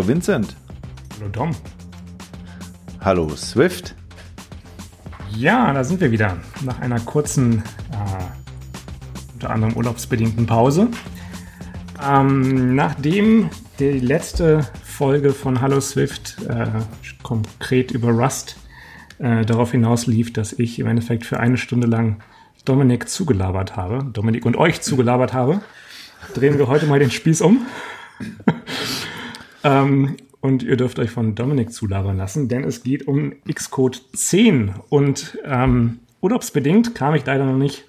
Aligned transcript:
Hallo 0.00 0.08
Vincent. 0.08 0.56
Hallo 1.18 1.30
Tom. 1.30 1.50
Hallo 3.02 3.28
Swift. 3.36 3.94
Ja, 5.36 5.70
da 5.74 5.84
sind 5.84 6.00
wir 6.00 6.10
wieder. 6.10 6.38
Nach 6.64 6.80
einer 6.80 6.98
kurzen, 7.00 7.58
äh, 7.92 9.34
unter 9.34 9.50
anderem 9.50 9.76
urlaubsbedingten 9.76 10.46
Pause. 10.46 10.88
Ähm, 12.02 12.74
nachdem 12.74 13.50
die 13.78 14.00
letzte 14.00 14.66
Folge 14.82 15.34
von 15.34 15.60
Hallo 15.60 15.82
Swift 15.82 16.38
äh, 16.48 16.68
konkret 17.22 17.90
über 17.90 18.08
Rust 18.08 18.56
äh, 19.18 19.44
darauf 19.44 19.72
hinaus 19.72 20.06
lief, 20.06 20.32
dass 20.32 20.54
ich 20.54 20.78
im 20.78 20.86
Endeffekt 20.86 21.26
für 21.26 21.40
eine 21.40 21.58
Stunde 21.58 21.86
lang 21.86 22.22
Dominik 22.64 23.10
zugelabert 23.10 23.76
habe, 23.76 24.02
Dominik 24.10 24.46
und 24.46 24.56
euch 24.56 24.80
zugelabert 24.80 25.34
habe, 25.34 25.60
drehen 26.32 26.56
wir 26.56 26.68
heute 26.68 26.86
mal 26.86 27.00
den 27.00 27.10
Spieß 27.10 27.42
um. 27.42 27.66
Ähm, 29.64 30.16
und 30.40 30.62
ihr 30.62 30.76
dürft 30.76 30.98
euch 30.98 31.10
von 31.10 31.34
Dominik 31.34 31.72
zulabern 31.72 32.16
lassen, 32.16 32.48
denn 32.48 32.64
es 32.64 32.82
geht 32.82 33.06
um 33.06 33.34
Xcode 33.52 34.02
10. 34.14 34.74
Und 34.88 35.38
ähm, 35.44 36.00
urlaubsbedingt 36.20 36.94
kam 36.94 37.14
ich 37.14 37.26
leider 37.26 37.44
noch 37.44 37.58
nicht 37.58 37.84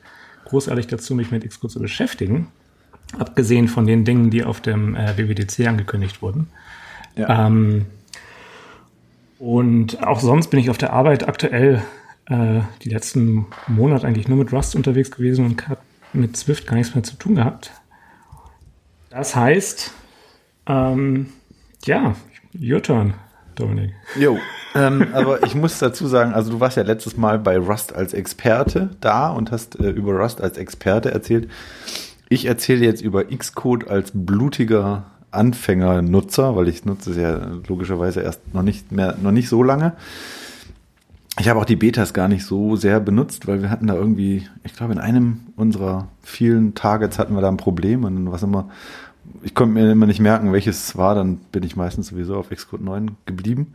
großartig 0.46 0.88
dazu, 0.88 1.16
mich 1.16 1.32
mit 1.32 1.48
Xcode 1.48 1.72
zu 1.72 1.80
beschäftigen. 1.80 2.48
Abgesehen 3.18 3.68
von 3.68 3.86
den 3.86 4.04
Dingen, 4.06 4.30
die 4.30 4.44
auf 4.44 4.62
dem 4.62 4.96
äh, 4.96 5.18
WWDC 5.18 5.68
angekündigt 5.68 6.22
wurden. 6.22 6.48
Ja. 7.16 7.48
Ähm, 7.48 7.86
und 9.40 10.06
auch 10.06 10.20
sonst 10.20 10.48
bin 10.50 10.60
ich 10.60 10.70
auf 10.70 10.78
der 10.78 10.94
Arbeit 10.94 11.28
aktuell 11.28 11.82
äh, 12.28 12.62
die 12.84 12.90
letzten 12.90 13.48
Monate 13.68 14.06
eigentlich 14.08 14.28
nur 14.28 14.38
mit 14.38 14.54
Rust 14.54 14.76
unterwegs 14.76 15.12
gewesen 15.12 15.46
und 15.46 15.68
habe 15.68 15.82
mit 16.14 16.38
Swift 16.38 16.68
gar 16.68 16.76
nichts 16.76 16.94
mehr 16.96 17.04
zu 17.04 17.16
tun 17.16 17.36
gehabt. 17.36 17.72
Das 19.10 19.36
heißt, 19.36 19.92
ähm, 20.68 21.28
ja, 21.86 22.16
your 22.60 22.82
turn, 22.82 23.14
Dominik. 23.56 23.92
Jo, 24.20 24.38
ähm, 24.76 25.08
aber 25.14 25.44
ich 25.44 25.56
muss 25.56 25.80
dazu 25.80 26.08
sagen, 26.08 26.34
also 26.34 26.52
du 26.52 26.60
warst 26.60 26.78
ja 26.78 26.84
letztes 26.84 27.18
Mal 27.18 27.40
bei 27.40 27.58
Rust 27.58 27.94
als 27.94 28.14
Experte 28.14 28.92
da 29.02 29.30
und 29.30 29.52
hast 29.52 29.80
äh, 29.80 29.90
über 29.90 30.14
Rust 30.14 30.42
als 30.42 30.58
Experte 30.58 31.12
erzählt. 31.12 31.50
Ich 32.30 32.46
erzähle 32.46 32.86
jetzt 32.86 33.02
über 33.02 33.26
Xcode 33.26 33.90
als 33.90 34.12
blutiger 34.14 35.06
Anfänger-Nutzer, 35.32 36.56
weil 36.56 36.68
ich 36.68 36.86
nutze 36.86 37.12
es 37.12 37.18
ja 37.18 37.40
logischerweise 37.68 38.22
erst 38.22 38.54
noch 38.54 38.64
nicht 38.64 38.92
mehr, 38.92 39.18
noch 39.22 39.32
nicht 39.32 39.50
so 39.50 39.64
lange. 39.64 39.94
Ich 41.40 41.48
habe 41.48 41.60
auch 41.60 41.66
die 41.66 41.78
Betas 41.78 42.14
gar 42.14 42.28
nicht 42.28 42.46
so 42.46 42.76
sehr 42.76 43.00
benutzt, 43.00 43.48
weil 43.48 43.62
wir 43.62 43.70
hatten 43.70 43.88
da 43.88 43.96
irgendwie, 43.96 44.48
ich 44.64 44.76
glaube, 44.76 44.94
in 44.94 45.00
einem 45.00 45.42
unserer 45.56 46.10
vielen 46.22 46.76
Targets 46.76 47.18
hatten 47.18 47.34
wir 47.36 47.42
da 47.42 47.48
ein 47.48 47.58
Problem 47.58 48.04
und 48.04 48.32
was 48.32 48.44
immer, 48.44 48.70
ich 49.44 49.56
konnte 49.56 49.74
mir 49.74 49.92
immer 49.92 50.06
nicht 50.06 50.20
merken, 50.20 50.54
welches 50.54 50.90
es 50.90 50.98
war, 50.98 51.16
dann 51.16 51.38
bin 51.52 51.64
ich 51.64 51.76
meistens 51.76 52.08
sowieso 52.08 52.38
auf 52.38 52.50
Xcode 52.50 52.82
9 52.82 53.12
geblieben. 53.26 53.74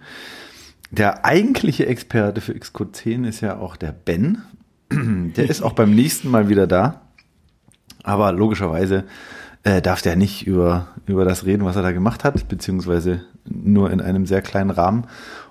Der 0.91 1.25
eigentliche 1.25 1.87
Experte 1.87 2.41
für 2.41 2.55
Xcode 2.55 2.95
10 2.95 3.25
ist 3.25 3.41
ja 3.41 3.59
auch 3.59 3.77
der 3.77 3.93
Ben. 3.93 4.43
Der 5.37 5.51
ist 5.51 5.63
auch 5.63 5.73
beim 5.73 5.95
nächsten 5.95 6.31
Mal 6.31 6.49
wieder 6.49 6.69
da. 6.69 7.01
Aber 8.05 8.31
logischerweise 8.31 9.03
äh, 9.65 9.83
darf 9.83 10.01
der 10.01 10.15
nicht 10.15 10.47
über, 10.47 10.87
über 11.07 11.25
das 11.25 11.45
reden, 11.45 11.65
was 11.65 11.75
er 11.75 11.83
da 11.83 11.91
gemacht 11.91 12.23
hat, 12.23 12.49
beziehungsweise 12.49 13.23
nur 13.45 13.91
in 13.91 14.01
einem 14.01 14.27
sehr 14.27 14.43
kleinen 14.43 14.71
Rahmen. 14.71 15.09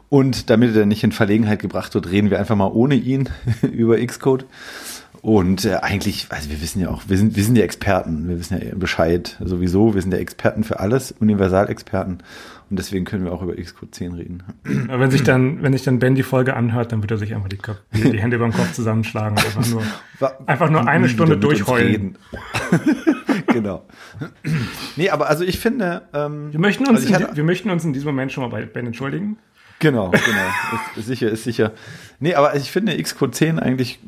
Und 0.07 0.49
damit 0.49 0.73
er 0.73 0.85
nicht 0.85 1.03
in 1.03 1.11
Verlegenheit 1.11 1.59
gebracht 1.59 1.93
wird, 1.95 2.09
reden 2.09 2.29
wir 2.29 2.39
einfach 2.39 2.55
mal 2.55 2.71
ohne 2.71 2.95
ihn 2.95 3.27
über 3.61 3.97
Xcode. 3.97 4.45
Und 5.25 5.65
äh, 5.65 5.77
eigentlich, 5.81 6.27
also 6.29 6.51
wir 6.51 6.61
wissen 6.61 6.79
ja 6.81 6.89
auch, 6.89 7.01
wir 7.07 7.17
sind, 7.17 7.35
wir 7.35 7.43
sind 7.43 7.57
ja 7.57 7.63
Experten, 7.63 8.29
wir 8.29 8.37
wissen 8.37 8.61
ja 8.61 8.75
Bescheid 8.75 9.35
sowieso, 9.43 9.95
wir 9.95 10.01
sind 10.03 10.11
ja 10.11 10.19
Experten 10.19 10.63
für 10.63 10.79
alles, 10.79 11.13
Universalexperten. 11.13 12.19
Und 12.69 12.77
deswegen 12.77 13.05
können 13.05 13.25
wir 13.25 13.33
auch 13.33 13.41
über 13.41 13.55
Xcode 13.55 13.95
10 13.95 14.13
reden. 14.13 14.43
Aber 14.87 14.99
wenn 14.99 15.09
sich 15.09 15.23
dann, 15.23 15.63
wenn 15.63 15.73
sich 15.73 15.81
dann 15.81 15.97
Ben 15.97 16.13
die 16.13 16.21
Folge 16.21 16.55
anhört, 16.55 16.91
dann 16.91 17.01
wird 17.01 17.09
er 17.09 17.17
sich 17.17 17.33
einfach 17.33 17.49
die, 17.49 17.57
die, 17.95 18.11
die 18.11 18.21
Hände 18.21 18.35
über 18.35 18.45
den 18.45 18.53
Kopf 18.53 18.73
zusammenschlagen 18.73 19.35
und 19.35 19.45
einfach 19.47 19.67
nur, 19.67 19.83
einfach 20.45 20.69
nur 20.69 20.87
eine 20.87 21.09
Stunde 21.09 21.39
durchheulen. 21.39 22.19
genau. 23.47 23.83
nee, 24.95 25.09
aber 25.09 25.27
also 25.27 25.43
ich 25.43 25.57
finde, 25.57 26.03
ähm, 26.13 26.51
wir 26.51 26.59
möchten 26.59 26.85
uns, 26.85 27.11
also 27.11 27.29
in, 27.29 27.35
wir 27.35 27.43
möchten 27.43 27.71
uns 27.71 27.83
in 27.83 27.93
diesem 27.93 28.09
Moment 28.09 28.31
schon 28.31 28.43
mal 28.43 28.49
bei 28.49 28.63
Ben 28.67 28.85
entschuldigen. 28.85 29.39
Genau, 29.79 30.09
genau. 30.09 30.81
ist, 30.95 31.05
sicher, 31.05 31.29
ist 31.29 31.43
sicher. 31.43 31.71
Nee, 32.19 32.35
aber 32.35 32.55
ich 32.55 32.71
finde 32.71 33.01
Xcode 33.01 33.35
10 33.35 33.59
eigentlich 33.59 33.99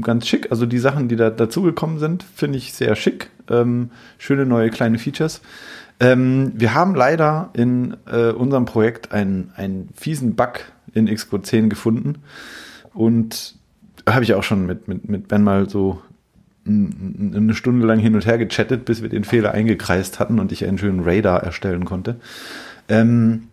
ganz 0.00 0.26
schick. 0.26 0.50
Also 0.50 0.66
die 0.66 0.78
Sachen, 0.78 1.08
die 1.08 1.16
da 1.16 1.30
dazugekommen 1.30 1.98
sind, 1.98 2.24
finde 2.34 2.58
ich 2.58 2.72
sehr 2.72 2.96
schick. 2.96 3.30
Ähm, 3.50 3.90
schöne 4.18 4.46
neue 4.46 4.70
kleine 4.70 4.98
Features. 4.98 5.42
Ähm, 6.00 6.52
wir 6.54 6.74
haben 6.74 6.94
leider 6.94 7.50
in 7.52 7.96
äh, 8.10 8.30
unserem 8.30 8.64
Projekt 8.64 9.12
einen, 9.12 9.52
einen 9.54 9.90
fiesen 9.94 10.34
Bug 10.34 10.60
in 10.94 11.06
Xcode 11.06 11.46
10 11.46 11.68
gefunden. 11.68 12.22
Und 12.94 13.54
habe 14.08 14.24
ich 14.24 14.34
auch 14.34 14.42
schon 14.42 14.66
mit, 14.66 14.88
mit, 14.88 15.08
mit 15.08 15.28
Ben 15.28 15.44
mal 15.44 15.68
so 15.68 16.02
eine 16.66 17.54
Stunde 17.54 17.86
lang 17.86 17.98
hin 17.98 18.14
und 18.14 18.24
her 18.24 18.38
gechattet, 18.38 18.84
bis 18.84 19.02
wir 19.02 19.08
den 19.08 19.24
Fehler 19.24 19.52
eingekreist 19.52 20.20
hatten 20.20 20.38
und 20.38 20.52
ich 20.52 20.64
einen 20.64 20.78
schönen 20.78 21.00
Radar 21.00 21.42
erstellen 21.42 21.84
konnte. 21.84 22.16
Ähm, 22.88 23.48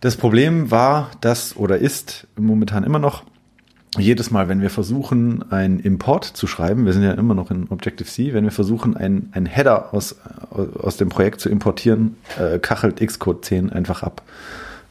das 0.00 0.16
Problem 0.16 0.70
war, 0.70 1.10
dass 1.20 1.56
oder 1.56 1.78
ist 1.78 2.26
momentan 2.36 2.84
immer 2.84 2.98
noch, 2.98 3.24
jedes 3.98 4.30
Mal, 4.30 4.48
wenn 4.48 4.62
wir 4.62 4.70
versuchen, 4.70 5.50
einen 5.50 5.80
Import 5.80 6.24
zu 6.24 6.46
schreiben, 6.46 6.86
wir 6.86 6.92
sind 6.92 7.02
ja 7.02 7.12
immer 7.12 7.34
noch 7.34 7.50
in 7.50 7.68
Objective-C, 7.68 8.32
wenn 8.34 8.44
wir 8.44 8.52
versuchen, 8.52 8.96
einen, 8.96 9.30
einen 9.32 9.46
Header 9.46 9.92
aus, 9.92 10.16
aus 10.50 10.96
dem 10.96 11.08
Projekt 11.08 11.40
zu 11.40 11.48
importieren, 11.48 12.16
äh, 12.38 12.60
kachelt 12.60 13.04
Xcode 13.04 13.44
10 13.44 13.70
einfach 13.70 14.04
ab. 14.04 14.22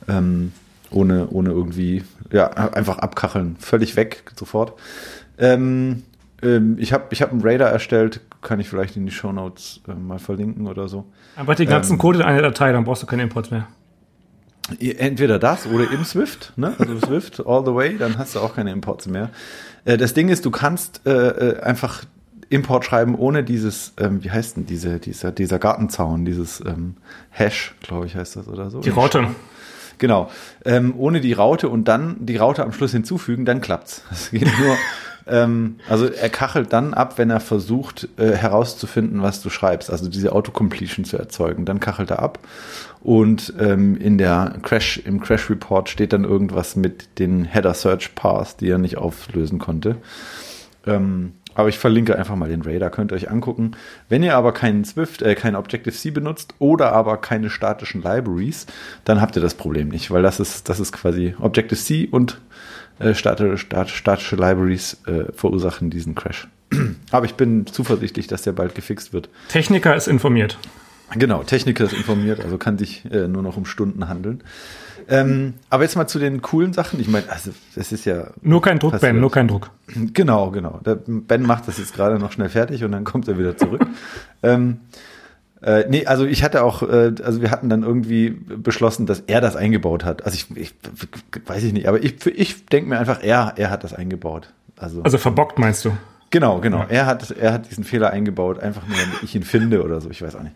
Ähm, 0.10 0.52
ohne, 0.92 1.30
ohne 1.30 1.52
irgendwie, 1.52 2.04
ja, 2.32 2.48
einfach 2.50 2.98
abkacheln, 2.98 3.56
völlig 3.60 3.96
weg, 3.96 4.24
sofort. 4.36 4.74
Ähm, 5.38 6.04
ähm, 6.42 6.78
ich 6.80 6.92
habe 6.92 7.06
ich 7.12 7.22
hab 7.22 7.32
einen 7.32 7.42
Radar 7.42 7.70
erstellt, 7.70 8.22
kann 8.42 8.60
ich 8.60 8.70
vielleicht 8.70 8.98
in 8.98 9.06
die 9.06 9.12
Show 9.12 9.32
Notes 9.32 9.82
äh, 9.88 9.94
mal 9.94 10.20
verlinken 10.20 10.68
oder 10.68 10.88
so. 10.88 11.06
Aber 11.36 11.56
den 11.56 11.70
ganzen 11.70 11.94
ähm, 11.94 12.00
Code 12.00 12.20
in 12.20 12.26
einer 12.26 12.42
Datei, 12.42 12.72
dann 12.72 12.84
brauchst 12.84 13.04
du 13.04 13.08
keine 13.08 13.24
Imports 13.24 13.52
mehr. 13.52 13.68
Entweder 14.80 15.40
das 15.40 15.66
oder 15.68 15.92
im 15.92 16.04
Swift, 16.04 16.54
ne? 16.56 16.74
also 16.78 17.00
Swift 17.00 17.46
all 17.46 17.66
the 17.66 17.74
way, 17.74 17.98
dann 17.98 18.18
hast 18.18 18.36
du 18.36 18.40
auch 18.40 18.56
keine 18.56 18.72
Imports 18.72 19.08
mehr. 19.08 19.30
Äh, 19.86 19.98
das 19.98 20.14
Ding 20.14 20.30
ist, 20.30 20.46
du 20.46 20.52
kannst 20.52 21.02
äh, 21.06 21.12
äh, 21.12 21.60
einfach 21.62 22.04
Import 22.50 22.86
schreiben 22.86 23.16
ohne 23.16 23.44
dieses, 23.44 23.94
ähm, 23.98 24.24
wie 24.24 24.32
heißt 24.32 24.58
denn 24.58 24.66
diese, 24.66 25.00
dieser, 25.00 25.32
dieser 25.32 25.60
Gartenzaun, 25.60 26.26
dieses 26.26 26.62
ähm, 26.66 26.96
Hash, 27.30 27.76
glaube 27.82 28.08
ich, 28.08 28.16
heißt 28.16 28.36
das 28.36 28.48
oder 28.48 28.70
so. 28.70 28.82
Die 28.82 28.90
Raute. 28.90 29.28
Genau. 30.00 30.32
Ähm, 30.66 30.94
ohne 30.98 31.22
die 31.22 31.34
Raute 31.34 31.70
und 31.70 31.88
dann 31.88 32.26
die 32.26 32.38
Raute 32.38 32.64
am 32.64 32.72
Schluss 32.72 32.92
hinzufügen, 32.92 33.46
dann 33.46 33.62
klappt's. 33.62 34.04
Das 34.10 34.32
geht 34.32 34.48
nur 34.60 34.78
ähm, 35.28 35.76
also 35.88 36.08
er 36.08 36.30
kachelt 36.30 36.74
dann 36.74 36.94
ab, 36.94 37.18
wenn 37.18 37.30
er 37.30 37.40
versucht 37.40 38.08
äh, 38.18 38.32
herauszufinden, 38.32 39.22
was 39.22 39.42
du 39.42 39.50
schreibst, 39.50 39.92
also 39.92 40.10
diese 40.10 40.32
Autocompletion 40.32 41.06
zu 41.06 41.18
erzeugen. 41.18 41.66
Dann 41.66 41.80
kachelt 41.80 42.10
er 42.10 42.20
ab 42.20 42.40
und 43.02 43.54
ähm, 43.60 43.96
in 43.98 44.18
der 44.18 44.58
Crash 44.62 44.98
im 44.98 45.20
Crash 45.22 45.50
Report 45.50 45.90
steht 45.90 46.14
dann 46.14 46.26
irgendwas 46.26 46.76
mit 46.76 47.20
den 47.20 47.46
Header 47.46 47.74
Search 47.74 48.14
Paths, 48.16 48.58
die 48.58 48.70
er 48.70 48.78
nicht 48.78 48.98
auflösen 48.98 49.60
konnte. 49.60 49.98
Ähm, 50.86 51.34
aber 51.56 51.70
ich 51.70 51.78
verlinke 51.78 52.18
einfach 52.18 52.36
mal 52.36 52.50
den 52.50 52.62
Radar, 52.62 52.90
könnt 52.90 53.12
ihr 53.12 53.16
euch 53.16 53.30
angucken. 53.30 53.72
Wenn 54.08 54.24
ihr 54.24 54.36
aber 54.36 54.54
keinen 54.54 54.86
Swift, 54.86 55.22
äh, 55.22 55.36
kein 55.36 55.56
Objective-C 55.56 56.12
benutzt 56.12 56.54
oder 56.60 56.94
aber 56.94 57.18
keine 57.18 57.50
statischen 57.50 58.02
Libraries, 58.02 58.66
dann 59.04 59.20
habt 59.20 59.36
ihr 59.36 59.42
das 59.42 59.56
Problem 59.56 59.90
nicht, 59.90 60.12
weil 60.12 60.22
das 60.22 60.40
ist, 60.40 60.70
das 60.70 60.80
ist 60.80 60.92
quasi 60.92 61.36
Objective-C 61.40 62.08
und 62.12 62.40
äh, 63.00 63.14
statische, 63.14 64.36
Libraries 64.36 65.02
äh, 65.06 65.32
verursachen 65.34 65.90
diesen 65.90 66.16
Crash. 66.16 66.48
Aber 67.12 67.26
ich 67.26 67.36
bin 67.36 67.66
zuversichtlich, 67.66 68.28
dass 68.28 68.44
der 68.44 68.52
bald 68.52 68.76
gefixt 68.76 69.12
wird. 69.14 69.30
Techniker 69.50 69.96
ist 69.96 70.08
informiert. 70.08 70.58
Genau, 71.16 71.44
Techniker 71.44 71.86
ist 71.86 71.94
informiert, 71.94 72.44
also 72.44 72.58
kann 72.58 72.78
sich 72.78 73.04
äh, 73.12 73.28
nur 73.28 73.42
noch 73.42 73.58
um 73.58 73.66
Stunden 73.66 74.08
handeln. 74.08 74.44
Ähm, 75.08 75.56
aber 75.70 75.84
jetzt 75.84 75.96
mal 75.96 76.08
zu 76.08 76.20
den 76.20 76.42
coolen 76.42 76.72
Sachen. 76.74 77.00
Ich 77.00 77.08
meine, 77.08 77.30
also 77.30 77.52
das 77.76 77.92
ist 77.92 78.06
ja. 78.06 78.28
Nur 78.42 78.62
kein 78.62 78.78
Druck, 78.78 78.92
passiert. 78.92 79.14
Ben, 79.14 79.20
nur 79.20 79.32
kein 79.32 79.48
Druck. 79.48 79.72
Genau, 80.14 80.52
genau. 80.52 80.80
Der 80.86 80.96
ben 81.06 81.42
macht 81.42 81.68
das 81.68 81.80
jetzt 81.80 81.96
gerade 81.96 82.20
noch 82.20 82.32
schnell 82.32 82.50
fertig 82.50 82.84
und 82.84 82.92
dann 82.92 83.06
kommt 83.06 83.28
er 83.28 83.38
wieder 83.40 83.58
zurück. 83.58 83.86
ähm, 84.44 84.82
äh, 85.62 85.86
nee, 85.90 86.06
also 86.06 86.26
ich 86.26 86.44
hatte 86.44 86.64
auch, 86.64 86.84
äh, 86.84 87.14
also 87.24 87.42
wir 87.42 87.52
hatten 87.52 87.70
dann 87.70 87.84
irgendwie 87.84 88.30
beschlossen, 88.30 89.08
dass 89.08 89.22
er 89.22 89.42
das 89.42 89.56
eingebaut 89.56 90.06
hat. 90.06 90.26
Also 90.26 90.36
ich, 90.36 90.56
ich 90.56 90.74
weiß 91.46 91.64
ich 91.64 91.74
nicht, 91.74 91.88
aber 91.88 92.02
ich, 92.04 92.26
ich 92.28 92.66
denke 92.68 92.90
mir 92.90 93.00
einfach, 93.00 93.24
er, 93.24 93.54
er 93.58 93.72
hat 93.72 93.84
das 93.84 93.94
eingebaut. 93.94 94.54
Also, 94.78 95.02
also 95.02 95.18
verbockt 95.18 95.60
meinst 95.60 95.84
du? 95.84 95.92
Genau, 96.32 96.60
genau. 96.60 96.80
Ja. 96.80 96.88
Er 96.90 97.06
hat, 97.06 97.32
er 97.32 97.54
hat 97.54 97.70
diesen 97.70 97.84
Fehler 97.84 98.12
eingebaut, 98.12 98.60
einfach 98.60 98.88
nur, 98.88 98.98
damit 98.98 99.24
ich 99.24 99.36
ihn 99.36 99.44
finde 99.44 99.84
oder 99.84 100.00
so. 100.02 100.10
Ich 100.10 100.22
weiß 100.22 100.36
auch 100.36 100.44
nicht. 100.44 100.56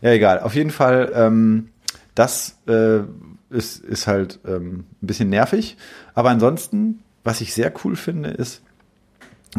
Ja, 0.00 0.10
egal. 0.10 0.40
Auf 0.40 0.54
jeden 0.54 0.70
Fall, 0.70 1.12
ähm, 1.14 1.68
das 2.14 2.58
äh, 2.66 3.00
ist, 3.50 3.84
ist 3.84 4.06
halt 4.06 4.40
ähm, 4.46 4.84
ein 5.02 5.06
bisschen 5.06 5.30
nervig. 5.30 5.76
Aber 6.14 6.30
ansonsten, 6.30 7.00
was 7.24 7.40
ich 7.40 7.54
sehr 7.54 7.72
cool 7.84 7.96
finde, 7.96 8.30
ist, 8.30 8.62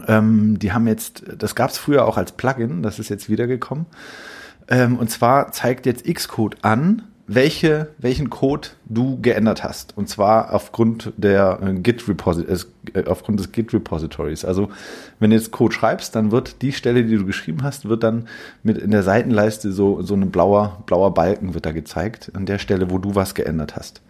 ähm, 0.07 0.59
die 0.59 0.73
haben 0.73 0.87
jetzt, 0.87 1.23
das 1.37 1.55
gab 1.55 1.69
es 1.69 1.77
früher 1.77 2.05
auch 2.05 2.17
als 2.17 2.31
Plugin, 2.33 2.83
das 2.83 2.99
ist 2.99 3.09
jetzt 3.09 3.29
wiedergekommen. 3.29 3.85
Ähm, 4.67 4.97
und 4.97 5.09
zwar 5.09 5.51
zeigt 5.51 5.85
jetzt 5.85 6.05
Xcode 6.05 6.57
an, 6.61 7.03
welche, 7.25 7.87
welchen 7.99 8.29
Code 8.29 8.69
du 8.85 9.19
geändert 9.21 9.63
hast. 9.63 9.95
Und 9.97 10.09
zwar 10.09 10.53
aufgrund 10.53 11.13
der 11.15 11.59
äh, 11.61 11.73
Git 11.75 12.03
äh, 12.07 13.05
aufgrund 13.05 13.39
des 13.39 13.51
Git 13.51 13.73
Repositories. 13.73 14.43
Also 14.43 14.69
wenn 15.19 15.29
du 15.29 15.37
jetzt 15.37 15.51
Code 15.51 15.73
schreibst, 15.73 16.15
dann 16.15 16.31
wird 16.31 16.61
die 16.61 16.73
Stelle, 16.73 17.05
die 17.05 17.15
du 17.15 17.25
geschrieben 17.25 17.63
hast, 17.63 17.87
wird 17.87 18.03
dann 18.03 18.27
mit 18.61 18.77
in 18.77 18.91
der 18.91 19.03
Seitenleiste 19.03 19.71
so, 19.71 20.01
so 20.01 20.15
ein 20.15 20.31
blauer, 20.31 20.83
blauer 20.85 21.13
Balken 21.13 21.53
wird 21.53 21.65
da 21.65 21.71
gezeigt, 21.71 22.31
an 22.33 22.45
der 22.45 22.59
Stelle, 22.59 22.91
wo 22.91 22.97
du 22.97 23.15
was 23.15 23.35
geändert 23.35 23.75
hast. 23.75 24.01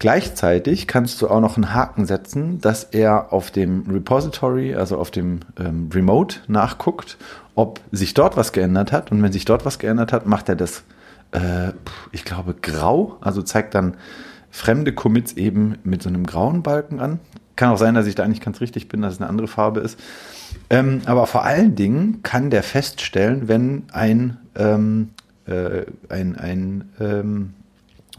Gleichzeitig 0.00 0.86
kannst 0.86 1.20
du 1.20 1.28
auch 1.28 1.40
noch 1.40 1.56
einen 1.56 1.74
Haken 1.74 2.06
setzen, 2.06 2.60
dass 2.60 2.84
er 2.84 3.32
auf 3.32 3.50
dem 3.50 3.84
Repository, 3.90 4.74
also 4.74 4.96
auf 4.96 5.10
dem 5.10 5.40
ähm, 5.58 5.90
Remote 5.92 6.36
nachguckt, 6.46 7.16
ob 7.56 7.80
sich 7.90 8.14
dort 8.14 8.36
was 8.36 8.52
geändert 8.52 8.92
hat. 8.92 9.10
Und 9.10 9.22
wenn 9.22 9.32
sich 9.32 9.44
dort 9.44 9.64
was 9.64 9.80
geändert 9.80 10.12
hat, 10.12 10.24
macht 10.24 10.48
er 10.48 10.54
das 10.54 10.84
äh, 11.32 11.72
ich 12.12 12.24
glaube, 12.24 12.54
grau, 12.54 13.18
also 13.20 13.42
zeigt 13.42 13.74
dann 13.74 13.96
fremde 14.50 14.92
Commits 14.92 15.34
eben 15.34 15.76
mit 15.84 16.02
so 16.02 16.08
einem 16.08 16.26
grauen 16.26 16.62
Balken 16.62 17.00
an. 17.00 17.20
Kann 17.56 17.70
auch 17.70 17.78
sein, 17.78 17.94
dass 17.94 18.06
ich 18.06 18.14
da 18.14 18.22
eigentlich 18.22 18.40
ganz 18.40 18.60
richtig 18.60 18.88
bin, 18.88 19.02
dass 19.02 19.14
es 19.14 19.20
eine 19.20 19.28
andere 19.28 19.48
Farbe 19.48 19.80
ist. 19.80 19.98
Ähm, 20.70 21.02
aber 21.06 21.26
vor 21.26 21.44
allen 21.44 21.74
Dingen 21.74 22.22
kann 22.22 22.50
der 22.50 22.62
feststellen, 22.62 23.48
wenn 23.48 23.84
ein, 23.92 24.38
ähm, 24.56 25.10
äh, 25.46 25.84
ein, 26.08 26.36
ein 26.36 26.88
ähm, 27.00 27.54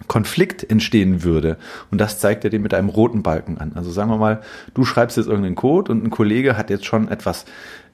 Konflikt 0.07 0.69
entstehen 0.69 1.23
würde. 1.23 1.57
Und 1.91 1.99
das 1.99 2.19
zeigt 2.19 2.43
er 2.43 2.49
dir 2.49 2.59
mit 2.59 2.73
einem 2.73 2.89
roten 2.89 3.23
Balken 3.23 3.57
an. 3.57 3.73
Also 3.75 3.91
sagen 3.91 4.09
wir 4.09 4.17
mal, 4.17 4.41
du 4.73 4.85
schreibst 4.85 5.17
jetzt 5.17 5.27
irgendeinen 5.27 5.55
Code 5.55 5.91
und 5.91 6.03
ein 6.03 6.09
Kollege 6.09 6.57
hat 6.57 6.69
jetzt 6.69 6.85
schon 6.85 7.09
etwas 7.09 7.45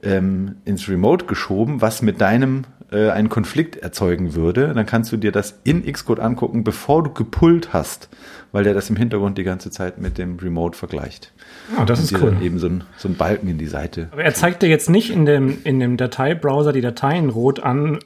ähm, 0.02 0.56
ins 0.64 0.88
Remote 0.88 1.26
geschoben, 1.26 1.80
was 1.80 2.02
mit 2.02 2.20
deinem 2.20 2.64
äh, 2.90 3.10
einen 3.10 3.28
Konflikt 3.28 3.76
erzeugen 3.76 4.34
würde, 4.34 4.72
dann 4.72 4.86
kannst 4.86 5.10
du 5.12 5.16
dir 5.16 5.32
das 5.32 5.58
in 5.64 5.90
Xcode 5.90 6.20
angucken, 6.20 6.64
bevor 6.64 7.02
du 7.02 7.10
gepullt 7.12 7.72
hast, 7.72 8.08
weil 8.52 8.64
der 8.64 8.74
das 8.74 8.90
im 8.90 8.96
Hintergrund 8.96 9.38
die 9.38 9.44
ganze 9.44 9.70
Zeit 9.70 9.98
mit 9.98 10.18
dem 10.18 10.38
Remote 10.38 10.76
vergleicht. 10.76 11.32
Ah, 11.76 11.84
das 11.84 12.00
ist 12.00 12.12
cool. 12.20 12.36
eben 12.40 12.58
so 12.58 12.68
ein, 12.68 12.84
so 12.96 13.08
ein 13.08 13.16
Balken 13.16 13.48
in 13.48 13.58
die 13.58 13.66
Seite. 13.66 14.08
Aber 14.12 14.22
er 14.22 14.34
zeigt 14.34 14.62
dir 14.62 14.68
jetzt 14.68 14.88
nicht 14.88 15.10
in 15.10 15.26
dem, 15.26 15.58
in 15.64 15.80
dem 15.80 15.96
Dateibrowser 15.96 16.72
die 16.72 16.80
Dateien 16.80 17.28
rot 17.28 17.60
an. 17.60 17.98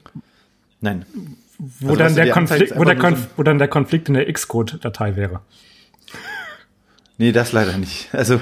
Nein. 0.81 1.05
Wo, 1.59 1.89
also, 1.89 1.99
dann 1.99 2.15
der 2.15 2.31
Konflikt, 2.31 2.79
wo, 2.79 2.85
der 2.85 2.97
Konf 2.97 3.29
wo 3.37 3.43
dann 3.43 3.59
der 3.59 3.69
Konflikt 3.69 4.09
in 4.09 4.15
der 4.15 4.33
Xcode-Datei 4.33 5.15
wäre. 5.17 5.41
Nee, 7.19 7.33
das 7.33 7.53
leider 7.53 7.77
nicht. 7.77 8.09
Also 8.15 8.41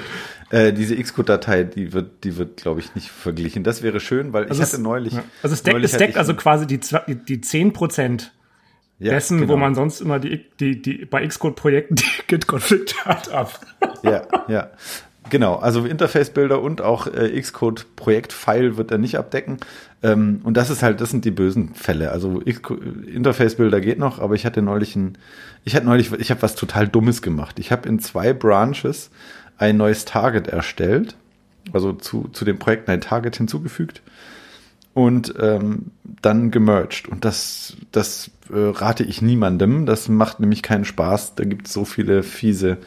äh, 0.50 0.72
diese 0.72 0.96
Xcode-Datei, 0.96 1.64
die 1.64 1.92
wird, 1.92 2.24
die 2.24 2.36
wird, 2.36 2.56
glaube 2.56 2.80
ich, 2.80 2.94
nicht 2.94 3.10
verglichen. 3.10 3.64
Das 3.64 3.82
wäre 3.82 4.00
schön, 4.00 4.32
weil 4.32 4.44
also 4.44 4.62
ich 4.62 4.68
hatte 4.68 4.80
neulich. 4.80 5.14
Ja. 5.14 5.24
Also 5.42 5.54
es 5.54 5.62
deckt, 5.62 5.84
es 5.84 5.92
deckt 5.92 6.16
also 6.16 6.34
quasi 6.34 6.66
die, 6.66 6.80
die 7.28 7.40
10 7.40 7.72
Prozent 7.72 8.32
ja, 8.98 9.12
dessen, 9.12 9.40
genau. 9.40 9.52
wo 9.52 9.56
man 9.56 9.74
sonst 9.74 10.00
immer 10.00 10.18
die, 10.18 10.44
die, 10.58 10.80
die 10.80 11.04
bei 11.04 11.26
Xcode-Projekten 11.26 11.96
die 11.96 12.04
Git-Konflikte 12.26 12.96
hat, 13.04 13.30
ab. 13.30 13.60
Ja, 14.02 14.22
ja. 14.48 14.70
Genau, 15.30 15.56
also 15.56 15.84
Interface-Bilder 15.84 16.62
und 16.62 16.80
auch 16.80 17.06
äh, 17.06 17.38
Xcode-Projekt-File 17.38 18.78
wird 18.78 18.90
er 18.90 18.98
nicht 18.98 19.18
abdecken. 19.18 19.58
Ähm, 20.02 20.40
und 20.44 20.56
das 20.56 20.70
ist 20.70 20.82
halt, 20.82 21.00
das 21.02 21.10
sind 21.10 21.24
die 21.26 21.30
bösen 21.30 21.74
Fälle. 21.74 22.12
Also 22.12 22.40
Interface-Bilder 22.40 23.80
geht 23.80 23.98
noch, 23.98 24.20
aber 24.20 24.34
ich 24.34 24.46
hatte 24.46 24.62
neulich 24.62 24.96
ein, 24.96 25.18
ich 25.64 25.76
hatte 25.76 25.84
neulich, 25.84 26.12
ich 26.12 26.30
habe 26.30 26.40
was 26.40 26.54
total 26.54 26.88
Dummes 26.88 27.20
gemacht. 27.20 27.58
Ich 27.58 27.70
habe 27.70 27.86
in 27.88 27.98
zwei 27.98 28.32
Branches 28.32 29.10
ein 29.58 29.76
neues 29.76 30.04
Target 30.04 30.48
erstellt, 30.48 31.16
also 31.72 31.92
zu, 31.92 32.28
zu 32.32 32.44
dem 32.44 32.58
Projekt 32.58 32.88
ein 32.88 33.00
Target 33.00 33.36
hinzugefügt 33.36 34.02
und 34.94 35.34
ähm, 35.40 35.92
dann 36.22 36.50
gemerged. 36.50 37.08
Und 37.08 37.24
das, 37.24 37.76
das 37.92 38.30
äh, 38.50 38.56
rate 38.56 39.04
ich 39.04 39.22
niemandem. 39.22 39.86
Das 39.86 40.08
macht 40.08 40.40
nämlich 40.40 40.62
keinen 40.62 40.84
Spaß. 40.84 41.34
Da 41.34 41.44
gibt 41.44 41.66
es 41.66 41.72
so 41.72 41.84
viele 41.84 42.22
fiese 42.22 42.78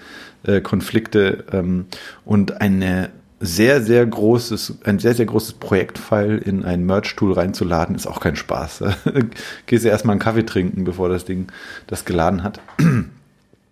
äh, 0.44 0.62
Konflikte 0.62 1.46
ähm, 1.52 1.86
und 2.26 2.60
eine 2.60 3.12
sehr, 3.40 3.82
sehr 3.82 4.06
großes, 4.06 4.80
ein 4.84 5.00
sehr, 5.00 5.16
sehr 5.16 5.26
großes 5.26 5.54
Projektfile 5.54 6.38
in 6.38 6.64
ein 6.64 6.86
Merge-Tool 6.86 7.34
reinzuladen, 7.34 7.96
ist 7.96 8.08
auch 8.08 8.20
kein 8.20 8.36
Spaß. 8.36 8.84
Gehst 9.66 9.84
du 9.84 9.90
erstmal 9.90 10.14
einen 10.14 10.22
Kaffee 10.22 10.46
trinken, 10.46 10.84
bevor 10.84 11.10
das 11.10 11.26
Ding 11.26 11.48
das 11.88 12.06
geladen 12.06 12.44
hat. 12.44 12.60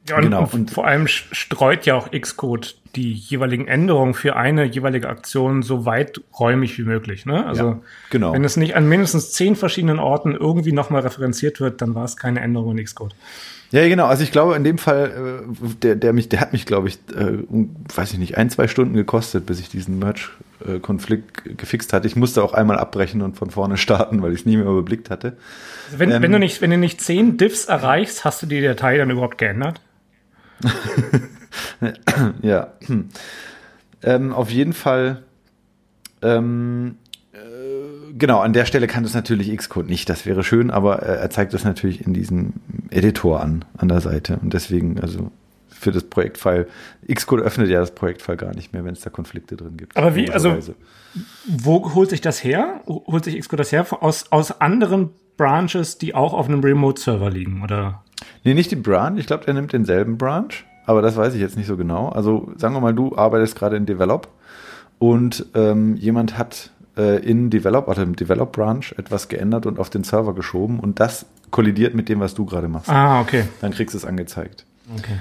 Ja, 0.09 0.17
und, 0.17 0.23
genau. 0.23 0.47
und 0.51 0.71
vor 0.71 0.85
allem 0.85 1.07
streut 1.07 1.85
ja 1.85 1.95
auch 1.95 2.11
Xcode 2.11 2.75
die 2.95 3.13
jeweiligen 3.13 3.67
Änderungen 3.67 4.13
für 4.13 4.35
eine 4.35 4.65
jeweilige 4.65 5.09
Aktion 5.09 5.61
so 5.61 5.85
weiträumig 5.85 6.77
wie 6.77 6.83
möglich. 6.83 7.25
Ne? 7.25 7.45
Also 7.45 7.63
ja, 7.63 7.79
genau. 8.09 8.33
wenn 8.33 8.43
es 8.43 8.57
nicht 8.57 8.75
an 8.75 8.87
mindestens 8.89 9.31
zehn 9.31 9.55
verschiedenen 9.55 9.99
Orten 9.99 10.35
irgendwie 10.35 10.71
nochmal 10.71 11.01
referenziert 11.01 11.59
wird, 11.59 11.81
dann 11.81 11.93
war 11.93 12.05
es 12.05 12.17
keine 12.17 12.39
Änderung 12.41 12.77
in 12.77 12.83
Xcode. 12.83 13.13
Ja, 13.71 13.87
genau. 13.87 14.07
Also 14.07 14.23
ich 14.23 14.31
glaube, 14.31 14.55
in 14.55 14.63
dem 14.63 14.79
Fall, 14.79 15.45
äh, 15.45 15.67
der, 15.83 15.95
der 15.95 16.13
mich, 16.13 16.27
der 16.29 16.41
hat 16.41 16.53
mich, 16.53 16.65
glaube 16.65 16.87
ich, 16.87 16.95
äh, 17.15 17.37
weiß 17.93 18.13
ich 18.13 18.17
nicht, 18.17 18.37
ein, 18.37 18.49
zwei 18.49 18.67
Stunden 18.67 18.95
gekostet, 18.95 19.45
bis 19.45 19.59
ich 19.59 19.69
diesen 19.69 19.99
Merge-Konflikt 19.99 21.57
gefixt 21.57 21.93
hatte. 21.93 22.07
Ich 22.07 22.15
musste 22.15 22.43
auch 22.43 22.53
einmal 22.53 22.79
abbrechen 22.79 23.21
und 23.21 23.37
von 23.37 23.51
vorne 23.51 23.77
starten, 23.77 24.23
weil 24.23 24.33
ich 24.33 24.39
es 24.39 24.45
nie 24.47 24.57
mehr 24.57 24.65
überblickt 24.65 25.11
hatte. 25.11 25.37
Also 25.87 25.99
wenn, 25.99 26.09
ähm, 26.09 26.23
wenn 26.23 26.31
du 26.31 26.39
nicht, 26.39 26.61
wenn 26.61 26.71
du 26.71 26.77
nicht 26.77 26.99
zehn 26.99 27.37
Diffs 27.37 27.65
erreichst, 27.65 28.25
hast 28.25 28.41
du 28.41 28.47
die 28.47 28.61
Datei 28.61 28.97
dann 28.97 29.11
überhaupt 29.11 29.37
geändert? 29.37 29.81
ja. 32.41 32.73
Ähm, 34.03 34.33
auf 34.33 34.49
jeden 34.49 34.73
Fall, 34.73 35.23
ähm, 36.21 36.97
äh, 37.33 38.13
genau, 38.17 38.39
an 38.39 38.53
der 38.53 38.65
Stelle 38.65 38.87
kann 38.87 39.03
das 39.03 39.13
natürlich 39.13 39.55
Xcode 39.55 39.89
nicht. 39.89 40.09
Das 40.09 40.25
wäre 40.25 40.43
schön, 40.43 40.71
aber 40.71 41.03
äh, 41.03 41.17
er 41.17 41.29
zeigt 41.29 41.53
das 41.53 41.63
natürlich 41.63 42.05
in 42.05 42.13
diesem 42.13 42.53
Editor 42.89 43.41
an, 43.41 43.65
an 43.77 43.89
der 43.89 44.01
Seite. 44.01 44.39
Und 44.41 44.53
deswegen, 44.53 44.99
also 44.99 45.31
für 45.69 45.91
das 45.91 46.03
Projektfile, 46.03 46.67
Xcode 47.11 47.41
öffnet 47.41 47.69
ja 47.69 47.79
das 47.79 47.91
Projektfile 47.91 48.37
gar 48.37 48.53
nicht 48.53 48.73
mehr, 48.73 48.83
wenn 48.83 48.93
es 48.93 49.01
da 49.01 49.09
Konflikte 49.09 49.55
drin 49.55 49.77
gibt. 49.77 49.95
Aber 49.95 50.15
wie, 50.15 50.29
also, 50.29 50.57
wo 51.47 51.93
holt 51.93 52.09
sich 52.09 52.21
das 52.21 52.43
her? 52.43 52.81
Holt 52.85 53.23
sich 53.23 53.39
Xcode 53.39 53.59
das 53.59 53.71
her? 53.71 53.85
Aus, 54.01 54.31
aus 54.31 54.59
anderen 54.59 55.11
Branches, 55.37 55.97
die 55.97 56.15
auch 56.15 56.33
auf 56.33 56.47
einem 56.47 56.61
Remote-Server 56.61 57.29
liegen, 57.29 57.63
oder? 57.63 58.03
Nee, 58.43 58.53
nicht 58.53 58.71
die 58.71 58.75
Branch. 58.75 59.17
Ich 59.17 59.27
glaube, 59.27 59.45
der 59.45 59.53
nimmt 59.53 59.73
denselben 59.73 60.17
Branch, 60.17 60.53
aber 60.85 61.01
das 61.01 61.15
weiß 61.15 61.33
ich 61.33 61.41
jetzt 61.41 61.57
nicht 61.57 61.67
so 61.67 61.77
genau. 61.77 62.09
Also 62.09 62.51
sagen 62.57 62.73
wir 62.73 62.81
mal, 62.81 62.93
du 62.93 63.15
arbeitest 63.17 63.55
gerade 63.55 63.75
in 63.75 63.85
Develop 63.85 64.27
und 64.97 65.45
ähm, 65.55 65.95
jemand 65.95 66.37
hat 66.37 66.71
äh, 66.97 67.23
in 67.23 67.49
Develop, 67.49 67.87
also 67.87 68.01
im 68.01 68.15
Develop 68.15 68.51
Branch 68.51 68.83
etwas 68.97 69.27
geändert 69.27 69.65
und 69.65 69.79
auf 69.79 69.89
den 69.89 70.03
Server 70.03 70.33
geschoben 70.33 70.79
und 70.79 70.99
das 70.99 71.25
kollidiert 71.51 71.95
mit 71.95 72.09
dem, 72.09 72.19
was 72.19 72.33
du 72.35 72.45
gerade 72.45 72.67
machst. 72.67 72.89
Ah, 72.89 73.21
okay. 73.21 73.45
Dann 73.61 73.71
kriegst 73.71 73.93
du 73.93 73.97
es 73.97 74.05
angezeigt. 74.05 74.65
Okay. 74.97 75.17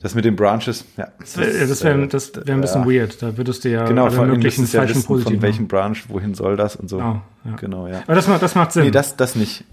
Das 0.00 0.14
mit 0.14 0.24
den 0.24 0.36
Branches, 0.36 0.84
ja. 0.96 1.08
Das, 1.18 1.32
das 1.32 1.82
wäre 1.82 2.06
das 2.06 2.34
wär 2.34 2.54
ein 2.54 2.60
bisschen 2.60 2.84
äh, 2.84 2.86
weird. 2.86 3.20
Da 3.20 3.36
würdest 3.36 3.64
du 3.64 3.70
ja 3.70 3.84
genau, 3.84 4.06
alle 4.06 4.26
möglichen 4.26 4.66
falschen 4.66 5.00
ja 5.00 5.08
wissen. 5.08 5.22
Von 5.24 5.42
welchem 5.42 5.66
Branch, 5.66 5.96
wohin 6.08 6.34
soll 6.34 6.56
das 6.56 6.76
und 6.76 6.88
so. 6.88 6.98
Oh, 6.98 7.20
ja. 7.44 7.56
Genau, 7.56 7.88
ja. 7.88 8.02
Aber 8.04 8.14
das 8.14 8.28
macht, 8.28 8.42
das 8.42 8.54
macht 8.54 8.72
Sinn. 8.72 8.84
Nee, 8.84 8.90
das, 8.92 9.16
das 9.16 9.34
nicht. 9.34 9.64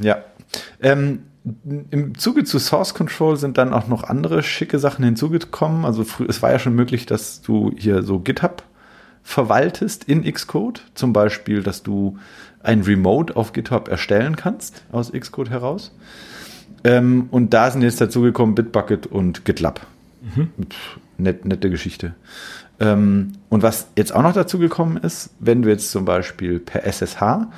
Ja. 0.00 0.18
Ähm, 0.80 1.24
im 1.90 2.18
Zuge 2.18 2.44
zu 2.44 2.58
Source 2.58 2.94
Control 2.94 3.36
sind 3.36 3.56
dann 3.56 3.72
auch 3.72 3.88
noch 3.88 4.04
andere 4.04 4.42
schicke 4.42 4.78
Sachen 4.78 5.04
hinzugekommen. 5.04 5.84
Also 5.84 6.04
es 6.28 6.42
war 6.42 6.52
ja 6.52 6.58
schon 6.58 6.74
möglich, 6.74 7.06
dass 7.06 7.40
du 7.40 7.72
hier 7.76 8.02
so 8.02 8.18
GitHub 8.18 8.62
verwaltest 9.22 10.04
in 10.04 10.30
Xcode. 10.30 10.82
Zum 10.94 11.12
Beispiel, 11.12 11.62
dass 11.62 11.82
du 11.82 12.18
ein 12.62 12.82
Remote 12.82 13.36
auf 13.36 13.52
GitHub 13.52 13.88
erstellen 13.88 14.36
kannst 14.36 14.84
aus 14.92 15.12
Xcode 15.12 15.50
heraus. 15.50 15.92
Ähm, 16.84 17.28
und 17.30 17.54
da 17.54 17.70
sind 17.70 17.82
jetzt 17.82 18.00
dazugekommen 18.00 18.54
Bitbucket 18.54 19.06
und 19.06 19.44
GitLab. 19.44 19.86
Mhm. 20.22 20.50
Net, 21.18 21.44
nette 21.44 21.70
Geschichte. 21.70 22.14
Ähm, 22.80 23.32
und 23.50 23.62
was 23.62 23.88
jetzt 23.96 24.14
auch 24.14 24.22
noch 24.22 24.32
dazugekommen 24.32 24.96
ist, 24.96 25.30
wenn 25.38 25.62
du 25.62 25.68
jetzt 25.68 25.90
zum 25.90 26.04
Beispiel 26.04 26.58
per 26.58 26.84
SSH 26.84 27.48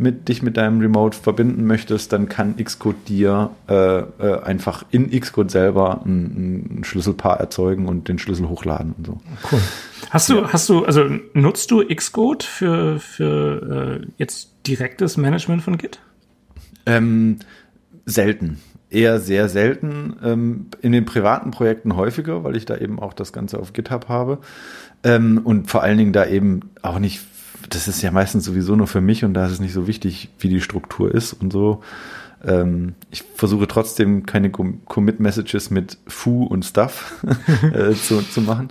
mit 0.00 0.28
dich 0.28 0.42
mit 0.42 0.56
deinem 0.56 0.80
Remote 0.80 1.16
verbinden 1.16 1.66
möchtest, 1.66 2.12
dann 2.12 2.28
kann 2.28 2.56
Xcode 2.56 2.96
dir 3.06 3.50
äh, 3.68 3.98
äh, 3.98 4.42
einfach 4.42 4.84
in 4.90 5.10
Xcode 5.10 5.50
selber 5.50 6.00
ein, 6.06 6.78
ein, 6.78 6.84
Schlüsselpaar 6.84 7.38
erzeugen 7.38 7.86
und 7.86 8.08
den 8.08 8.18
Schlüssel 8.18 8.48
hochladen 8.48 8.94
und 8.96 9.06
so. 9.06 9.20
Cool. 9.52 9.60
Hast 10.08 10.30
du, 10.30 10.36
ja. 10.36 10.52
hast 10.52 10.68
du, 10.70 10.84
also 10.86 11.04
nutzt 11.34 11.70
du 11.70 11.84
Xcode 11.84 12.42
für, 12.42 12.98
für 12.98 14.00
äh, 14.00 14.06
jetzt 14.16 14.54
direktes 14.66 15.18
Management 15.18 15.62
von 15.62 15.76
Git? 15.76 16.00
Ähm, 16.86 17.40
selten. 18.06 18.58
Eher 18.88 19.20
sehr 19.20 19.50
selten. 19.50 20.16
Ähm, 20.24 20.66
in 20.80 20.92
den 20.92 21.04
privaten 21.04 21.50
Projekten 21.50 21.94
häufiger, 21.94 22.42
weil 22.42 22.56
ich 22.56 22.64
da 22.64 22.76
eben 22.76 22.98
auch 22.98 23.12
das 23.12 23.34
Ganze 23.34 23.58
auf 23.58 23.74
GitHub 23.74 24.08
habe. 24.08 24.38
Ähm, 25.04 25.42
und 25.44 25.70
vor 25.70 25.82
allen 25.82 25.98
Dingen 25.98 26.12
da 26.14 26.26
eben 26.26 26.70
auch 26.80 26.98
nicht 26.98 27.20
das 27.68 27.88
ist 27.88 28.02
ja 28.02 28.10
meistens 28.10 28.44
sowieso 28.44 28.76
nur 28.76 28.86
für 28.86 29.00
mich 29.00 29.24
und 29.24 29.34
da 29.34 29.46
ist 29.46 29.52
es 29.52 29.60
nicht 29.60 29.72
so 29.72 29.86
wichtig, 29.86 30.30
wie 30.38 30.48
die 30.48 30.60
Struktur 30.60 31.14
ist 31.14 31.32
und 31.32 31.52
so. 31.52 31.82
Ähm, 32.44 32.94
ich 33.10 33.22
versuche 33.34 33.68
trotzdem 33.68 34.24
keine 34.24 34.50
Commit-Messages 34.50 35.70
mit 35.70 35.98
Fu 36.06 36.44
und 36.44 36.64
Stuff 36.64 37.24
äh, 37.74 37.92
zu, 37.92 38.22
zu 38.22 38.40
machen. 38.40 38.68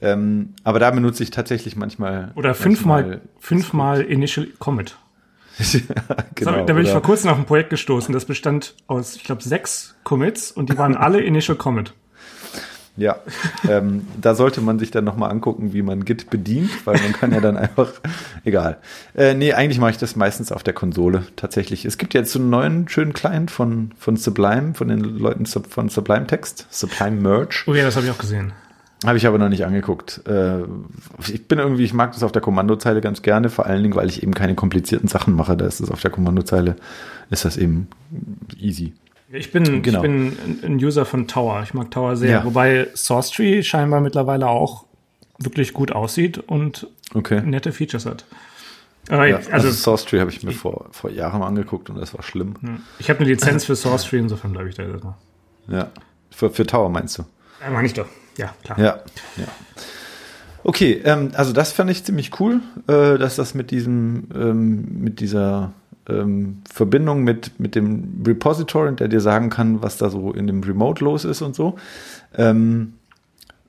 Ähm, 0.00 0.54
aber 0.64 0.78
da 0.78 0.90
benutze 0.90 1.22
ich 1.22 1.30
tatsächlich 1.30 1.76
manchmal. 1.76 2.32
Oder 2.34 2.54
fünfmal, 2.54 3.20
fünfmal 3.38 4.02
Initial 4.02 4.46
Commit. 4.58 4.96
genau, 6.34 6.64
da 6.64 6.72
bin 6.72 6.84
ich 6.84 6.90
vor 6.90 7.02
kurzem 7.02 7.30
auf 7.30 7.38
ein 7.38 7.44
Projekt 7.44 7.70
gestoßen, 7.70 8.12
das 8.12 8.24
bestand 8.24 8.74
aus, 8.88 9.14
ich 9.14 9.22
glaube, 9.22 9.42
sechs 9.42 9.94
Commits 10.02 10.50
und 10.50 10.68
die 10.68 10.76
waren 10.76 10.96
alle 10.96 11.20
Initial 11.20 11.56
Commit. 11.56 11.94
Ja, 12.96 13.16
ähm, 13.68 14.06
da 14.20 14.36
sollte 14.36 14.60
man 14.60 14.78
sich 14.78 14.92
dann 14.92 15.04
nochmal 15.04 15.30
angucken, 15.30 15.72
wie 15.72 15.82
man 15.82 16.04
Git 16.04 16.30
bedient, 16.30 16.70
weil 16.86 17.00
man 17.00 17.12
kann 17.12 17.32
ja 17.32 17.40
dann 17.40 17.56
einfach, 17.56 17.92
egal. 18.44 18.76
Äh, 19.16 19.34
nee, 19.34 19.52
eigentlich 19.52 19.80
mache 19.80 19.90
ich 19.90 19.98
das 19.98 20.14
meistens 20.14 20.52
auf 20.52 20.62
der 20.62 20.74
Konsole 20.74 21.24
tatsächlich. 21.34 21.84
Es 21.84 21.98
gibt 21.98 22.14
jetzt 22.14 22.30
so 22.30 22.38
einen 22.38 22.50
neuen 22.50 22.88
schönen 22.88 23.12
Client 23.12 23.50
von, 23.50 23.90
von 23.98 24.16
Sublime, 24.16 24.74
von 24.74 24.88
den 24.88 25.00
Leuten 25.00 25.44
von 25.46 25.88
Sublime 25.88 26.28
Text, 26.28 26.68
Sublime 26.70 27.20
Merge. 27.20 27.64
Oh 27.66 27.74
ja, 27.74 27.82
das 27.82 27.96
habe 27.96 28.06
ich 28.06 28.12
auch 28.12 28.18
gesehen. 28.18 28.52
Habe 29.04 29.18
ich 29.18 29.26
aber 29.26 29.38
noch 29.38 29.48
nicht 29.48 29.66
angeguckt. 29.66 30.22
Äh, 30.26 30.62
ich 31.28 31.46
bin 31.48 31.58
irgendwie, 31.58 31.84
ich 31.84 31.94
mag 31.94 32.12
das 32.12 32.22
auf 32.22 32.32
der 32.32 32.42
Kommandozeile 32.42 33.00
ganz 33.00 33.22
gerne, 33.22 33.50
vor 33.50 33.66
allen 33.66 33.82
Dingen, 33.82 33.96
weil 33.96 34.08
ich 34.08 34.22
eben 34.22 34.34
keine 34.34 34.54
komplizierten 34.54 35.08
Sachen 35.08 35.34
mache. 35.34 35.56
Da 35.56 35.66
ist 35.66 35.80
es 35.80 35.90
auf 35.90 36.00
der 36.00 36.12
Kommandozeile, 36.12 36.76
ist 37.30 37.44
das 37.44 37.56
eben 37.56 37.88
easy. 38.58 38.94
Ich 39.34 39.50
bin, 39.50 39.82
genau. 39.82 39.98
ich 39.98 40.02
bin 40.02 40.36
ein 40.62 40.76
User 40.76 41.04
von 41.04 41.26
Tower. 41.26 41.62
Ich 41.64 41.74
mag 41.74 41.90
Tower 41.90 42.16
sehr. 42.16 42.30
Ja. 42.30 42.44
Wobei 42.44 42.88
Source 42.94 43.30
Tree 43.30 43.62
scheinbar 43.62 44.00
mittlerweile 44.00 44.46
auch 44.46 44.84
wirklich 45.38 45.72
gut 45.72 45.90
aussieht 45.90 46.38
und 46.38 46.86
okay. 47.14 47.42
nette 47.44 47.72
Features 47.72 48.06
hat. 48.06 48.24
Aber 49.08 49.26
ja, 49.26 49.36
also, 49.36 49.50
also 49.50 49.72
Source 49.72 50.04
Tree 50.04 50.20
habe 50.20 50.30
ich 50.30 50.42
mir 50.44 50.52
vor, 50.52 50.86
vor 50.92 51.10
Jahren 51.10 51.42
angeguckt 51.42 51.90
und 51.90 51.96
das 51.96 52.14
war 52.14 52.22
schlimm. 52.22 52.54
Ich 52.98 53.10
habe 53.10 53.20
eine 53.20 53.28
Lizenz 53.28 53.64
für 53.64 53.74
Source 53.74 54.04
Tree, 54.04 54.18
insofern 54.18 54.52
bleibe 54.52 54.68
ich 54.68 54.76
da 54.76 54.84
jetzt 54.84 55.02
mal. 55.02 55.16
Ja, 55.66 55.90
für, 56.30 56.50
für 56.50 56.64
Tower 56.64 56.88
meinst 56.88 57.18
du? 57.18 57.24
Ja, 57.60 57.70
meine 57.70 57.86
ich 57.86 57.94
doch. 57.94 58.06
Ja, 58.38 58.54
klar. 58.62 58.78
Ja, 58.78 59.00
ja. 59.36 59.46
Okay, 60.62 61.02
ähm, 61.04 61.32
also 61.34 61.52
das 61.52 61.72
fand 61.72 61.90
ich 61.90 62.04
ziemlich 62.04 62.40
cool, 62.40 62.60
äh, 62.86 63.18
dass 63.18 63.36
das 63.36 63.54
mit 63.54 63.70
diesem, 63.70 64.28
ähm, 64.34 65.02
mit 65.02 65.20
dieser 65.20 65.72
ähm, 66.08 66.62
Verbindung 66.70 67.24
mit, 67.24 67.58
mit 67.58 67.74
dem 67.74 68.22
Repository, 68.26 68.94
der 68.94 69.08
dir 69.08 69.20
sagen 69.20 69.50
kann, 69.50 69.82
was 69.82 69.96
da 69.96 70.10
so 70.10 70.32
in 70.32 70.46
dem 70.46 70.62
Remote 70.62 71.04
los 71.04 71.24
ist 71.24 71.42
und 71.42 71.54
so. 71.54 71.76
Ähm, 72.36 72.94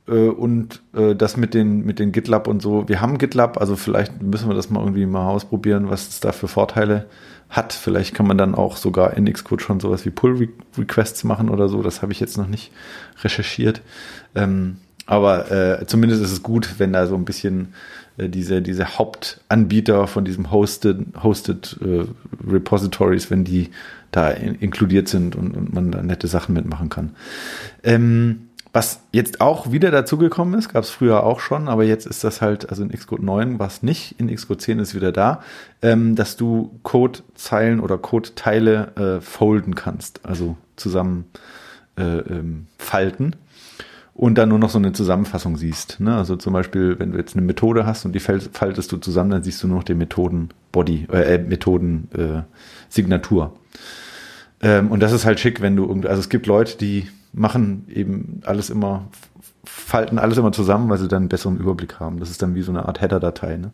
äh, 0.07 0.27
und 0.27 0.81
äh, 0.93 1.15
das 1.15 1.37
mit 1.37 1.53
den, 1.53 1.85
mit 1.85 1.99
den 1.99 2.11
GitLab 2.11 2.47
und 2.47 2.61
so. 2.61 2.87
Wir 2.87 3.01
haben 3.01 3.17
GitLab, 3.17 3.59
also 3.59 3.75
vielleicht 3.75 4.21
müssen 4.21 4.49
wir 4.49 4.55
das 4.55 4.69
mal 4.69 4.81
irgendwie 4.81 5.05
mal 5.05 5.29
ausprobieren, 5.29 5.89
was 5.89 6.09
es 6.09 6.19
da 6.19 6.31
für 6.31 6.47
Vorteile 6.47 7.07
hat. 7.49 7.73
Vielleicht 7.73 8.13
kann 8.13 8.27
man 8.27 8.37
dann 8.37 8.55
auch 8.55 8.77
sogar 8.77 9.15
in 9.15 9.31
Xcode 9.31 9.61
schon 9.61 9.79
sowas 9.79 10.05
wie 10.05 10.09
Pull-Requests 10.09 11.23
machen 11.23 11.49
oder 11.49 11.69
so. 11.69 11.81
Das 11.81 12.01
habe 12.01 12.11
ich 12.11 12.19
jetzt 12.19 12.37
noch 12.37 12.47
nicht 12.47 12.71
recherchiert. 13.23 13.81
Ähm, 14.35 14.77
aber 15.07 15.51
äh, 15.51 15.85
zumindest 15.85 16.23
ist 16.23 16.31
es 16.31 16.43
gut, 16.43 16.79
wenn 16.79 16.93
da 16.93 17.05
so 17.05 17.15
ein 17.15 17.25
bisschen 17.25 17.73
diese, 18.17 18.61
diese 18.61 18.97
Hauptanbieter 18.97 20.07
von 20.07 20.25
diesem 20.25 20.51
Hosted, 20.51 21.05
Hosted 21.21 21.77
äh, 21.81 22.05
Repositories, 22.49 23.29
wenn 23.29 23.43
die 23.43 23.69
da 24.11 24.29
in, 24.29 24.55
inkludiert 24.55 25.07
sind 25.09 25.35
und, 25.35 25.55
und 25.55 25.73
man 25.73 25.91
da 25.91 26.01
nette 26.01 26.27
Sachen 26.27 26.53
mitmachen 26.53 26.89
kann. 26.89 27.15
Ähm, 27.83 28.49
was 28.71 28.99
jetzt 29.13 29.39
auch 29.39 29.71
wieder 29.71 29.89
dazugekommen 29.89 30.59
ist, 30.59 30.73
gab 30.73 30.83
es 30.83 30.89
früher 30.89 31.23
auch 31.23 31.39
schon, 31.39 31.69
aber 31.69 31.85
jetzt 31.85 32.05
ist 32.05 32.25
das 32.25 32.41
halt, 32.41 32.69
also 32.69 32.83
in 32.83 32.89
Xcode 32.89 33.23
9 33.23 33.57
war 33.57 33.67
es 33.67 33.83
nicht, 33.83 34.19
in 34.19 34.33
Xcode 34.33 34.61
10 34.61 34.79
ist 34.79 34.93
wieder 34.93 35.13
da, 35.13 35.41
ähm, 35.81 36.15
dass 36.15 36.35
du 36.35 36.77
Codezeilen 36.83 37.79
oder 37.79 37.97
Codeteile 37.97 38.91
äh, 38.97 39.21
folden 39.21 39.75
kannst, 39.75 40.25
also 40.25 40.57
zusammen 40.75 41.25
äh, 41.97 42.03
ähm, 42.03 42.67
falten 42.77 43.37
und 44.15 44.37
dann 44.37 44.49
nur 44.49 44.59
noch 44.59 44.69
so 44.69 44.77
eine 44.77 44.93
Zusammenfassung 44.93 45.57
siehst. 45.57 45.99
Ne? 45.99 46.15
Also 46.15 46.37
zum 46.37 46.53
Beispiel, 46.53 46.97
wenn 46.97 47.11
du 47.11 47.17
jetzt 47.17 47.35
eine 47.35 47.45
Methode 47.45 47.85
hast 47.85 48.05
und 48.05 48.13
die 48.13 48.21
faltest 48.21 48.91
du 48.91 48.97
zusammen, 48.97 49.29
dann 49.29 49.43
siehst 49.43 49.61
du 49.61 49.67
nur 49.67 49.75
noch 49.77 49.83
den 49.83 49.97
Methoden-Body, 49.97 51.07
äh, 51.11 51.37
Methoden-Signatur. 51.39 53.53
Äh, 54.61 54.77
ähm, 54.77 54.89
und 54.89 55.01
das 55.01 55.11
ist 55.11 55.25
halt 55.25 55.41
schick, 55.41 55.61
wenn 55.61 55.75
du 55.75 55.85
irgendwie, 55.85 56.07
also 56.07 56.21
es 56.21 56.29
gibt 56.29 56.47
Leute, 56.47 56.77
die 56.77 57.09
machen 57.33 57.85
eben 57.93 58.39
alles 58.45 58.69
immer, 58.69 59.09
falten 59.65 60.17
alles 60.17 60.37
immer 60.37 60.53
zusammen, 60.53 60.89
weil 60.89 60.97
sie 60.97 61.09
dann 61.09 61.23
einen 61.23 61.29
besseren 61.29 61.57
Überblick 61.57 61.99
haben. 61.99 62.21
Das 62.21 62.29
ist 62.29 62.41
dann 62.41 62.55
wie 62.55 62.61
so 62.61 62.71
eine 62.71 62.85
Art 62.85 63.01
Header-Datei. 63.01 63.57
Ne? 63.57 63.71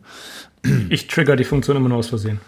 Ich 0.88 1.06
trigger 1.06 1.36
die 1.36 1.44
Funktion 1.44 1.76
immer 1.76 1.88
nur 1.88 1.98
aus 1.98 2.08
Versehen. 2.08 2.40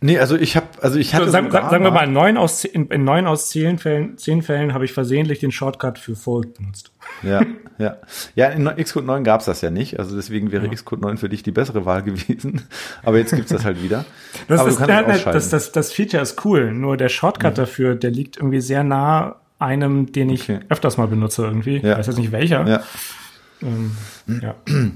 Nee, 0.00 0.18
also 0.20 0.36
ich 0.36 0.56
habe, 0.56 0.66
also 0.80 0.96
ich 0.98 1.14
hatte. 1.14 1.24
So, 1.26 1.32
sagen, 1.32 1.50
sagen 1.50 1.82
wir 1.82 1.90
mal, 1.90 2.04
in 2.04 2.12
neun 2.12 2.36
aus, 2.36 2.64
in, 2.64 2.86
in 2.86 3.02
neun 3.02 3.26
aus 3.26 3.50
zehn 3.50 3.78
Fällen, 3.78 4.16
zehn 4.16 4.42
Fällen 4.42 4.72
habe 4.72 4.84
ich 4.84 4.92
versehentlich 4.92 5.40
den 5.40 5.50
Shortcut 5.50 5.98
für 5.98 6.14
Fold 6.14 6.54
benutzt. 6.54 6.92
Ja, 7.24 7.42
ja. 7.78 7.96
Ja, 8.36 8.48
in 8.48 8.64
Xcode 8.64 9.06
9 9.06 9.24
gab's 9.24 9.46
das 9.46 9.60
ja 9.60 9.70
nicht. 9.70 9.98
Also 9.98 10.14
deswegen 10.14 10.52
wäre 10.52 10.66
ja. 10.66 10.72
Xcode 10.72 11.00
9 11.00 11.16
für 11.16 11.28
dich 11.28 11.42
die 11.42 11.50
bessere 11.50 11.84
Wahl 11.84 12.04
gewesen. 12.04 12.62
Aber 13.02 13.18
jetzt 13.18 13.34
gibt's 13.34 13.50
das 13.50 13.64
halt 13.64 13.82
wieder. 13.82 14.04
Das, 14.46 14.60
Aber 14.60 14.68
ist, 14.68 14.78
der, 14.78 15.02
das, 15.02 15.50
das, 15.50 15.72
das 15.72 15.92
Feature 15.92 16.22
ist 16.22 16.44
cool. 16.44 16.72
Nur 16.72 16.96
der 16.96 17.08
Shortcut 17.08 17.52
mhm. 17.52 17.56
dafür, 17.56 17.94
der 17.96 18.12
liegt 18.12 18.36
irgendwie 18.36 18.60
sehr 18.60 18.84
nah 18.84 19.36
einem, 19.58 20.12
den 20.12 20.30
ich 20.30 20.44
okay. 20.44 20.60
öfters 20.68 20.96
mal 20.96 21.08
benutze 21.08 21.42
irgendwie. 21.42 21.78
Ja. 21.78 21.92
Ich 21.92 21.98
weiß 21.98 22.06
jetzt 22.06 22.18
nicht 22.18 22.30
welcher. 22.30 22.66
Ja. 22.68 22.82
Ähm, 23.62 23.92
ja. 24.42 24.54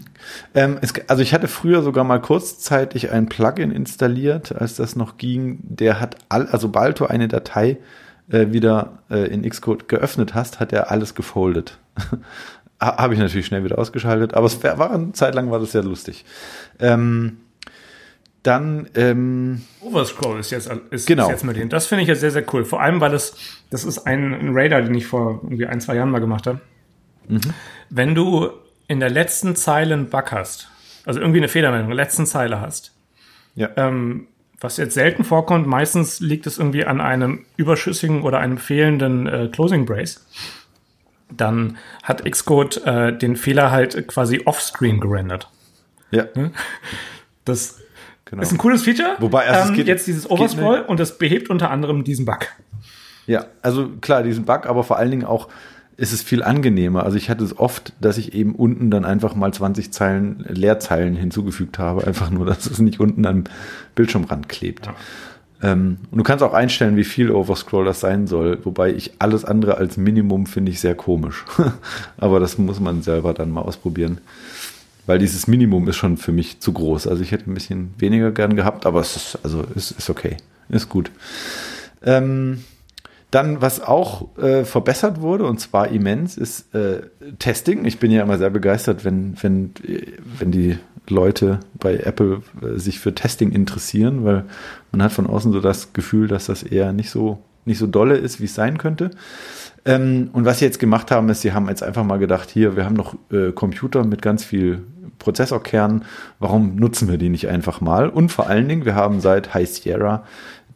Ähm, 0.55 0.79
es, 0.83 0.93
also 1.09 1.21
ich 1.21 1.35
hatte 1.35 1.49
früher 1.49 1.83
sogar 1.83 2.05
mal 2.05 2.21
kurzzeitig 2.21 3.11
ein 3.11 3.27
Plugin 3.27 3.73
installiert, 3.73 4.53
als 4.53 4.77
das 4.77 4.95
noch 4.95 5.17
ging. 5.17 5.59
Der 5.63 5.99
hat 5.99 6.17
all, 6.29 6.47
also 6.47 6.69
sobald 6.69 7.01
du 7.01 7.07
eine 7.07 7.27
Datei 7.27 7.79
äh, 8.31 8.53
wieder 8.53 8.99
äh, 9.11 9.27
in 9.33 9.43
Xcode 9.49 9.89
geöffnet 9.89 10.35
hast, 10.35 10.61
hat 10.61 10.73
er 10.73 10.93
alles 10.93 11.17
gefoldet. 11.17 11.79
Habe 12.81 13.15
ich 13.15 13.21
natürlich 13.21 13.47
schnell 13.47 13.65
wieder 13.65 13.79
ausgeschaltet, 13.79 14.35
aber 14.35 14.47
es 14.47 14.63
war 14.63 14.93
eine 14.93 15.13
Zeit 15.13 15.35
lang 15.35 15.51
war 15.51 15.59
das 15.59 15.73
sehr 15.73 15.83
lustig. 15.83 16.25
Ähm, 16.79 17.39
dann 18.43 18.89
ähm, 18.95 19.63
Overscroll 19.81 20.41
ist 20.41 20.51
jetzt 20.51 20.71
ist, 20.91 21.07
genau. 21.07 21.25
ist 21.25 21.31
jetzt 21.31 21.45
mit 21.45 21.57
dem. 21.57 21.69
Das 21.69 21.87
finde 21.87 22.03
ich 22.03 22.09
jetzt 22.09 22.21
sehr 22.21 22.33
sehr 22.33 22.45
cool. 22.53 22.65
Vor 22.65 22.81
allem, 22.81 23.01
weil 23.01 23.11
das 23.11 23.37
das 23.71 23.85
ist 23.85 24.07
ein, 24.07 24.35
ein 24.35 24.51
Radar, 24.53 24.83
den 24.83 24.95
ich 24.95 25.07
vor 25.07 25.41
irgendwie 25.43 25.67
ein 25.67 25.81
zwei 25.81 25.95
Jahren 25.95 26.11
mal 26.11 26.19
gemacht 26.19 26.47
habe. 26.47 26.61
Mhm. 27.29 27.41
Wenn 27.91 28.15
du 28.15 28.51
in 28.89 29.01
der 29.01 29.11
letzten 29.11 29.57
Zeile 29.57 29.95
einen 29.95 30.11
Bug 30.11 30.33
hast, 30.33 30.69
also 31.05 31.21
irgendwie 31.21 31.41
eine 31.41 31.49
Fehlermeldung, 31.49 31.91
in 31.91 31.97
der 31.97 32.05
letzten 32.05 32.27
Zeile 32.27 32.61
hast, 32.61 32.93
ja. 33.55 33.71
ähm, 33.77 34.29
was 34.61 34.77
jetzt 34.77 34.95
selten 34.95 35.25
vorkommt, 35.25 35.67
meistens 35.67 36.21
liegt 36.21 36.47
es 36.47 36.59
irgendwie 36.59 36.85
an 36.85 37.01
einem 37.01 37.45
überschüssigen 37.57 38.23
oder 38.23 38.39
einem 38.39 38.59
fehlenden 38.59 39.27
äh, 39.27 39.49
Closing 39.53 39.87
Brace. 39.87 40.25
Dann 41.31 41.79
hat 42.03 42.31
Xcode 42.31 42.87
äh, 42.87 43.17
den 43.17 43.37
Fehler 43.37 43.71
halt 43.71 44.07
quasi 44.07 44.43
offscreen 44.45 45.01
gerendert. 45.01 45.51
Ja. 46.11 46.27
Das 47.45 47.81
genau. 48.27 48.43
ist 48.43 48.53
ein 48.53 48.59
cooles 48.59 48.83
Feature. 48.85 49.17
Wobei 49.19 49.49
also 49.49 49.71
ähm, 49.71 49.75
geht, 49.75 49.89
jetzt 49.89 50.07
dieses 50.07 50.31
Overscroll 50.31 50.81
und 50.81 51.01
das 51.01 51.19
behebt 51.19 51.51
unter 51.51 51.71
anderem 51.71 52.05
diesen 52.05 52.25
Bug. 52.25 52.47
Ja, 53.27 53.47
also 53.63 53.89
klar, 54.01 54.23
diesen 54.23 54.45
Bug, 54.45 54.67
aber 54.67 54.85
vor 54.85 54.99
allen 54.99 55.11
Dingen 55.11 55.25
auch 55.25 55.49
ist 55.97 56.13
es 56.13 56.23
viel 56.23 56.43
angenehmer. 56.43 57.05
Also 57.05 57.17
ich 57.17 57.31
hatte 57.31 57.45
es 57.45 57.59
oft, 57.59 57.93
dass 58.01 58.19
ich 58.19 58.35
eben 58.35 58.55
unten 58.55 58.91
dann 58.91 59.05
einfach 59.05 59.35
mal 59.35 59.53
20 59.53 59.93
Zeilen, 59.93 60.45
Leerzeilen 60.49 61.17
hinzugefügt 61.17 61.79
habe, 61.79 62.07
einfach 62.07 62.31
nur, 62.31 62.47
dass 62.47 62.67
es 62.67 62.79
nicht 62.79 63.01
unten 63.01 63.27
am 63.27 63.45
Bildschirmrand 63.95 64.49
klebt. 64.49 64.87
Ja. 64.87 64.95
Ähm, 65.63 65.99
und 66.11 66.19
du 66.19 66.25
kannst 66.25 66.43
auch 66.43 66.55
einstellen, 66.55 66.97
wie 66.97 67.05
viel 67.05 67.31
Overscroll 67.31 67.85
das 67.85 68.01
sein 68.01 68.27
soll, 68.27 68.59
wobei 68.65 68.93
ich 68.93 69.13
alles 69.19 69.45
andere 69.45 69.77
als 69.77 69.97
Minimum 69.97 70.47
finde 70.47 70.73
ich 70.73 70.81
sehr 70.81 70.95
komisch. 70.95 71.45
Aber 72.17 72.41
das 72.41 72.59
muss 72.59 72.81
man 72.81 73.03
selber 73.03 73.33
dann 73.35 73.51
mal 73.51 73.63
ausprobieren. 73.63 74.19
Weil 75.07 75.19
dieses 75.19 75.47
Minimum 75.47 75.89
ist 75.89 75.97
schon 75.97 76.17
für 76.17 76.33
mich 76.33 76.61
zu 76.61 76.73
groß. 76.73 77.07
Also 77.07 77.23
ich 77.23 77.33
hätte 77.33 77.51
ein 77.51 77.55
bisschen 77.55 77.93
weniger 77.99 78.31
gern 78.31 78.55
gehabt, 78.55 78.87
aber 78.87 79.01
es 79.01 79.17
ist, 79.17 79.39
also 79.43 79.65
es 79.75 79.91
ist 79.91 80.09
okay. 80.09 80.37
Ist 80.69 80.89
gut. 80.89 81.11
Ähm, 82.05 82.63
dann, 83.33 83.63
was 83.63 83.81
auch 83.81 84.37
äh, 84.37 84.65
verbessert 84.65 85.21
wurde, 85.21 85.47
und 85.47 85.59
zwar 85.59 85.89
immens, 85.89 86.37
ist 86.37 86.75
äh, 86.75 87.01
Testing. 87.39 87.85
Ich 87.87 87.99
bin 87.99 88.11
ja 88.11 88.23
immer 88.23 88.39
sehr 88.39 88.51
begeistert, 88.51 89.05
wenn, 89.05 89.35
wenn, 89.43 89.73
wenn 90.39 90.53
die 90.53 90.79
Leute 91.09 91.61
bei 91.75 91.97
Apple 91.97 92.43
äh, 92.61 92.79
sich 92.79 93.01
für 93.01 93.15
Testing 93.15 93.51
interessieren, 93.51 94.25
weil 94.25 94.45
man 94.93 95.03
hat 95.03 95.13
von 95.13 95.27
außen 95.27 95.51
so 95.51 95.61
das 95.61 95.95
Gefühl, 95.95 96.29
dass 96.29 96.47
das 96.47 96.63
eher 96.63 96.93
nicht 96.93 97.11
so, 97.11 97.39
nicht 97.65 97.79
so 97.79 97.87
dolle 97.87 98.17
ist, 98.17 98.39
wie 98.41 98.45
es 98.45 98.55
sein 98.55 98.77
könnte. 98.77 99.11
Ähm, 99.87 100.29
und 100.35 100.45
was 100.45 100.59
sie 100.59 100.67
jetzt 100.67 100.79
gemacht 100.79 101.11
haben, 101.11 101.31
ist, 101.31 101.41
sie 101.41 101.53
haben 101.53 101.69
jetzt 101.69 101.83
einfach 101.83 102.05
mal 102.05 102.19
gedacht, 102.19 102.51
hier, 102.51 102.77
wir 102.77 102.85
haben 102.85 102.97
noch 102.97 103.17
äh, 103.33 103.51
Computer 103.53 104.05
mit 104.05 104.21
ganz 104.21 104.45
viel 104.45 104.85
Prozessorkernen, 105.19 106.05
warum 106.39 106.77
nutzen 106.77 107.09
wir 107.09 107.17
die 107.17 107.31
nicht 107.31 107.49
einfach 107.49 107.81
mal? 107.81 108.11
Und 108.11 108.31
vor 108.31 108.49
allen 108.49 108.69
Dingen, 108.69 108.85
wir 108.85 108.95
haben 108.95 109.21
seit 109.21 109.55
High 109.55 109.69
Sierra 109.69 110.25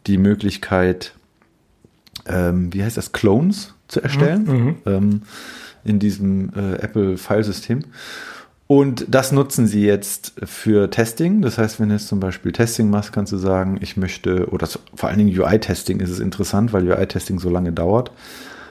die 0.06 0.18
Möglichkeit, 0.18 1.15
ähm, 2.28 2.73
wie 2.73 2.83
heißt 2.83 2.97
das, 2.97 3.12
Clones 3.12 3.75
zu 3.88 4.00
erstellen 4.00 4.45
mhm. 4.45 4.52
mhm. 4.52 4.76
ähm, 4.87 5.23
in 5.85 5.99
diesem 5.99 6.50
äh, 6.54 6.75
Apple-Filesystem. 6.83 7.85
Und 8.68 9.06
das 9.09 9.30
nutzen 9.30 9.68
sie 9.68 9.85
jetzt 9.85 10.33
für 10.42 10.90
Testing. 10.90 11.40
Das 11.40 11.56
heißt, 11.56 11.78
wenn 11.78 11.88
du 11.88 11.95
jetzt 11.95 12.09
zum 12.09 12.18
Beispiel 12.18 12.50
Testing 12.50 12.90
machst, 12.90 13.12
kannst 13.12 13.33
du 13.33 13.37
sagen, 13.37 13.78
ich 13.80 13.97
möchte, 13.97 14.49
oder 14.50 14.66
vor 14.95 15.09
allen 15.09 15.18
Dingen 15.18 15.38
UI-Testing 15.38 16.00
ist 16.00 16.11
es 16.11 16.18
interessant, 16.18 16.73
weil 16.73 16.90
UI-Testing 16.90 17.38
so 17.38 17.49
lange 17.49 17.73
dauert. 17.73 18.11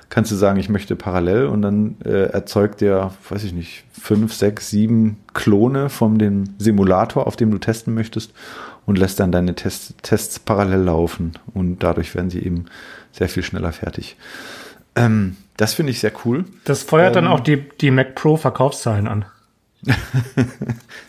Kannst 0.10 0.32
du 0.32 0.36
sagen, 0.36 0.60
ich 0.60 0.70
möchte 0.70 0.96
parallel 0.96 1.46
und 1.46 1.62
dann 1.62 1.96
äh, 2.04 2.26
erzeugt 2.30 2.82
der, 2.82 3.12
weiß 3.30 3.44
ich 3.46 3.54
nicht, 3.54 3.86
fünf, 3.92 4.34
sechs, 4.34 4.70
sieben 4.70 5.18
Klone 5.34 5.90
von 5.90 6.20
dem 6.20 6.44
Simulator, 6.58 7.26
auf 7.26 7.38
dem 7.38 7.50
du 7.50 7.58
testen 7.58 7.94
möchtest 7.94 8.34
und 8.86 8.98
lässt 8.98 9.20
dann 9.20 9.32
deine 9.32 9.56
Tests, 9.56 9.96
Tests 10.04 10.40
parallel 10.40 10.82
laufen 10.82 11.34
und 11.54 11.80
dadurch 11.80 12.14
werden 12.14 12.30
sie 12.30 12.40
eben 12.40 12.66
sehr 13.16 13.30
viel 13.30 13.44
schneller 13.44 13.72
fertig. 13.72 14.18
Ähm, 14.96 15.38
das 15.58 15.74
finde 15.74 15.92
ich 15.92 16.00
sehr 16.00 16.12
cool. 16.26 16.46
Das 16.66 16.84
feuert 16.84 17.16
ähm, 17.16 17.26
dann 17.26 17.28
auch 17.28 17.40
die, 17.40 17.58
die 17.82 17.92
Mac 17.92 18.16
Pro 18.16 18.38
Verkaufszahlen 18.38 19.08
an. 19.08 19.26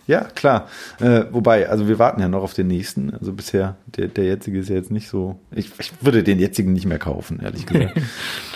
ja, 0.07 0.25
klar. 0.35 0.69
Äh, 1.01 1.25
wobei, 1.31 1.69
also 1.69 1.89
wir 1.89 1.99
warten 1.99 2.21
ja 2.21 2.29
noch 2.29 2.43
auf 2.43 2.55
den 2.55 2.67
nächsten. 2.67 3.15
Also 3.15 3.33
bisher, 3.33 3.77
der, 3.87 4.09
der 4.09 4.25
jetzige 4.25 4.59
ist 4.59 4.69
ja 4.69 4.77
jetzt 4.77 4.91
nicht 4.91 5.09
so. 5.09 5.39
Ich, 5.51 5.73
ich 5.79 5.93
würde 6.01 6.23
den 6.23 6.39
jetzigen 6.39 6.73
nicht 6.73 6.87
mehr 6.87 6.99
kaufen, 6.99 7.41
ehrlich 7.43 7.67
gesagt. 7.67 7.99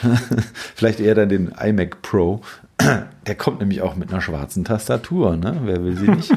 Vielleicht 0.74 1.00
eher 1.00 1.14
dann 1.14 1.28
den 1.28 1.48
iMac 1.48 2.02
Pro. 2.02 2.42
Der 3.26 3.34
kommt 3.34 3.60
nämlich 3.60 3.82
auch 3.82 3.96
mit 3.96 4.10
einer 4.10 4.20
schwarzen 4.20 4.64
Tastatur, 4.64 5.36
ne? 5.36 5.60
Wer 5.64 5.84
will 5.84 5.96
sie 5.96 6.10
nicht? 6.10 6.32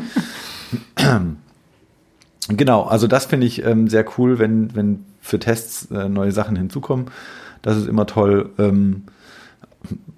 Genau, 2.49 2.83
also 2.83 3.07
das 3.07 3.25
finde 3.25 3.47
ich 3.47 3.63
ähm, 3.65 3.87
sehr 3.87 4.05
cool, 4.17 4.39
wenn, 4.39 4.75
wenn 4.75 5.05
für 5.21 5.39
Tests 5.39 5.89
äh, 5.91 6.09
neue 6.09 6.31
Sachen 6.31 6.55
hinzukommen. 6.55 7.07
Das 7.61 7.77
ist 7.77 7.87
immer 7.87 8.05
toll. 8.05 8.51
Ähm, 8.57 9.03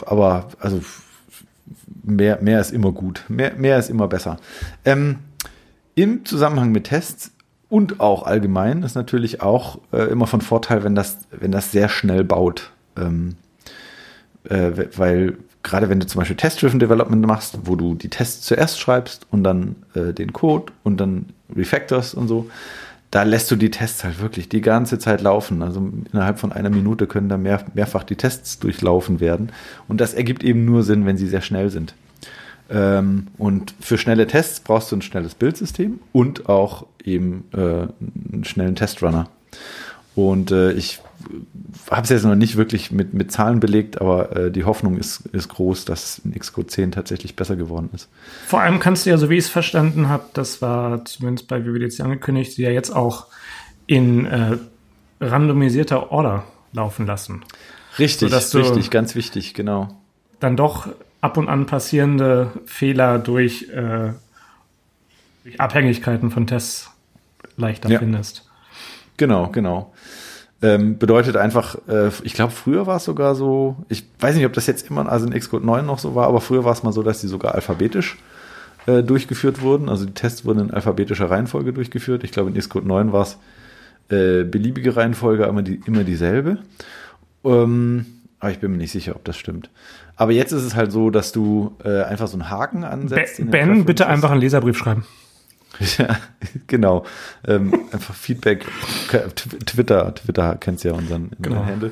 aber 0.06 0.50
also 0.60 0.82
mehr, 2.04 2.42
mehr 2.42 2.60
ist 2.60 2.72
immer 2.72 2.92
gut. 2.92 3.24
Mehr, 3.28 3.54
mehr 3.56 3.78
ist 3.78 3.90
immer 3.90 4.08
besser. 4.08 4.38
Ähm, 4.84 5.20
Im 5.96 6.26
Zusammenhang 6.26 6.72
mit 6.72 6.86
Tests 6.86 7.32
und 7.70 8.00
auch 8.00 8.24
allgemein 8.24 8.84
ist 8.84 8.96
natürlich 8.96 9.42
auch 9.42 9.80
äh, 9.92 10.04
immer 10.04 10.28
von 10.28 10.42
Vorteil, 10.42 10.84
wenn 10.84 10.96
das, 10.96 11.18
wenn 11.32 11.52
das 11.52 11.72
sehr 11.72 11.90
schnell 11.90 12.24
baut. 12.24 12.72
Ähm, 12.98 13.36
äh, 14.50 14.72
weil 14.96 15.38
gerade 15.66 15.90
wenn 15.90 16.00
du 16.00 16.06
zum 16.06 16.20
Beispiel 16.20 16.38
Test-Driven 16.38 16.80
Development 16.80 17.26
machst, 17.26 17.58
wo 17.64 17.76
du 17.76 17.96
die 17.96 18.10
Tests 18.10 18.46
zuerst 18.46 18.80
schreibst 18.80 19.26
und 19.32 19.44
dann 19.44 19.76
äh, 19.96 20.14
den 20.14 20.32
Code 20.32 20.72
und 20.84 20.98
dann 20.98 21.26
refactors 21.54 22.14
und 22.14 22.28
so, 22.28 22.50
da 23.10 23.24
lässt 23.24 23.50
du 23.50 23.56
die 23.56 23.72
Tests 23.72 24.04
halt 24.04 24.22
wirklich 24.22 24.48
die 24.48 24.62
ganze 24.62 25.00
Zeit 25.00 25.22
laufen. 25.22 25.62
Also 25.64 25.90
innerhalb 26.12 26.38
von 26.38 26.52
einer 26.52 26.70
Minute 26.70 27.08
können 27.08 27.30
da 27.30 27.38
mehr, 27.38 27.66
mehrfach 27.74 28.04
die 28.04 28.16
Tests 28.16 28.60
durchlaufen 28.60 29.20
werden. 29.20 29.52
Und 29.88 30.02
das 30.02 30.14
ergibt 30.14 30.44
eben 30.44 30.66
nur 30.66 30.84
Sinn, 30.84 31.06
wenn 31.06 31.18
sie 31.18 31.28
sehr 31.28 31.42
schnell 31.42 31.70
sind. 31.70 31.96
Ähm, 32.70 33.28
und 33.38 33.74
für 33.80 33.98
schnelle 33.98 34.28
Tests 34.28 34.60
brauchst 34.60 34.92
du 34.92 34.98
ein 34.98 35.02
schnelles 35.02 35.34
Bildsystem 35.34 36.00
und 36.12 36.48
auch 36.48 36.86
eben 37.04 37.46
äh, 37.54 37.58
einen 38.34 38.44
schnellen 38.44 38.76
Testrunner. 38.76 39.30
Und 40.14 40.52
äh, 40.52 40.74
ich 40.74 41.00
habe 41.90 42.04
es 42.04 42.10
jetzt 42.10 42.24
noch 42.24 42.36
nicht 42.36 42.56
wirklich 42.56 42.92
mit, 42.92 43.14
mit 43.14 43.32
Zahlen 43.32 43.60
belegt, 43.60 44.02
aber 44.02 44.36
äh, 44.36 44.52
die 44.52 44.64
Hoffnung 44.64 44.98
ist, 44.98 45.26
ist 45.28 45.50
groß, 45.50 45.86
dass 45.86 46.20
in 46.20 46.38
Xcode 46.38 46.70
10 46.70 46.92
tatsächlich 46.92 47.36
besser 47.36 47.56
geworden 47.56 47.90
ist. 47.94 48.10
Vor 48.48 48.62
allem 48.62 48.80
kannst 48.80 49.06
du 49.06 49.10
ja, 49.10 49.18
so 49.18 49.30
wie 49.30 49.36
ich 49.36 49.46
es 49.46 49.50
verstanden 49.50 50.10
habe, 50.10 50.26
das 50.34 50.62
war 50.62 51.06
zumindest 51.06 51.48
bei 51.48 51.66
WWDC 51.66 52.02
angekündigt, 52.02 52.54
sie 52.54 52.64
ja 52.64 52.70
jetzt 52.70 52.96
auch 52.96 53.28
in 53.88 54.26
äh, 54.26 54.58
randomisierter 55.22 56.12
Order 56.12 56.44
laufen 56.74 57.06
lassen. 57.06 57.44
Richtig, 57.98 58.34
richtig, 58.34 58.92
ganz 58.92 59.16
wichtig, 59.16 59.54
genau. 59.54 59.88
Dann 60.40 60.58
doch 60.58 60.90
ab 61.22 61.38
und 61.38 61.48
an 61.48 61.66
passierende 61.66 62.52
Fehler 62.66 63.20
durch, 63.20 63.70
äh, 63.70 64.12
durch 65.44 65.60
Abhängigkeiten 65.60 66.30
von 66.30 66.46
Tests 66.46 66.92
leichter 67.58 67.90
ja. 67.90 68.00
findest. 68.00 68.50
Genau, 69.18 69.48
genau. 69.48 69.94
Ähm, 70.62 70.98
bedeutet 70.98 71.36
einfach, 71.36 71.76
äh, 71.88 72.10
ich 72.24 72.34
glaube, 72.34 72.52
früher 72.52 72.88
war 72.88 72.98
es 72.98 73.04
sogar 73.04 73.36
so, 73.36 73.76
ich 73.90 74.06
weiß 74.20 74.36
nicht, 74.36 74.46
ob 74.46 74.54
das 74.54 74.68
jetzt 74.68 74.90
immer, 74.90 75.10
also 75.12 75.28
in 75.28 75.38
Xcode 75.38 75.66
9 75.66 75.86
noch 75.86 76.00
so 76.00 76.16
war, 76.16 76.28
aber 76.28 76.40
früher 76.40 76.64
war 76.64 76.72
es 76.72 76.82
mal 76.82 76.94
so, 76.94 77.04
dass 77.04 77.20
die 77.22 77.28
sogar 77.28 77.56
alphabetisch 77.56 78.18
äh, 78.88 79.04
durchgeführt 79.04 79.62
wurden. 79.62 79.90
Also 79.90 80.06
die 80.06 80.14
Tests 80.14 80.46
wurden 80.46 80.60
in 80.60 80.72
alphabetischer 80.72 81.30
Reihenfolge 81.30 81.74
durchgeführt. 81.74 82.24
Ich 82.24 82.32
glaube, 82.32 82.50
in 82.50 82.58
Xcode 82.58 82.86
9 82.86 83.12
war 83.12 83.24
es 83.24 83.38
äh, 84.10 84.44
beliebige 84.44 84.96
Reihenfolge, 84.96 85.48
aber 85.48 85.62
die, 85.62 85.82
immer 85.86 86.04
dieselbe. 86.04 86.60
Ähm, 87.44 88.06
aber 88.40 88.52
ich 88.52 88.60
bin 88.60 88.72
mir 88.72 88.78
nicht 88.78 88.92
sicher, 88.92 89.16
ob 89.16 89.24
das 89.26 89.38
stimmt. 89.38 89.70
Aber 90.16 90.32
jetzt 90.32 90.52
ist 90.52 90.64
es 90.64 90.76
halt 90.76 90.92
so, 90.92 91.10
dass 91.10 91.32
du 91.32 91.76
äh, 91.84 92.04
einfach 92.04 92.28
so 92.28 92.38
einen 92.38 92.50
Haken 92.50 92.84
ansetzt. 92.84 93.38
Ben, 93.38 93.50
ben 93.50 93.86
bitte 93.86 94.08
einfach 94.08 94.32
einen 94.32 94.42
Leserbrief 94.42 94.78
schreiben. 94.78 95.06
Ja, 95.98 96.18
genau. 96.68 97.06
Ähm, 97.48 97.74
einfach 97.92 98.14
Feedback. 98.14 98.66
Twitter, 99.66 100.14
Twitter 100.16 100.58
kennst 100.60 100.84
ja 100.84 100.94
unseren, 100.94 101.32
genau. 101.40 101.60
unseren 101.60 101.66
Handle. 101.66 101.92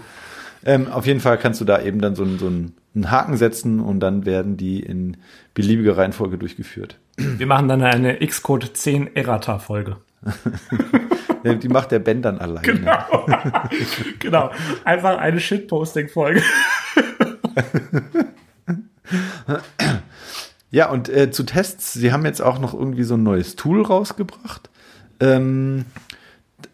Ähm, 0.66 0.88
auf 0.88 1.06
jeden 1.06 1.20
Fall 1.20 1.38
kannst 1.38 1.60
du 1.62 1.66
da 1.66 1.82
eben 1.82 2.00
dann 2.00 2.16
so, 2.16 2.24
einen, 2.24 2.40
so 2.40 2.48
einen, 2.48 3.12
Haken 3.12 3.38
setzen 3.38 3.80
und 3.80 4.00
dann 4.00 4.26
werden 4.26 4.56
die 4.56 4.80
in 4.80 5.18
beliebiger 5.54 5.98
Reihenfolge 5.98 6.38
durchgeführt. 6.38 7.00
Wir 7.18 7.48
machen 7.48 7.68
dann 7.68 7.82
eine 7.82 8.18
Xcode 8.26 8.76
10 8.78 9.16
Errata-Folge. 9.16 9.98
die 11.44 11.68
macht 11.68 11.92
der 11.92 12.00
Ben 12.00 12.22
dann 12.22 12.38
alleine. 12.38 12.62
Genau. 12.62 13.26
genau. 14.20 14.52
Einfach 14.86 15.18
eine 15.18 15.40
Shitposting-Folge. 15.40 16.44
Ja, 20.74 20.90
und 20.90 21.08
äh, 21.08 21.30
zu 21.30 21.44
Tests, 21.44 21.94
sie 21.94 22.12
haben 22.12 22.26
jetzt 22.26 22.42
auch 22.42 22.58
noch 22.58 22.74
irgendwie 22.74 23.04
so 23.04 23.14
ein 23.14 23.22
neues 23.22 23.56
Tool 23.56 23.84
rausgebracht, 23.84 24.72
ähm, 25.20 25.86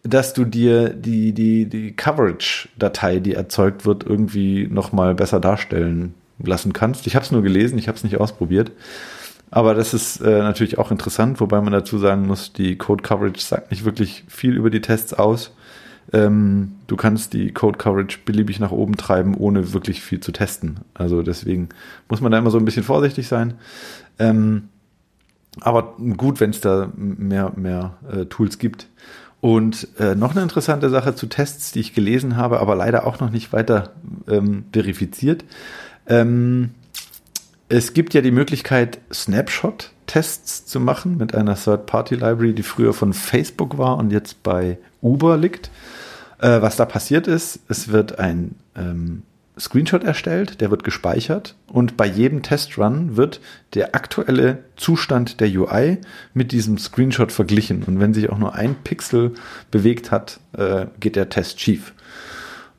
dass 0.04 0.34
du 0.34 0.46
dir 0.46 0.88
die, 0.88 1.34
die, 1.34 1.66
die 1.66 1.92
Coverage-Datei, 1.92 3.20
die 3.20 3.34
erzeugt 3.34 3.86
wird, 3.86 4.06
irgendwie 4.06 4.68
nochmal 4.68 5.16
besser 5.16 5.42
darstellen 5.42 6.14
lassen 6.42 6.72
kannst. 6.72 7.08
Ich 7.08 7.16
habe 7.16 7.26
es 7.26 7.32
nur 7.34 7.42
gelesen, 7.42 7.78
ich 7.78 7.90
habe 7.90 7.98
es 7.98 8.06
nicht 8.06 8.18
ausprobiert. 8.18 8.72
Aber 9.52 9.74
das 9.74 9.94
ist 9.94 10.22
äh, 10.22 10.44
natürlich 10.44 10.78
auch 10.78 10.92
interessant, 10.92 11.42
wobei 11.42 11.60
man 11.60 11.74
dazu 11.74 11.98
sagen 11.98 12.26
muss, 12.26 12.54
die 12.54 12.78
Code 12.78 13.04
Coverage 13.04 13.42
sagt 13.42 13.70
nicht 13.70 13.84
wirklich 13.84 14.24
viel 14.30 14.56
über 14.56 14.70
die 14.70 14.80
Tests 14.80 15.14
aus. 15.14 15.52
Ähm, 16.12 16.74
du 16.88 16.96
kannst 16.96 17.34
die 17.34 17.52
Code 17.52 17.78
Coverage 17.78 18.20
beliebig 18.26 18.60
nach 18.60 18.72
oben 18.72 18.98
treiben, 18.98 19.36
ohne 19.36 19.74
wirklich 19.74 20.02
viel 20.02 20.20
zu 20.20 20.32
testen. 20.32 20.80
Also 20.94 21.22
deswegen 21.22 21.70
muss 22.08 22.22
man 22.22 22.32
da 22.32 22.40
immer 22.40 22.52
so 22.52 22.58
ein 22.58 22.66
bisschen 22.66 22.84
vorsichtig 22.84 23.28
sein. 23.28 23.56
Ähm, 24.18 24.70
aber 25.62 25.96
gut, 26.18 26.40
wenn 26.40 26.52
es 26.52 26.62
da 26.62 26.90
mehr, 26.96 27.52
mehr 27.56 27.98
äh, 28.12 28.26
Tools 28.26 28.60
gibt. 28.60 28.88
Und 29.42 29.88
äh, 30.00 30.16
noch 30.16 30.32
eine 30.32 30.42
interessante 30.42 30.90
Sache 30.90 31.16
zu 31.16 31.28
Tests, 31.28 31.72
die 31.72 31.80
ich 31.80 31.94
gelesen 31.94 32.36
habe, 32.36 32.60
aber 32.60 32.76
leider 32.76 33.08
auch 33.08 33.20
noch 33.20 33.30
nicht 33.30 33.54
weiter 33.54 33.94
ähm, 34.28 34.66
verifiziert. 34.74 35.46
Ähm, 36.08 36.72
es 37.70 37.94
gibt 37.94 38.14
ja 38.14 38.22
die 38.22 38.32
Möglichkeit, 38.32 39.00
Snapshot-Tests 39.14 40.66
zu 40.66 40.80
machen 40.80 41.18
mit 41.18 41.36
einer 41.36 41.56
Third-Party-Library, 41.56 42.54
die 42.54 42.64
früher 42.64 42.94
von 42.94 43.14
Facebook 43.14 43.78
war 43.78 43.98
und 43.98 44.12
jetzt 44.12 44.44
bei 44.44 44.80
Uber 45.02 45.38
liegt. 45.38 45.70
Äh, 46.40 46.62
was 46.62 46.76
da 46.78 46.86
passiert 46.86 47.28
ist, 47.28 47.60
es 47.68 47.90
wird 47.90 48.20
ein 48.20 48.56
ähm, 48.76 49.24
Screenshot 49.60 50.04
erstellt, 50.04 50.62
der 50.62 50.72
wird 50.72 50.84
gespeichert 50.84 51.56
und 51.68 51.98
bei 51.98 52.06
jedem 52.06 52.42
Testrun 52.44 53.18
wird 53.18 53.42
der 53.74 53.94
aktuelle 53.94 54.60
Zustand 54.78 55.42
der 55.42 55.50
UI 55.50 55.98
mit 56.34 56.52
diesem 56.54 56.78
Screenshot 56.78 57.32
verglichen. 57.32 57.84
Und 57.84 58.00
wenn 58.00 58.14
sich 58.14 58.30
auch 58.30 58.38
nur 58.38 58.56
ein 58.56 58.76
Pixel 58.76 59.34
bewegt 59.70 60.12
hat, 60.12 60.40
äh, 60.58 60.86
geht 61.00 61.18
der 61.18 61.30
Test 61.30 61.60
schief. 61.60 61.94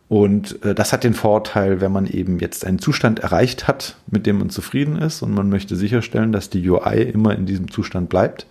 Und 0.09 0.64
äh, 0.64 0.75
das 0.75 0.92
hat 0.92 1.05
den 1.05 1.14
Vorteil, 1.14 1.81
wenn 1.81 1.92
man 1.92 2.07
eben 2.07 2.40
jetzt 2.40 2.64
einen 2.64 2.79
Zustand 2.79 3.20
erreicht 3.20 3.68
hat, 3.68 3.96
mit 4.07 4.27
dem 4.27 4.38
man 4.38 4.51
zufrieden 4.51 4.96
ist 4.96 5.23
und 5.23 5.35
man 5.35 5.51
möchte 5.51 5.77
sicherstellen, 5.77 6.33
dass 6.33 6.51
die 6.51 6.68
UI 6.68 7.03
immer 7.03 7.35
in 7.37 7.46
diesem 7.46 7.70
Zustand 7.70 8.09
bleibt, 8.09 8.46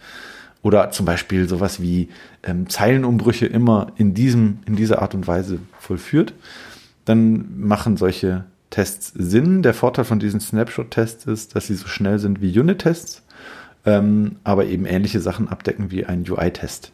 oder 0.61 0.91
zum 0.91 1.05
Beispiel 1.05 1.47
sowas 1.47 1.81
wie 1.81 2.09
ähm, 2.43 2.69
Zeilenumbrüche 2.69 3.45
immer 3.45 3.91
in, 3.95 4.13
diesem, 4.13 4.59
in 4.65 4.75
dieser 4.75 5.01
Art 5.01 5.15
und 5.15 5.27
Weise 5.27 5.59
vollführt, 5.79 6.33
dann 7.05 7.59
machen 7.59 7.97
solche 7.97 8.45
Tests 8.69 9.13
Sinn. 9.15 9.63
Der 9.63 9.73
Vorteil 9.73 10.05
von 10.05 10.19
diesen 10.19 10.39
Snapshot-Tests 10.39 11.25
ist, 11.25 11.55
dass 11.55 11.67
sie 11.67 11.75
so 11.75 11.87
schnell 11.87 12.19
sind 12.19 12.41
wie 12.41 12.57
Unit-Tests, 12.57 13.23
ähm, 13.85 14.35
aber 14.43 14.65
eben 14.65 14.85
ähnliche 14.85 15.21
Sachen 15.21 15.47
abdecken 15.47 15.91
wie 15.91 16.05
ein 16.05 16.25
UI-Test. 16.29 16.91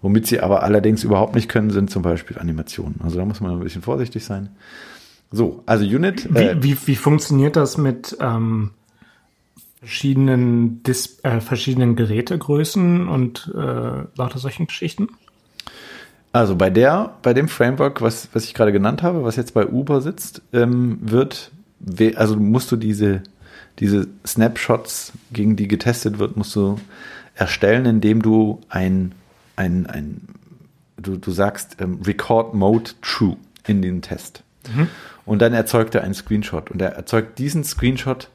Womit 0.00 0.26
sie 0.26 0.40
aber 0.40 0.62
allerdings 0.62 1.04
überhaupt 1.04 1.34
nicht 1.34 1.48
können, 1.48 1.70
sind 1.70 1.90
zum 1.90 2.02
Beispiel 2.02 2.38
Animationen. 2.38 3.00
Also 3.02 3.18
da 3.18 3.24
muss 3.24 3.40
man 3.40 3.52
ein 3.52 3.60
bisschen 3.60 3.82
vorsichtig 3.82 4.24
sein. 4.24 4.50
So, 5.30 5.62
also 5.66 5.84
Unit. 5.84 6.26
Äh, 6.26 6.62
wie, 6.62 6.72
wie, 6.72 6.86
wie 6.86 6.96
funktioniert 6.96 7.56
das 7.56 7.78
mit 7.78 8.16
ähm, 8.20 8.70
verschiedenen, 9.84 10.82
Dis 10.82 11.18
äh, 11.22 11.40
verschiedenen 11.40 11.96
Gerätegrößen 11.96 13.08
und 13.08 13.52
äh, 13.54 13.58
lauter 14.16 14.38
solchen 14.38 14.66
Geschichten? 14.66 15.08
Also 16.32 16.56
bei 16.56 16.70
der, 16.70 17.14
bei 17.22 17.32
dem 17.32 17.48
Framework, 17.48 18.00
was, 18.02 18.28
was 18.32 18.44
ich 18.44 18.54
gerade 18.54 18.72
genannt 18.72 19.02
habe, 19.02 19.22
was 19.22 19.36
jetzt 19.36 19.54
bei 19.54 19.66
Uber 19.66 20.00
sitzt, 20.00 20.42
ähm, 20.52 20.98
wird, 21.00 21.52
also 22.16 22.36
musst 22.36 22.72
du 22.72 22.76
diese, 22.76 23.22
diese 23.78 24.08
Snapshots, 24.26 25.12
gegen 25.32 25.54
die 25.54 25.68
getestet 25.68 26.18
wird, 26.18 26.36
musst 26.36 26.56
du 26.56 26.78
erstellen, 27.34 27.86
indem 27.86 28.22
du 28.22 28.60
ein, 28.68 29.12
ein, 29.54 29.86
ein 29.86 30.22
du, 30.96 31.16
du 31.16 31.30
sagst 31.30 31.76
ähm, 31.80 32.00
Record 32.04 32.54
Mode 32.54 32.90
True 33.02 33.36
in 33.66 33.82
den 33.82 34.02
Test. 34.02 34.42
Mhm. 34.74 34.88
Und 35.26 35.40
dann 35.40 35.52
erzeugt 35.52 35.94
er 35.94 36.02
einen 36.02 36.14
Screenshot. 36.14 36.70
Und 36.70 36.82
er 36.82 36.92
erzeugt 36.94 37.38
diesen 37.38 37.64
Screenshot 37.64 38.28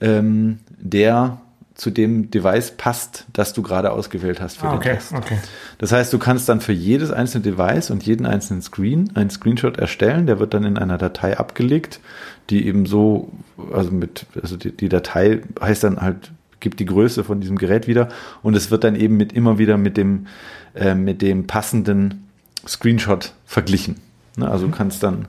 ähm, 0.00 0.58
der 0.78 1.40
zu 1.74 1.90
dem 1.90 2.30
Device 2.30 2.70
passt, 2.70 3.26
das 3.32 3.52
du 3.52 3.62
gerade 3.62 3.90
ausgewählt 3.90 4.40
hast 4.40 4.58
für 4.58 4.66
ah, 4.66 4.70
den 4.70 4.78
okay, 4.78 4.94
Test. 4.94 5.12
okay. 5.12 5.38
Das 5.78 5.90
heißt, 5.90 6.12
du 6.12 6.18
kannst 6.18 6.48
dann 6.48 6.60
für 6.60 6.72
jedes 6.72 7.10
einzelne 7.10 7.42
Device 7.42 7.90
und 7.90 8.04
jeden 8.04 8.26
einzelnen 8.26 8.62
Screen 8.62 9.10
einen 9.16 9.30
Screenshot 9.30 9.76
erstellen, 9.76 10.26
der 10.26 10.38
wird 10.38 10.54
dann 10.54 10.62
in 10.62 10.78
einer 10.78 10.98
Datei 10.98 11.36
abgelegt, 11.36 12.00
die 12.48 12.66
eben 12.66 12.86
so, 12.86 13.32
also 13.72 13.90
mit, 13.90 14.26
also 14.40 14.56
die, 14.56 14.70
die 14.70 14.88
Datei 14.88 15.40
heißt 15.60 15.82
dann 15.82 16.00
halt, 16.00 16.30
gibt 16.60 16.78
die 16.78 16.86
Größe 16.86 17.24
von 17.24 17.40
diesem 17.40 17.58
Gerät 17.58 17.88
wieder 17.88 18.08
und 18.42 18.54
es 18.56 18.70
wird 18.70 18.84
dann 18.84 18.94
eben 18.94 19.16
mit 19.16 19.32
immer 19.32 19.58
wieder 19.58 19.76
mit 19.76 19.96
dem, 19.96 20.28
äh, 20.74 20.94
mit 20.94 21.22
dem 21.22 21.48
passenden 21.48 22.28
Screenshot 22.66 23.32
verglichen. 23.46 23.96
Ne? 24.36 24.48
Also 24.48 24.66
du 24.66 24.72
kannst 24.72 25.02
dann 25.02 25.26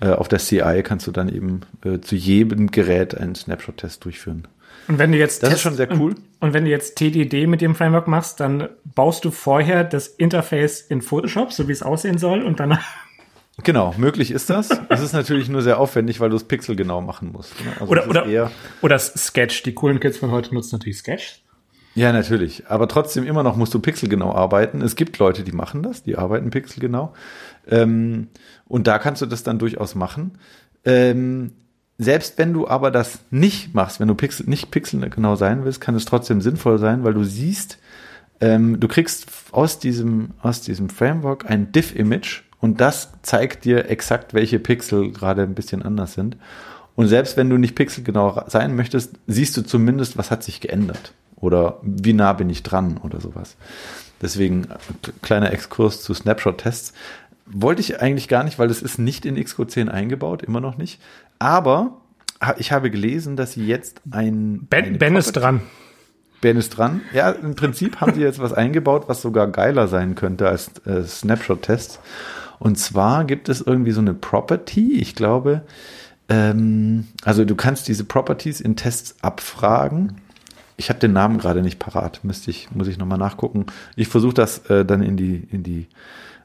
äh, 0.00 0.08
auf 0.10 0.28
der 0.28 0.38
CI 0.38 0.82
kannst 0.84 1.06
du 1.06 1.10
dann 1.12 1.28
eben 1.28 1.60
äh, 1.84 2.00
zu 2.00 2.14
jedem 2.16 2.70
Gerät 2.70 3.16
einen 3.16 3.34
Snapshot-Test 3.34 4.04
durchführen. 4.04 4.46
Und 4.88 4.98
wenn 4.98 5.10
du 5.10 5.18
jetzt 5.18 5.42
Das 5.42 5.48
ist 5.48 5.54
Test- 5.54 5.62
schon 5.62 5.74
sehr 5.74 5.90
cool. 5.98 6.12
Und, 6.12 6.20
und 6.40 6.52
wenn 6.54 6.64
du 6.64 6.70
jetzt 6.70 6.96
TDD 6.96 7.46
mit 7.48 7.60
dem 7.60 7.74
Framework 7.74 8.06
machst, 8.06 8.38
dann 8.40 8.68
baust 8.94 9.24
du 9.24 9.30
vorher 9.30 9.82
das 9.84 10.06
Interface 10.06 10.80
in 10.80 11.02
Photoshop, 11.02 11.52
so 11.52 11.66
wie 11.66 11.72
es 11.72 11.82
aussehen 11.82 12.18
soll, 12.18 12.42
und 12.42 12.60
dann 12.60 12.78
Genau, 13.64 13.94
möglich 13.96 14.32
ist 14.32 14.50
das. 14.50 14.68
Es 14.90 15.00
ist 15.00 15.14
natürlich 15.14 15.48
nur 15.48 15.62
sehr 15.62 15.80
aufwendig, 15.80 16.20
weil 16.20 16.28
du 16.28 16.36
es 16.36 16.44
pixelgenau 16.44 17.00
machen 17.00 17.32
musst. 17.32 17.54
ne? 17.64 17.72
Also 17.80 17.86
oder 17.90 18.02
ist 18.02 18.10
oder 18.10 18.50
oder 18.82 18.98
Sketch. 18.98 19.62
Die 19.62 19.72
coolen 19.74 19.98
Kids 19.98 20.18
von 20.18 20.30
heute 20.30 20.52
nutzen 20.54 20.76
natürlich 20.76 20.98
Sketch. 20.98 21.42
ja, 21.94 22.12
natürlich. 22.12 22.64
Aber 22.68 22.86
trotzdem 22.86 23.26
immer 23.26 23.42
noch 23.42 23.56
musst 23.56 23.72
du 23.72 23.78
pixelgenau 23.80 24.34
arbeiten. 24.34 24.82
Es 24.82 24.94
gibt 24.94 25.18
Leute, 25.18 25.42
die 25.42 25.52
machen 25.52 25.82
das, 25.82 26.02
die 26.02 26.16
arbeiten 26.18 26.50
pixelgenau. 26.50 27.14
Ähm, 27.66 28.28
und 28.68 28.86
da 28.86 28.98
kannst 28.98 29.22
du 29.22 29.26
das 29.26 29.42
dann 29.42 29.58
durchaus 29.58 29.94
machen. 29.94 30.38
Ähm, 30.84 31.52
selbst 31.98 32.36
wenn 32.38 32.52
du 32.52 32.68
aber 32.68 32.90
das 32.90 33.20
nicht 33.30 33.74
machst, 33.74 34.00
wenn 34.00 34.08
du 34.08 34.14
Pixel, 34.14 34.48
nicht 34.48 34.70
pixelgenau 34.70 35.36
sein 35.36 35.64
willst, 35.64 35.80
kann 35.80 35.94
es 35.94 36.04
trotzdem 36.04 36.40
sinnvoll 36.40 36.78
sein, 36.78 37.04
weil 37.04 37.14
du 37.14 37.24
siehst, 37.24 37.78
ähm, 38.40 38.78
du 38.80 38.88
kriegst 38.88 39.26
aus 39.52 39.78
diesem, 39.78 40.30
aus 40.42 40.60
diesem 40.60 40.90
Framework 40.90 41.48
ein 41.48 41.72
Diff-Image 41.72 42.42
und 42.60 42.80
das 42.80 43.12
zeigt 43.22 43.64
dir 43.64 43.88
exakt, 43.90 44.34
welche 44.34 44.58
Pixel 44.58 45.12
gerade 45.12 45.42
ein 45.42 45.54
bisschen 45.54 45.82
anders 45.82 46.12
sind. 46.14 46.36
Und 46.94 47.08
selbst 47.08 47.36
wenn 47.36 47.50
du 47.50 47.58
nicht 47.58 47.74
pixelgenau 47.74 48.44
sein 48.46 48.74
möchtest, 48.74 49.14
siehst 49.26 49.56
du 49.56 49.62
zumindest, 49.62 50.16
was 50.16 50.30
hat 50.30 50.42
sich 50.42 50.60
geändert. 50.60 51.12
Oder 51.36 51.78
wie 51.82 52.14
nah 52.14 52.32
bin 52.32 52.48
ich 52.48 52.62
dran 52.62 52.98
oder 53.02 53.20
sowas. 53.20 53.56
Deswegen 54.22 54.64
äh, 54.64 55.10
kleiner 55.22 55.52
Exkurs 55.52 56.02
zu 56.02 56.14
Snapshot-Tests. 56.14 56.94
Wollte 57.46 57.80
ich 57.80 58.00
eigentlich 58.00 58.28
gar 58.28 58.44
nicht, 58.44 58.58
weil 58.58 58.70
es 58.70 58.82
ist 58.82 58.98
nicht 58.98 59.24
in 59.24 59.42
Xcode 59.42 59.70
10 59.70 59.88
eingebaut, 59.88 60.42
immer 60.42 60.60
noch 60.60 60.76
nicht. 60.76 61.00
Aber 61.38 62.00
ich 62.58 62.72
habe 62.72 62.90
gelesen, 62.90 63.36
dass 63.36 63.52
sie 63.52 63.66
jetzt 63.66 64.02
ein 64.10 64.66
Ben, 64.68 64.98
ben 64.98 65.16
ist 65.16 65.32
dran. 65.32 65.62
Ben 66.40 66.56
ist 66.56 66.70
dran. 66.70 67.00
Ja, 67.14 67.30
im 67.30 67.54
Prinzip 67.54 68.00
haben 68.00 68.14
sie 68.14 68.20
jetzt 68.20 68.38
was 68.38 68.52
eingebaut, 68.52 69.04
was 69.06 69.22
sogar 69.22 69.48
geiler 69.48 69.88
sein 69.88 70.14
könnte 70.14 70.48
als 70.48 70.70
äh, 70.86 71.02
Snapshot-Tests. 71.02 72.00
Und 72.58 72.78
zwar 72.78 73.24
gibt 73.24 73.48
es 73.48 73.60
irgendwie 73.60 73.92
so 73.92 74.00
eine 74.00 74.14
Property, 74.14 74.98
ich 74.98 75.14
glaube, 75.14 75.62
ähm, 76.28 77.06
also 77.24 77.44
du 77.44 77.54
kannst 77.54 77.88
diese 77.88 78.04
Properties 78.04 78.60
in 78.60 78.76
Tests 78.76 79.16
abfragen. 79.22 80.20
Ich 80.76 80.88
habe 80.88 80.98
den 80.98 81.12
Namen 81.12 81.38
gerade 81.38 81.62
nicht 81.62 81.78
parat, 81.78 82.20
müsste 82.22 82.50
ich, 82.50 82.70
muss 82.72 82.88
ich 82.88 82.98
nochmal 82.98 83.18
nachgucken. 83.18 83.66
Ich 83.94 84.08
versuche 84.08 84.34
das 84.34 84.58
äh, 84.70 84.84
dann 84.84 85.02
in 85.02 85.16
die, 85.16 85.46
in 85.50 85.62
die, 85.62 85.86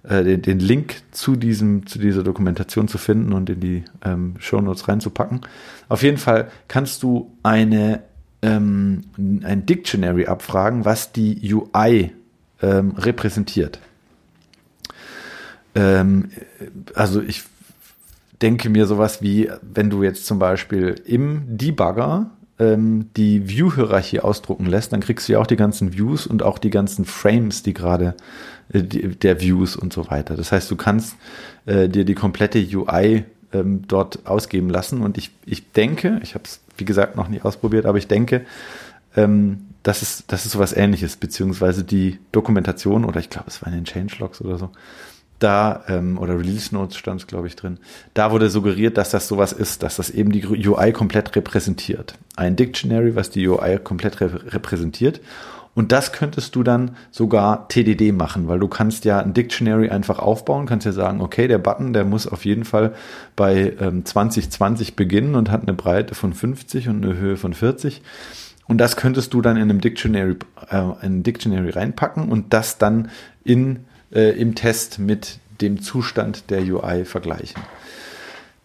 äh, 0.04 0.24
den, 0.24 0.42
den 0.42 0.60
Link 0.60 0.96
zu 1.12 1.36
diesem, 1.36 1.86
zu 1.86 2.00
dieser 2.00 2.24
Dokumentation 2.24 2.88
zu 2.88 2.98
finden 2.98 3.34
und 3.34 3.50
in 3.50 3.60
die 3.60 3.84
ähm, 4.04 4.36
Shownotes 4.40 4.88
reinzupacken. 4.88 5.42
Auf 5.90 6.04
jeden 6.04 6.18
Fall 6.18 6.50
kannst 6.68 7.04
du 7.04 7.32
eine 7.44 8.02
ähm, 8.42 9.04
ein 9.44 9.66
Dictionary 9.66 10.26
abfragen, 10.26 10.86
was 10.86 11.12
die 11.12 11.54
UI 11.54 12.12
ähm, 12.62 12.92
repräsentiert. 12.98 13.80
Ähm, 15.76 16.30
also 16.96 17.22
ich 17.22 17.44
denke 18.42 18.70
mir 18.70 18.88
sowas 18.88 19.22
wie, 19.22 19.50
wenn 19.62 19.90
du 19.90 20.04
jetzt 20.04 20.26
zum 20.26 20.40
Beispiel 20.40 20.96
im 21.06 21.44
Debugger 21.58 22.32
ähm, 22.60 23.10
die 23.16 23.48
View-Hierarchie 23.48 24.20
ausdrucken 24.20 24.66
lässt, 24.66 24.92
dann 24.92 25.02
kriegst 25.02 25.28
du 25.28 25.34
ja 25.34 25.40
auch 25.40 25.48
die 25.48 25.56
ganzen 25.56 25.94
Views 25.94 26.26
und 26.26 26.44
auch 26.44 26.58
die 26.58 26.72
ganzen 26.72 27.06
Frames, 27.06 27.64
die 27.64 27.74
gerade 27.74 28.16
der 28.74 29.42
Views 29.42 29.76
und 29.76 29.94
so 29.94 30.10
weiter. 30.10 30.36
Das 30.36 30.52
heißt, 30.52 30.70
du 30.72 30.76
kannst 30.76 31.16
äh, 31.66 31.90
dir 31.90 32.06
die 32.06 32.16
komplette 32.16 32.60
UI 32.60 33.26
ähm, 33.54 33.84
dort 33.88 34.26
ausgeben 34.26 34.70
lassen 34.70 35.02
und 35.02 35.18
ich, 35.18 35.32
ich 35.46 35.72
denke, 35.72 36.20
ich 36.24 36.36
habe 36.36 36.46
es 36.46 36.62
wie 36.78 36.86
gesagt 36.86 37.16
noch 37.16 37.28
nie 37.28 37.42
ausprobiert, 37.42 37.86
aber 37.86 37.98
ich 37.98 38.08
denke, 38.08 38.46
ähm, 39.16 39.68
das 39.84 40.02
ist, 40.02 40.26
das 40.28 40.46
ist 40.46 40.54
sowas 40.54 40.74
ähnliches, 40.74 41.16
beziehungsweise 41.16 41.84
die 41.84 42.20
Dokumentation, 42.32 43.04
oder 43.04 43.20
ich 43.20 43.30
glaube, 43.30 43.48
es 43.48 43.62
war 43.62 43.68
in 43.68 43.76
den 43.76 43.86
Changelogs 43.86 44.42
oder 44.42 44.58
so, 44.58 44.70
da, 45.40 45.84
ähm, 45.88 46.20
oder 46.20 46.38
Release 46.38 46.74
Notes 46.74 46.98
stand 46.98 47.22
es, 47.22 47.28
glaube 47.28 47.48
ich, 47.48 47.56
drin, 47.56 47.80
da 48.14 48.32
wurde 48.32 48.50
suggeriert, 48.50 48.98
dass 48.98 49.10
das 49.10 49.28
sowas 49.28 49.54
ist, 49.54 49.82
dass 49.82 49.96
das 49.96 50.12
eben 50.12 50.32
die 50.32 50.46
UI 50.46 50.92
komplett 50.92 51.36
repräsentiert. 51.36 52.14
Ein 52.36 52.56
Dictionary, 52.56 53.16
was 53.16 53.32
die 53.32 53.48
UI 53.48 53.80
komplett 53.84 54.22
re 54.22 54.54
repräsentiert. 54.54 55.20
Und 55.74 55.92
das 55.94 56.12
könntest 56.12 56.56
du 56.56 56.64
dann 56.64 56.98
sogar 57.12 57.70
TDD 57.70 58.12
machen, 58.12 58.48
weil 58.48 58.60
du 58.60 58.68
kannst 58.68 59.06
ja 59.06 59.20
ein 59.20 59.34
Dictionary 59.34 59.90
einfach 59.90 60.20
aufbauen, 60.20 60.66
kannst 60.66 60.86
ja 60.86 60.92
sagen, 60.92 61.22
okay, 61.22 61.48
der 61.48 61.60
Button, 61.60 61.94
der 61.94 62.04
muss 62.04 62.28
auf 62.28 62.44
jeden 62.44 62.66
Fall 62.66 62.94
bei 63.38 63.74
ähm, 63.80 64.04
2020 64.04 64.96
beginnen 64.96 65.36
und 65.36 65.50
hat 65.50 65.62
eine 65.62 65.74
Breite 65.74 66.14
von 66.14 66.34
50 66.34 66.90
und 66.90 67.06
eine 67.06 67.18
Höhe 67.18 67.38
von 67.38 67.54
40. 67.54 68.02
Und 68.68 68.80
das 68.80 68.98
könntest 68.98 69.34
du 69.34 69.42
dann 69.42 69.56
in 69.56 69.64
einem 69.64 69.82
Dictionary, 69.82 70.36
äh, 70.70 71.06
in 71.06 71.24
Dictionary 71.24 71.70
reinpacken 71.70 72.30
und 72.30 72.54
das 72.54 72.78
dann 72.78 73.10
in, 73.44 73.86
äh, 74.14 74.32
im 74.38 74.56
Test 74.56 75.00
mit 75.00 75.40
dem 75.62 75.82
Zustand 75.82 76.50
der 76.50 76.62
UI 76.62 77.06
vergleichen. 77.06 77.62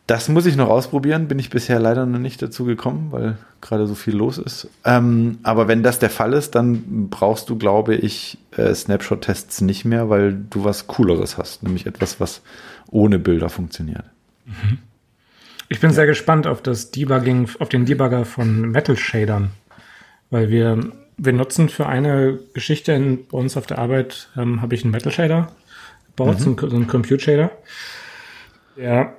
Das 0.06 0.28
muss 0.28 0.46
ich 0.46 0.54
noch 0.54 0.68
ausprobieren, 0.68 1.26
bin 1.26 1.40
ich 1.40 1.50
bisher 1.50 1.80
leider 1.80 2.06
noch 2.06 2.20
nicht 2.20 2.40
dazu 2.40 2.64
gekommen, 2.64 3.08
weil 3.10 3.38
gerade 3.60 3.88
so 3.88 3.96
viel 3.96 4.14
los 4.14 4.38
ist. 4.38 4.68
Ähm, 4.84 5.38
aber 5.42 5.66
wenn 5.66 5.82
das 5.82 5.98
der 5.98 6.10
Fall 6.10 6.32
ist, 6.32 6.54
dann 6.54 7.08
brauchst 7.10 7.50
du, 7.50 7.56
glaube 7.56 7.96
ich, 7.96 8.38
äh, 8.56 8.72
Snapshot-Tests 8.72 9.62
nicht 9.62 9.84
mehr, 9.84 10.08
weil 10.08 10.32
du 10.32 10.62
was 10.62 10.86
Cooleres 10.86 11.38
hast, 11.38 11.64
nämlich 11.64 11.86
etwas, 11.86 12.20
was 12.20 12.42
ohne 12.88 13.18
Bilder 13.18 13.48
funktioniert. 13.48 14.04
Ich 15.68 15.80
bin 15.80 15.90
sehr 15.90 16.06
gespannt 16.06 16.46
auf 16.46 16.62
das 16.62 16.92
Debugging, 16.92 17.48
auf 17.58 17.68
den 17.68 17.84
Debugger 17.84 18.24
von 18.24 18.60
Metal 18.70 18.96
Shadern, 18.96 19.50
weil 20.30 20.50
wir, 20.50 20.92
wir 21.16 21.32
nutzen 21.32 21.68
für 21.68 21.86
eine 21.86 22.38
Geschichte 22.54 22.92
in, 22.92 23.26
bei 23.26 23.38
uns 23.38 23.56
auf 23.56 23.66
der 23.66 23.78
Arbeit, 23.78 24.28
ähm, 24.36 24.62
habe 24.62 24.76
ich 24.76 24.84
einen 24.84 24.92
Metal 24.92 25.10
Shader 25.10 25.50
gebaut, 26.06 26.38
so, 26.38 26.50
einen, 26.50 26.58
so 26.58 26.76
einen 26.76 26.86
Compute 26.86 27.18
Shader, 27.18 27.50
der, 28.76 29.14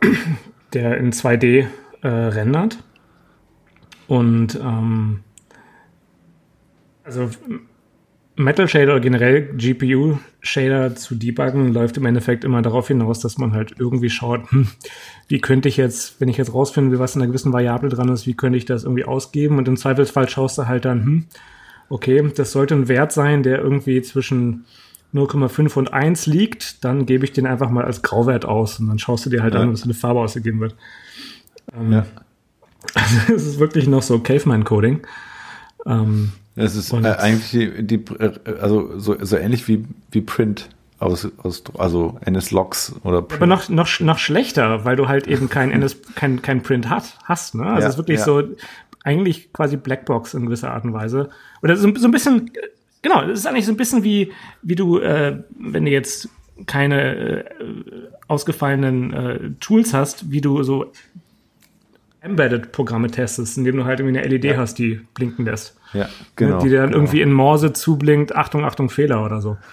der 0.74 0.98
in 0.98 1.12
2D 1.12 1.68
äh, 2.02 2.08
rendert. 2.08 2.84
Und 4.08 4.56
ähm, 4.56 5.22
also 7.04 7.30
Metal 8.36 8.68
Shader 8.68 8.94
oder 8.94 9.00
generell 9.00 9.54
GPU 9.58 10.20
Shader 10.42 10.96
zu 10.96 11.16
debuggen 11.16 11.74
läuft 11.74 11.98
im 11.98 12.06
Endeffekt 12.06 12.44
immer 12.44 12.62
darauf 12.62 12.88
hinaus, 12.88 13.20
dass 13.20 13.40
man 13.40 13.54
halt 13.54 13.74
irgendwie 13.80 14.12
schaut, 14.12 14.52
hm, 14.52 14.68
wie 15.28 15.40
könnte 15.40 15.68
ich 15.68 15.78
jetzt, 15.78 16.22
wenn 16.22 16.30
ich 16.30 16.38
jetzt 16.38 16.54
rausfinden 16.54 16.92
will, 16.92 17.00
was 17.00 17.16
in 17.16 17.22
einer 17.22 17.30
gewissen 17.30 17.52
Variable 17.52 17.90
dran 17.90 18.10
ist, 18.10 18.28
wie 18.28 18.36
könnte 18.36 18.58
ich 18.58 18.66
das 18.66 18.84
irgendwie 18.84 19.06
ausgeben 19.06 19.58
und 19.58 19.68
im 19.68 19.76
Zweifelsfall 19.76 20.30
schaust 20.30 20.58
du 20.60 20.68
halt 20.68 20.86
dann, 20.86 21.04
hm, 21.04 21.26
okay, 21.90 22.32
das 22.36 22.52
sollte 22.52 22.76
ein 22.76 22.88
Wert 22.88 23.12
sein, 23.12 23.42
der 23.42 23.60
irgendwie 23.60 24.02
zwischen 24.04 24.66
0,5 25.14 25.76
und 25.78 25.94
1 25.94 26.26
liegt, 26.28 26.84
dann 26.84 27.06
gebe 27.06 27.24
ich 27.26 27.32
den 27.32 27.46
einfach 27.48 27.70
mal 27.70 27.86
als 27.86 28.02
Grauwert 28.02 28.46
aus 28.46 28.80
und 28.80 28.88
dann 28.88 29.00
schaust 29.00 29.26
du 29.26 29.30
dir 29.30 29.42
halt 29.44 29.54
Ja. 29.54 29.62
an, 29.62 29.72
was 29.74 29.80
für 29.82 29.86
eine 29.86 29.94
Farbe 29.94 30.20
ausgegeben 30.20 30.60
wird. 30.60 30.76
Ähm, 31.76 31.92
Ja. 31.94 32.06
Also 32.94 33.34
es 33.36 33.46
ist 33.46 33.60
wirklich 33.60 33.88
noch 33.88 34.02
so 34.02 34.20
Caveman-Coding. 34.20 35.02
Ähm, 35.86 36.32
Es 36.56 36.76
ist 36.76 36.92
äh, 36.94 36.98
eigentlich 36.98 37.52
die, 37.52 37.84
die 37.86 37.96
äh, 38.20 38.34
also 38.62 38.98
so, 39.00 39.16
so 39.24 39.38
ähnlich 39.38 39.68
wie, 39.68 39.86
wie 40.12 40.22
Print 40.22 40.70
aus, 41.00 41.28
aus 41.44 41.64
also 41.78 42.18
NS-Logs 42.26 42.96
oder 43.04 43.22
Print. 43.22 43.42
Aber 43.42 43.48
noch, 43.48 43.70
noch, 43.70 44.00
noch 44.00 44.18
schlechter, 44.18 44.84
weil 44.84 44.96
du 44.96 45.08
halt 45.08 45.28
eben 45.28 45.50
kein, 45.50 45.72
NS, 45.72 45.98
kein, 46.16 46.42
kein 46.42 46.64
Print 46.64 46.90
hat, 46.90 47.18
hast. 47.24 47.56
Ne? 47.56 47.64
Also 47.66 47.80
Ja, 47.82 47.86
es 47.88 47.94
ist 47.94 47.98
wirklich 47.98 48.20
ja. 48.20 48.26
so, 48.26 48.44
eigentlich 49.04 49.54
quasi 49.54 49.78
Blackbox 49.78 50.34
in 50.34 50.46
gewisser 50.46 50.72
Art 50.74 50.84
und 50.84 50.94
Weise. 50.94 51.30
Oder 51.64 51.78
so, 51.78 51.94
so 51.96 52.08
ein 52.08 52.12
bisschen, 52.12 52.52
genau, 53.08 53.22
es 53.24 53.40
ist 53.40 53.46
eigentlich 53.46 53.66
so 53.66 53.72
ein 53.72 53.78
bisschen 53.78 54.04
wie, 54.04 54.32
wie 54.62 54.76
du, 54.76 55.00
äh, 55.00 55.38
wenn 55.58 55.86
du 55.86 55.92
jetzt 55.92 56.30
keine 56.66 57.46
äh, 57.46 57.46
ausgefallenen 58.28 59.14
äh, 59.14 59.40
Tools 59.60 59.94
hast, 59.94 60.32
wie 60.32 60.42
du 60.42 60.64
so 60.64 60.92
Embedded-Programme 62.22 63.10
testest, 63.12 63.58
indem 63.58 63.78
du 63.78 63.86
halt 63.86 64.00
irgendwie 64.00 64.18
eine 64.20 64.28
LED 64.28 64.44
Ja. 64.46 64.58
hast, 64.58 64.80
die 64.80 65.00
blinken 65.14 65.46
lässt. 65.46 65.78
ja, 65.94 66.10
genau. 66.36 66.58
ne? 66.58 66.64
Die 66.64 66.70
dir 66.70 66.78
dann 66.80 66.88
genau. 66.88 66.98
irgendwie 66.98 67.22
in 67.22 67.32
Morse 67.32 67.74
zublinkt, 67.74 68.36
Achtung, 68.36 68.66
Achtung, 68.66 68.90
Fehler 68.90 69.24
oder 69.24 69.42
so. 69.42 69.58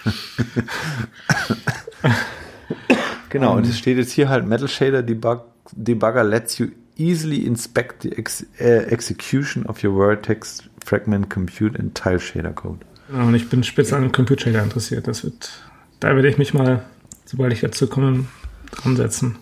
Genau, 3.31 3.53
Ähm. 3.53 3.59
und 3.59 3.67
es 3.67 3.79
steht 3.79 3.97
jetzt 3.99 4.13
hier 4.13 4.29
halt 4.29 4.47
Metal 4.47 4.69
Shader 4.69 5.03
Debug, 5.03 5.41
Debugger 5.73 6.23
lets 6.23 6.59
you 6.59 6.69
easily 6.97 7.45
inspect 7.45 8.03
the 8.03 8.13
ex 8.13 8.47
uh, 8.61 8.65
execution 8.65 9.67
of 9.67 9.83
your 9.83 9.97
Vertex 9.97 10.63
Fragment 10.85 11.31
Compute 11.31 11.77
and 11.77 11.97
Tile 11.97 12.21
Shader 12.21 12.53
Code. 12.53 12.79
Genau, 13.09 13.27
und 13.27 13.35
ich 13.35 13.49
bin 13.49 13.63
spitze 13.65 13.97
an 13.97 14.13
Compute 14.13 14.45
Shader 14.45 14.63
interessiert. 14.63 15.07
Das 15.07 15.25
wird, 15.25 15.51
da 16.01 16.15
werde 16.15 16.29
ich 16.29 16.39
mich 16.39 16.55
mal, 16.55 16.85
sobald 17.25 17.53
ich 17.53 17.61
dazu 17.61 17.87
komme, 17.87 18.27
dran 18.71 18.97
setzen. 18.97 19.37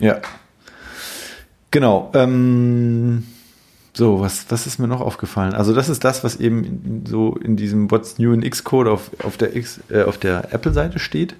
Ja. 0.00 0.20
Genau. 1.70 2.10
Ähm, 2.14 3.24
so, 3.92 4.20
was, 4.20 4.46
was 4.48 4.66
ist 4.66 4.78
mir 4.78 4.88
noch 4.88 5.00
aufgefallen? 5.00 5.54
Also 5.54 5.72
das 5.72 5.88
ist 5.88 6.02
das, 6.04 6.24
was 6.24 6.36
eben 6.36 7.04
so 7.06 7.36
in 7.36 7.56
diesem 7.56 7.90
What's 7.90 8.18
New 8.18 8.32
in 8.32 8.48
Xcode 8.48 8.88
auf, 8.88 9.10
auf 9.22 9.36
der 9.36 9.54
X, 9.54 9.80
äh, 9.88 10.02
auf 10.02 10.18
der 10.18 10.52
Apple-Seite 10.52 10.98
steht. 10.98 11.36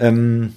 Ähm, 0.00 0.54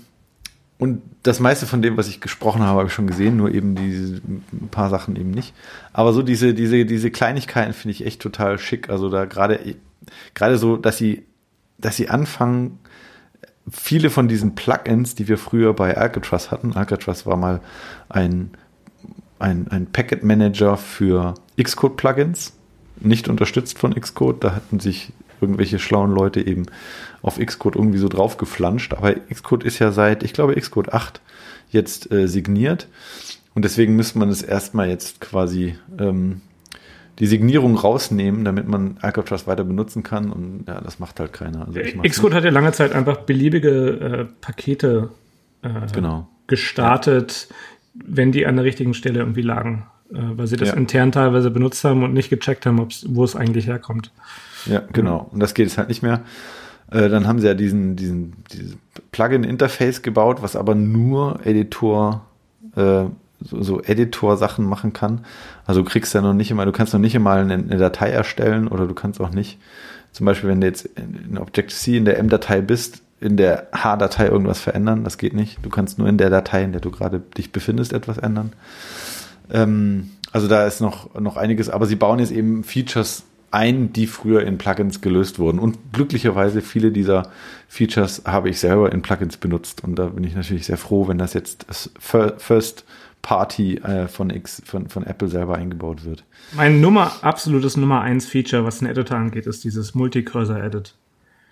und 0.81 1.03
das 1.21 1.39
meiste 1.39 1.67
von 1.67 1.83
dem, 1.83 1.95
was 1.95 2.07
ich 2.07 2.21
gesprochen 2.21 2.63
habe, 2.63 2.79
habe 2.79 2.87
ich 2.87 2.93
schon 2.93 3.05
gesehen, 3.05 3.37
nur 3.37 3.51
eben 3.51 3.75
diese 3.75 4.15
ein 4.15 4.69
paar 4.71 4.89
Sachen 4.89 5.15
eben 5.15 5.29
nicht. 5.29 5.53
Aber 5.93 6.11
so 6.11 6.23
diese, 6.23 6.55
diese, 6.55 6.85
diese 6.85 7.11
Kleinigkeiten 7.11 7.73
finde 7.73 7.91
ich 7.91 8.03
echt 8.03 8.19
total 8.19 8.57
schick. 8.57 8.89
Also 8.89 9.07
da 9.11 9.25
gerade, 9.25 9.75
gerade 10.33 10.57
so, 10.57 10.77
dass 10.77 10.97
sie, 10.97 11.21
dass 11.77 11.97
sie 11.97 12.09
anfangen, 12.09 12.79
viele 13.69 14.09
von 14.09 14.27
diesen 14.27 14.55
Plugins, 14.55 15.13
die 15.13 15.27
wir 15.27 15.37
früher 15.37 15.75
bei 15.75 15.95
Alcatraz 15.95 16.49
hatten, 16.49 16.73
Alcatraz 16.73 17.27
war 17.27 17.37
mal 17.37 17.61
ein, 18.09 18.49
ein, 19.37 19.67
ein 19.67 19.85
Packet 19.85 20.23
Manager 20.23 20.77
für 20.77 21.35
Xcode 21.61 21.95
Plugins, 21.95 22.53
nicht 22.99 23.27
unterstützt 23.27 23.77
von 23.77 23.93
Xcode. 23.93 24.43
Da 24.43 24.55
hatten 24.55 24.79
sich 24.79 25.13
irgendwelche 25.41 25.77
schlauen 25.77 26.09
Leute 26.09 26.41
eben 26.41 26.65
auf 27.21 27.39
Xcode 27.39 27.75
irgendwie 27.75 27.97
so 27.97 28.07
draufgeflanscht. 28.07 28.93
Aber 28.93 29.13
Xcode 29.13 29.63
ist 29.63 29.79
ja 29.79 29.91
seit, 29.91 30.23
ich 30.23 30.33
glaube, 30.33 30.55
Xcode 30.55 30.93
8 30.93 31.21
jetzt 31.69 32.11
äh, 32.11 32.27
signiert. 32.27 32.87
Und 33.53 33.65
deswegen 33.65 33.95
müsste 33.95 34.19
man 34.19 34.29
es 34.29 34.41
erstmal 34.41 34.89
jetzt 34.89 35.19
quasi 35.19 35.75
ähm, 35.99 36.41
die 37.19 37.27
Signierung 37.27 37.75
rausnehmen, 37.75 38.45
damit 38.45 38.67
man 38.67 38.97
Alcatraz 39.01 39.45
weiter 39.45 39.63
benutzen 39.63 40.03
kann. 40.03 40.31
Und 40.31 40.63
ja, 40.67 40.81
das 40.81 40.99
macht 40.99 41.19
halt 41.19 41.33
keiner. 41.33 41.67
Also 41.67 41.79
Xcode 42.01 42.33
hat 42.33 42.43
ja 42.43 42.49
lange 42.49 42.71
Zeit 42.71 42.93
einfach 42.93 43.17
beliebige 43.17 43.69
äh, 43.69 44.25
Pakete 44.41 45.09
äh, 45.61 45.69
genau. 45.93 46.27
gestartet, 46.47 47.47
ja. 47.49 47.55
wenn 48.07 48.31
die 48.31 48.45
an 48.45 48.55
der 48.55 48.65
richtigen 48.65 48.93
Stelle 48.93 49.19
irgendwie 49.19 49.43
lagen. 49.43 49.85
Äh, 50.13 50.17
weil 50.37 50.47
sie 50.47 50.57
das 50.57 50.69
ja. 50.69 50.75
intern 50.75 51.11
teilweise 51.11 51.51
benutzt 51.51 51.83
haben 51.83 52.03
und 52.03 52.13
nicht 52.13 52.29
gecheckt 52.29 52.65
haben, 52.65 52.87
wo 53.07 53.23
es 53.23 53.35
eigentlich 53.35 53.67
herkommt. 53.67 54.11
Ja, 54.65 54.83
genau. 54.91 55.29
Und 55.31 55.39
das 55.39 55.53
geht 55.53 55.67
es 55.67 55.77
halt 55.77 55.89
nicht 55.89 56.03
mehr. 56.03 56.21
Äh, 56.91 57.09
dann 57.09 57.27
haben 57.27 57.39
sie 57.39 57.47
ja 57.47 57.53
diesen, 57.53 57.95
diesen, 57.95 58.33
dieses 58.51 58.77
Plugin-Interface 59.11 60.01
gebaut, 60.01 60.41
was 60.41 60.55
aber 60.55 60.75
nur 60.75 61.39
Editor, 61.45 62.25
äh, 62.75 63.05
so, 63.39 63.63
so 63.63 63.81
Editor-Sachen 63.81 64.65
machen 64.65 64.93
kann. 64.93 65.25
Also 65.65 65.81
du 65.81 65.89
kriegst 65.89 66.13
ja 66.13 66.21
noch 66.21 66.33
nicht 66.33 66.51
immer, 66.51 66.65
du 66.65 66.71
kannst 66.71 66.93
noch 66.93 66.99
nicht 66.99 67.15
immer 67.15 67.31
eine, 67.31 67.53
eine 67.53 67.77
Datei 67.77 68.09
erstellen 68.09 68.67
oder 68.67 68.87
du 68.87 68.93
kannst 68.93 69.19
auch 69.19 69.31
nicht, 69.31 69.57
zum 70.11 70.25
Beispiel, 70.25 70.49
wenn 70.49 70.61
du 70.61 70.67
jetzt 70.67 70.85
in 70.85 71.37
Objective-C 71.37 71.97
in 71.97 72.05
der 72.05 72.19
M-Datei 72.19 72.61
bist, 72.61 73.01
in 73.21 73.37
der 73.37 73.67
H-Datei 73.71 74.27
irgendwas 74.27 74.59
verändern. 74.59 75.03
Das 75.03 75.17
geht 75.17 75.33
nicht. 75.33 75.59
Du 75.63 75.69
kannst 75.69 75.99
nur 75.99 76.09
in 76.09 76.17
der 76.17 76.29
Datei, 76.29 76.63
in 76.63 76.71
der 76.71 76.81
du 76.81 76.91
gerade 76.91 77.21
dich 77.37 77.51
befindest, 77.51 77.93
etwas 77.93 78.17
ändern. 78.17 78.51
Ähm, 79.51 80.09
also 80.33 80.47
da 80.47 80.65
ist 80.65 80.81
noch, 80.81 81.13
noch 81.19 81.37
einiges, 81.37 81.69
aber 81.69 81.85
sie 81.85 81.95
bauen 81.95 82.19
jetzt 82.19 82.31
eben 82.31 82.63
Features 82.63 83.23
ein, 83.51 83.93
die 83.93 84.07
früher 84.07 84.43
in 84.43 84.57
Plugins 84.57 85.01
gelöst 85.01 85.37
wurden. 85.37 85.59
Und 85.59 85.77
glücklicherweise 85.93 86.61
viele 86.61 86.91
dieser 86.91 87.29
Features 87.67 88.23
habe 88.25 88.49
ich 88.49 88.59
selber 88.59 88.91
in 88.91 89.01
Plugins 89.01 89.37
benutzt. 89.37 89.83
Und 89.83 89.95
da 89.95 90.07
bin 90.07 90.23
ich 90.23 90.35
natürlich 90.35 90.65
sehr 90.65 90.77
froh, 90.77 91.07
wenn 91.07 91.17
das 91.17 91.33
jetzt 91.33 91.65
das 91.69 91.91
First 91.99 92.85
Party 93.21 93.75
äh, 93.77 94.07
von, 94.07 94.29
X, 94.29 94.61
von, 94.65 94.89
von 94.89 95.05
Apple 95.05 95.27
selber 95.27 95.55
eingebaut 95.55 96.05
wird. 96.05 96.23
Mein 96.53 96.81
Nummer, 96.81 97.11
absolutes 97.21 97.77
Nummer 97.77 98.01
eins 98.01 98.25
Feature, 98.25 98.65
was 98.65 98.79
den 98.79 98.87
Editor 98.87 99.17
angeht, 99.17 99.45
ist 99.45 99.63
dieses 99.63 99.93
Multicursor 99.93 100.57
Edit. 100.57 100.95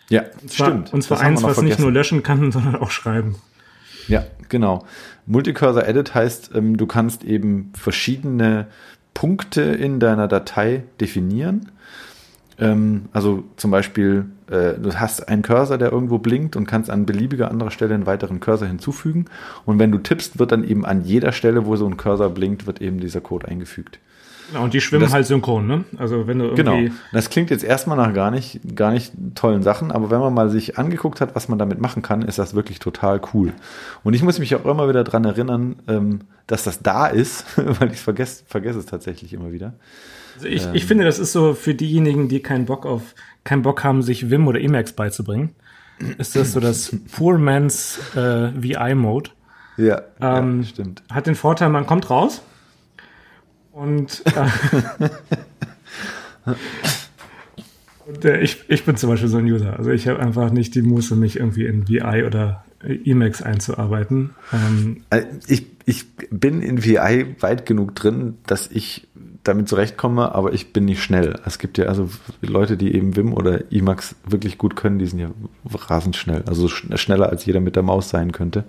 Ja, 0.09 0.23
und 0.41 0.51
zwar, 0.51 0.67
stimmt. 0.67 0.93
Und 0.93 1.03
zwar 1.03 1.19
eins, 1.19 1.43
was 1.43 1.55
vergessen. 1.55 1.65
nicht 1.65 1.79
nur 1.79 1.91
löschen 1.91 2.23
kann, 2.23 2.51
sondern 2.51 2.75
auch 2.77 2.91
schreiben. 2.91 3.35
Ja, 4.07 4.25
genau. 4.47 4.85
Multicursor 5.27 5.87
Edit 5.87 6.15
heißt, 6.15 6.51
ähm, 6.55 6.77
du 6.77 6.87
kannst 6.87 7.23
eben 7.23 7.71
verschiedene 7.75 8.67
Punkte 9.13 9.61
in 9.61 9.99
deiner 9.99 10.27
Datei 10.27 10.83
definieren 10.99 11.71
ähm, 12.59 13.05
also 13.13 13.43
zum 13.55 13.71
Beispiel, 13.71 14.25
äh, 14.49 14.73
du 14.73 14.93
hast 14.95 15.27
einen 15.27 15.41
Cursor, 15.41 15.77
der 15.77 15.91
irgendwo 15.91 16.17
blinkt 16.17 16.55
und 16.55 16.65
kannst 16.65 16.89
an 16.89 17.05
beliebiger 17.05 17.49
anderer 17.49 17.71
Stelle 17.71 17.93
einen 17.93 18.05
weiteren 18.05 18.39
Cursor 18.39 18.67
hinzufügen. 18.67 19.25
Und 19.65 19.79
wenn 19.79 19.91
du 19.91 19.97
tippst, 19.97 20.39
wird 20.39 20.51
dann 20.51 20.63
eben 20.63 20.85
an 20.85 21.03
jeder 21.03 21.31
Stelle, 21.31 21.65
wo 21.65 21.75
so 21.75 21.85
ein 21.85 21.97
Cursor 21.97 22.29
blinkt, 22.29 22.67
wird 22.67 22.81
eben 22.81 22.99
dieser 22.99 23.21
Code 23.21 23.47
eingefügt. 23.47 23.99
Genau, 24.49 24.63
und 24.63 24.73
die 24.73 24.81
schwimmen 24.81 25.03
das, 25.03 25.13
halt 25.13 25.27
synchron, 25.27 25.67
ne? 25.67 25.85
Also 25.97 26.27
wenn 26.27 26.39
du 26.39 26.45
irgendwie. 26.45 26.85
Genau. 26.85 26.95
Das 27.13 27.29
klingt 27.29 27.51
jetzt 27.51 27.63
erstmal 27.63 27.97
nach 27.97 28.13
gar 28.13 28.31
nicht, 28.31 28.59
gar 28.75 28.91
nicht 28.91 29.13
tollen 29.35 29.61
Sachen, 29.61 29.91
aber 29.91 30.09
wenn 30.09 30.19
man 30.19 30.33
mal 30.33 30.49
sich 30.49 30.77
angeguckt 30.77 31.21
hat, 31.21 31.35
was 31.35 31.49
man 31.49 31.59
damit 31.59 31.79
machen 31.79 32.01
kann, 32.01 32.23
ist 32.23 32.39
das 32.39 32.55
wirklich 32.55 32.79
total 32.79 33.21
cool. 33.33 33.53
Und 34.03 34.13
ich 34.13 34.23
muss 34.23 34.39
mich 34.39 34.55
auch 34.55 34.65
immer 34.65 34.89
wieder 34.89 35.03
dran 35.03 35.23
erinnern, 35.23 35.75
ähm, 35.87 36.21
dass 36.47 36.63
das 36.63 36.81
da 36.81 37.07
ist, 37.07 37.45
weil 37.79 37.91
ich 37.91 37.99
vergesse, 37.99 38.43
vergesse 38.47 38.79
es 38.79 38.87
tatsächlich 38.87 39.33
immer 39.33 39.51
wieder. 39.51 39.73
Also 40.39 40.47
ich, 40.47 40.63
ähm, 40.63 40.71
ich 40.73 40.85
finde, 40.85 41.03
das 41.03 41.19
ist 41.19 41.33
so 41.33 41.53
für 41.53 41.75
diejenigen, 41.75 42.29
die 42.29 42.39
keinen 42.41 42.65
Bock 42.65 42.85
auf, 42.85 43.13
keinen 43.43 43.61
Bock 43.61 43.83
haben, 43.83 44.01
sich 44.01 44.29
Vim 44.29 44.47
oder 44.47 44.61
Emacs 44.61 44.93
beizubringen, 44.93 45.53
ist 46.17 46.37
das 46.37 46.53
so 46.53 46.61
das 46.61 46.95
Poor 47.11 47.37
Man's 47.37 47.99
äh, 48.15 48.51
VI-Mode. 48.55 49.31
Ja, 49.75 50.01
ähm, 50.21 50.61
ja, 50.61 50.67
stimmt. 50.67 51.03
Hat 51.11 51.27
den 51.27 51.35
Vorteil, 51.35 51.67
man 51.69 51.85
kommt 51.85 52.09
raus 52.09 52.41
und, 53.73 54.23
äh, 54.27 54.47
und 58.07 58.23
äh, 58.23 58.39
ich, 58.39 58.63
ich 58.69 58.85
bin 58.85 58.95
zum 58.95 59.09
Beispiel 59.09 59.27
so 59.27 59.39
ein 59.39 59.45
User. 59.45 59.77
Also 59.77 59.91
ich 59.91 60.07
habe 60.07 60.19
einfach 60.19 60.51
nicht 60.51 60.73
die 60.73 60.83
Muße, 60.83 61.17
mich 61.17 61.35
irgendwie 61.37 61.65
in 61.65 61.89
VI 61.89 62.23
oder 62.25 62.63
Emacs 62.81 63.41
einzuarbeiten. 63.41 64.35
Ähm, 64.53 65.03
äh, 65.09 65.23
ich, 65.47 65.65
ich 65.85 66.05
bin 66.29 66.61
in 66.61 66.81
VI 66.81 67.35
weit 67.41 67.65
genug 67.65 67.93
drin, 67.95 68.37
dass 68.45 68.71
ich 68.71 69.09
damit 69.49 69.67
zurechtkomme, 69.67 70.33
aber 70.33 70.53
ich 70.53 70.71
bin 70.71 70.85
nicht 70.85 71.03
schnell. 71.03 71.39
Es 71.45 71.59
gibt 71.59 71.77
ja 71.77 71.85
also 71.85 72.09
Leute, 72.41 72.77
die 72.77 72.93
eben 72.95 73.15
Wim 73.15 73.33
oder 73.33 73.71
Emacs 73.71 74.15
wirklich 74.25 74.57
gut 74.57 74.75
können, 74.75 74.99
die 74.99 75.05
sind 75.05 75.19
ja 75.19 75.29
rasend 75.73 76.15
schnell. 76.15 76.43
Also 76.47 76.67
schneller 76.67 77.29
als 77.29 77.45
jeder 77.45 77.59
mit 77.59 77.75
der 77.75 77.83
Maus 77.83 78.09
sein 78.09 78.31
könnte. 78.31 78.63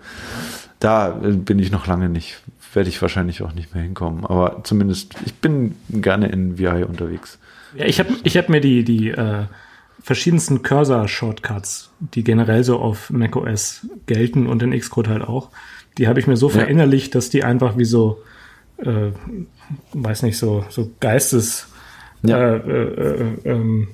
Da 0.80 1.20
äh, 1.22 1.32
bin 1.32 1.58
ich 1.58 1.70
noch 1.70 1.86
lange 1.86 2.08
nicht. 2.08 2.42
Werde 2.72 2.88
ich 2.88 3.00
wahrscheinlich 3.02 3.42
auch 3.42 3.52
nicht 3.52 3.74
mehr 3.74 3.82
hinkommen. 3.82 4.24
Aber 4.24 4.62
zumindest, 4.64 5.14
ich 5.24 5.34
bin 5.34 5.74
gerne 5.90 6.28
in 6.28 6.58
VI 6.58 6.84
unterwegs. 6.84 7.38
Ja, 7.76 7.84
ich 7.86 7.98
habe 8.00 8.14
ich 8.22 8.36
hab 8.36 8.48
mir 8.48 8.60
die, 8.60 8.84
die 8.84 9.10
äh, 9.10 9.44
verschiedensten 10.02 10.62
Cursor-Shortcuts, 10.62 11.90
die 12.00 12.24
generell 12.24 12.64
so 12.64 12.78
auf 12.78 13.10
macOS 13.10 13.86
gelten 14.06 14.46
und 14.46 14.62
in 14.62 14.78
Xcode 14.78 15.08
halt 15.08 15.22
auch, 15.22 15.50
die 15.98 16.08
habe 16.08 16.20
ich 16.20 16.26
mir 16.26 16.36
so 16.36 16.48
ja. 16.48 16.54
verinnerlicht, 16.54 17.14
dass 17.14 17.30
die 17.30 17.44
einfach 17.44 17.76
wie 17.76 17.84
so 17.84 18.22
äh, 18.78 19.10
weiß 19.92 20.22
nicht, 20.22 20.38
so, 20.38 20.64
so 20.68 20.90
Geistes 21.00 21.68
ja. 22.22 22.38
äh, 22.38 22.56
äh, 22.56 23.22
äh, 23.44 23.50
ähm, 23.50 23.88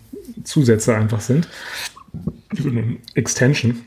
Zusätze 0.45 0.97
einfach 0.97 1.21
sind. 1.21 1.49
Extension. 3.15 3.83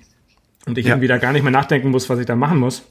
Und 0.65 0.77
ich 0.77 0.85
ja. 0.85 0.93
irgendwie 0.93 1.07
da 1.07 1.17
gar 1.17 1.33
nicht 1.33 1.43
mehr 1.43 1.51
nachdenken 1.51 1.89
muss, 1.89 2.09
was 2.09 2.19
ich 2.19 2.25
da 2.25 2.35
machen 2.35 2.59
muss. 2.59 2.83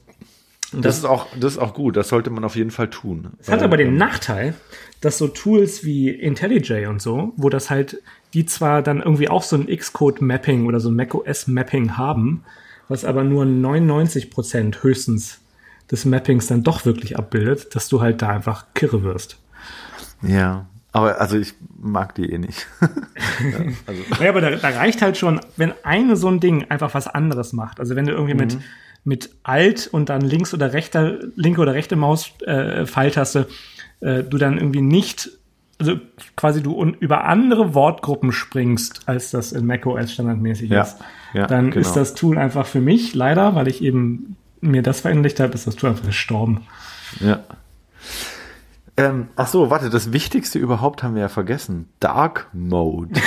Und 0.71 0.85
das, 0.85 0.95
das, 0.95 0.97
ist 0.99 1.05
auch, 1.05 1.27
das 1.39 1.53
ist 1.53 1.57
auch 1.57 1.73
gut, 1.73 1.95
das 1.97 2.09
sollte 2.09 2.29
man 2.29 2.43
auf 2.43 2.55
jeden 2.55 2.71
Fall 2.71 2.89
tun. 2.89 3.29
Es 3.39 3.49
hat 3.49 3.63
aber 3.63 3.77
den 3.77 3.87
ähm, 3.89 3.97
Nachteil, 3.97 4.53
dass 5.01 5.17
so 5.17 5.27
Tools 5.27 5.83
wie 5.83 6.09
IntelliJ 6.09 6.85
und 6.87 7.01
so, 7.01 7.33
wo 7.37 7.49
das 7.49 7.69
halt, 7.69 8.01
die 8.33 8.45
zwar 8.45 8.83
dann 8.83 9.01
irgendwie 9.01 9.29
auch 9.29 9.41
so 9.41 9.55
ein 9.55 9.65
Xcode-Mapping 9.65 10.67
oder 10.67 10.79
so 10.79 10.89
ein 10.89 10.95
macOS-Mapping 10.95 11.97
haben, 11.97 12.43
was 12.87 13.03
aber 13.03 13.23
nur 13.23 13.45
99 13.45 14.29
Prozent 14.29 14.83
höchstens 14.83 15.39
des 15.91 16.05
Mappings 16.05 16.47
dann 16.47 16.63
doch 16.63 16.85
wirklich 16.85 17.17
abbildet, 17.17 17.75
dass 17.75 17.89
du 17.89 18.01
halt 18.01 18.21
da 18.21 18.29
einfach 18.29 18.65
kirre 18.73 19.03
wirst. 19.03 19.37
Ja, 20.21 20.67
aber 20.91 21.21
also 21.21 21.37
ich 21.37 21.53
mag 21.77 22.15
die 22.15 22.31
eh 22.31 22.37
nicht. 22.37 22.67
ja, 22.81 23.59
also. 23.85 24.01
ja, 24.23 24.29
aber 24.29 24.41
da, 24.41 24.51
da, 24.51 24.69
reicht 24.69 25.01
halt 25.01 25.17
schon, 25.17 25.39
wenn 25.55 25.73
eine 25.83 26.15
so 26.15 26.27
ein 26.27 26.39
Ding 26.39 26.65
einfach 26.69 26.93
was 26.93 27.07
anderes 27.07 27.53
macht. 27.53 27.79
Also 27.79 27.95
wenn 27.95 28.05
du 28.05 28.11
irgendwie 28.11 28.33
mhm. 28.33 28.39
mit 28.39 28.57
mit 29.03 29.29
Alt 29.43 29.87
und 29.91 30.09
dann 30.09 30.21
links 30.21 30.53
oder 30.53 30.73
rechter, 30.73 31.19
linke 31.35 31.61
oder 31.61 31.73
rechte 31.73 31.95
Maus 31.95 32.31
äh, 32.45 32.85
Pfeiltaste, 32.85 33.47
äh, 34.01 34.23
du 34.23 34.37
dann 34.37 34.57
irgendwie 34.57 34.81
nicht, 34.81 35.31
also 35.79 35.95
quasi 36.35 36.61
du 36.61 36.83
über 36.99 37.25
andere 37.25 37.73
Wortgruppen 37.73 38.31
springst, 38.31 39.07
als 39.07 39.31
das 39.31 39.51
in 39.51 39.65
macOS 39.65 40.13
standardmäßig 40.13 40.69
ja, 40.69 40.81
ist, 40.81 40.97
ja, 41.33 41.47
dann 41.47 41.71
genau. 41.71 41.81
ist 41.81 41.93
das 41.93 42.13
Tool 42.13 42.37
einfach 42.37 42.65
für 42.65 42.81
mich 42.81 43.15
leider, 43.15 43.55
weil 43.55 43.67
ich 43.67 43.81
eben 43.81 44.35
mir 44.61 44.81
das 44.83 45.01
verinnerlicht 45.01 45.39
habe, 45.39 45.53
ist 45.53 45.67
das 45.67 45.75
Tool 45.75 45.89
einfach 45.91 46.05
gestorben. 46.05 46.65
Ja. 47.19 47.43
Ähm, 48.97 49.29
ach 49.35 49.47
so, 49.47 49.69
warte, 49.69 49.89
das 49.89 50.11
Wichtigste 50.11 50.59
überhaupt 50.59 51.03
haben 51.03 51.15
wir 51.15 51.21
ja 51.21 51.29
vergessen. 51.29 51.87
Dark 51.99 52.47
Mode. 52.53 53.19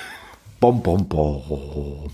bom, 0.60 0.82
bom, 0.82 1.08
bom. 1.08 2.10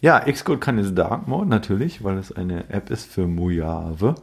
Ja, 0.00 0.20
Xcode 0.20 0.60
kann 0.60 0.78
jetzt 0.78 0.96
Dark 0.96 1.26
Mode 1.26 1.48
natürlich, 1.48 2.04
weil 2.04 2.18
es 2.18 2.30
eine 2.30 2.70
App 2.70 2.90
ist 2.90 3.10
für 3.10 3.26
Mojave. 3.26 4.14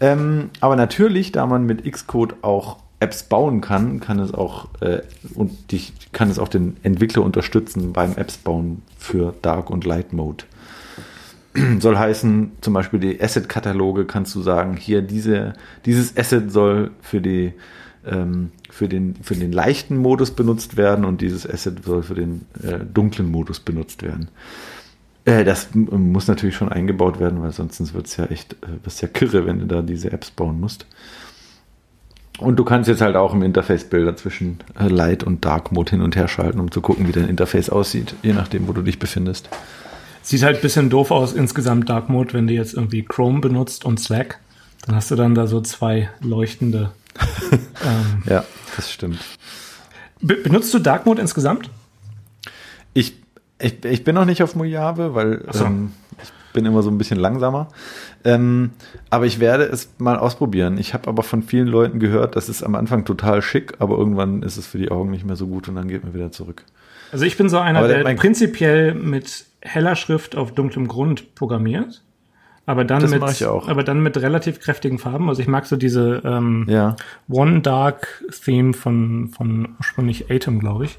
Ähm, 0.00 0.50
aber 0.60 0.76
natürlich, 0.76 1.32
da 1.32 1.46
man 1.46 1.64
mit 1.64 1.90
Xcode 1.90 2.34
auch 2.42 2.78
Apps 3.00 3.22
bauen 3.24 3.60
kann, 3.60 4.00
kann 4.00 4.18
es 4.18 4.32
auch 4.32 4.68
äh, 4.80 5.02
und 5.34 5.70
die, 5.70 5.82
kann 6.12 6.30
es 6.30 6.38
auch 6.38 6.48
den 6.48 6.76
Entwickler 6.82 7.22
unterstützen 7.22 7.92
beim 7.92 8.16
Apps 8.16 8.36
bauen 8.38 8.82
für 8.98 9.34
Dark 9.42 9.70
und 9.70 9.84
Light 9.84 10.12
Mode. 10.12 10.44
Soll 11.78 11.96
heißen, 11.96 12.52
zum 12.60 12.74
Beispiel 12.74 13.00
die 13.00 13.20
Asset-Kataloge 13.20 14.06
kannst 14.06 14.34
du 14.34 14.42
sagen, 14.42 14.76
hier 14.76 15.02
diese, 15.02 15.54
dieses 15.84 16.16
Asset 16.16 16.50
soll 16.50 16.90
für 17.00 17.20
die 17.20 17.52
ähm, 18.06 18.50
für 18.70 18.88
den, 18.88 19.14
für 19.22 19.34
den 19.34 19.52
leichten 19.52 19.96
Modus 19.96 20.32
benutzt 20.32 20.76
werden 20.76 21.04
und 21.04 21.20
dieses 21.20 21.48
Asset 21.48 21.84
soll 21.84 22.02
für 22.02 22.14
den 22.14 22.44
äh, 22.62 22.80
dunklen 22.92 23.30
Modus 23.30 23.60
benutzt 23.60 24.02
werden. 24.02 24.28
Äh, 25.24 25.44
das 25.44 25.68
muss 25.74 26.26
natürlich 26.26 26.56
schon 26.56 26.68
eingebaut 26.68 27.18
werden, 27.20 27.40
weil 27.42 27.52
sonst 27.52 27.94
wird 27.94 28.06
es 28.06 28.16
ja 28.16 28.26
echt, 28.26 28.54
äh, 28.62 28.90
ja 29.00 29.08
kirre, 29.08 29.46
wenn 29.46 29.60
du 29.60 29.66
da 29.66 29.82
diese 29.82 30.12
Apps 30.12 30.30
bauen 30.30 30.60
musst. 30.60 30.86
Und 32.38 32.56
du 32.56 32.64
kannst 32.64 32.88
jetzt 32.88 33.00
halt 33.00 33.14
auch 33.14 33.32
im 33.32 33.42
Interface 33.42 33.84
Bilder 33.84 34.16
zwischen 34.16 34.58
äh, 34.78 34.88
Light 34.88 35.22
und 35.22 35.44
Dark 35.44 35.70
Mode 35.70 35.92
hin 35.92 36.00
und 36.00 36.16
her 36.16 36.26
schalten, 36.26 36.58
um 36.58 36.70
zu 36.70 36.80
gucken, 36.80 37.06
wie 37.06 37.12
dein 37.12 37.28
Interface 37.28 37.70
aussieht, 37.70 38.14
je 38.22 38.32
nachdem, 38.32 38.66
wo 38.66 38.72
du 38.72 38.82
dich 38.82 38.98
befindest. 38.98 39.48
Sieht 40.24 40.42
halt 40.42 40.56
ein 40.56 40.62
bisschen 40.62 40.88
doof 40.88 41.10
aus 41.10 41.34
insgesamt 41.34 41.90
Dark 41.90 42.08
Mode, 42.08 42.32
wenn 42.32 42.46
du 42.46 42.54
jetzt 42.54 42.72
irgendwie 42.72 43.02
Chrome 43.02 43.40
benutzt 43.40 43.84
und 43.84 44.00
Slack. 44.00 44.40
Dann 44.86 44.96
hast 44.96 45.10
du 45.10 45.16
dann 45.16 45.34
da 45.34 45.46
so 45.46 45.60
zwei 45.60 46.08
leuchtende. 46.22 46.92
ähm, 47.52 48.22
ja, 48.24 48.42
das 48.74 48.90
stimmt. 48.90 49.18
Be 50.22 50.36
benutzt 50.36 50.72
du 50.72 50.78
Dark 50.78 51.04
Mode 51.04 51.20
insgesamt? 51.20 51.68
Ich, 52.94 53.16
ich, 53.60 53.84
ich 53.84 54.02
bin 54.02 54.14
noch 54.14 54.24
nicht 54.24 54.42
auf 54.42 54.56
Mojave, 54.56 55.14
weil 55.14 55.44
so. 55.52 55.66
ähm, 55.66 55.92
ich 56.22 56.30
bin 56.54 56.64
immer 56.64 56.82
so 56.82 56.90
ein 56.90 56.96
bisschen 56.96 57.18
langsamer. 57.18 57.68
Ähm, 58.24 58.70
aber 59.10 59.26
ich 59.26 59.40
werde 59.40 59.64
es 59.64 59.90
mal 59.98 60.16
ausprobieren. 60.16 60.78
Ich 60.78 60.94
habe 60.94 61.06
aber 61.08 61.22
von 61.22 61.42
vielen 61.42 61.68
Leuten 61.68 62.00
gehört, 62.00 62.34
das 62.34 62.48
ist 62.48 62.62
am 62.62 62.76
Anfang 62.76 63.04
total 63.04 63.42
schick, 63.42 63.74
aber 63.78 63.98
irgendwann 63.98 64.42
ist 64.42 64.56
es 64.56 64.66
für 64.66 64.78
die 64.78 64.90
Augen 64.90 65.10
nicht 65.10 65.26
mehr 65.26 65.36
so 65.36 65.46
gut 65.46 65.68
und 65.68 65.74
dann 65.74 65.88
geht 65.88 66.02
man 66.02 66.14
wieder 66.14 66.32
zurück. 66.32 66.64
Also 67.12 67.26
ich 67.26 67.36
bin 67.36 67.50
so 67.50 67.58
einer, 67.58 67.86
der, 67.86 68.02
der 68.02 68.14
prinzipiell 68.14 68.94
mit 68.94 69.44
heller 69.64 69.96
Schrift 69.96 70.36
auf 70.36 70.52
dunklem 70.52 70.86
Grund 70.86 71.34
programmiert. 71.34 72.04
Aber 72.66 72.84
dann, 72.84 73.10
mit, 73.10 73.42
aber 73.42 73.82
dann 73.82 74.02
mit 74.02 74.16
relativ 74.16 74.58
kräftigen 74.58 74.98
Farben. 74.98 75.28
Also 75.28 75.42
ich 75.42 75.48
mag 75.48 75.66
so 75.66 75.76
diese 75.76 76.22
ähm, 76.24 76.64
ja. 76.66 76.96
One 77.28 77.60
Dark 77.60 78.24
Theme 78.42 78.72
von, 78.72 79.28
von 79.28 79.74
ursprünglich 79.78 80.30
Atom, 80.30 80.60
glaube 80.60 80.86
ich, 80.86 80.98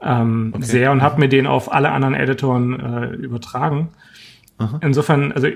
ähm, 0.00 0.52
okay. 0.54 0.64
sehr 0.64 0.92
und 0.92 1.02
habe 1.02 1.18
mir 1.18 1.28
den 1.28 1.48
auf 1.48 1.72
alle 1.72 1.90
anderen 1.90 2.14
Editoren 2.14 2.78
äh, 2.78 3.06
übertragen. 3.16 3.88
Aha. 4.58 4.78
Insofern, 4.80 5.32
also 5.32 5.48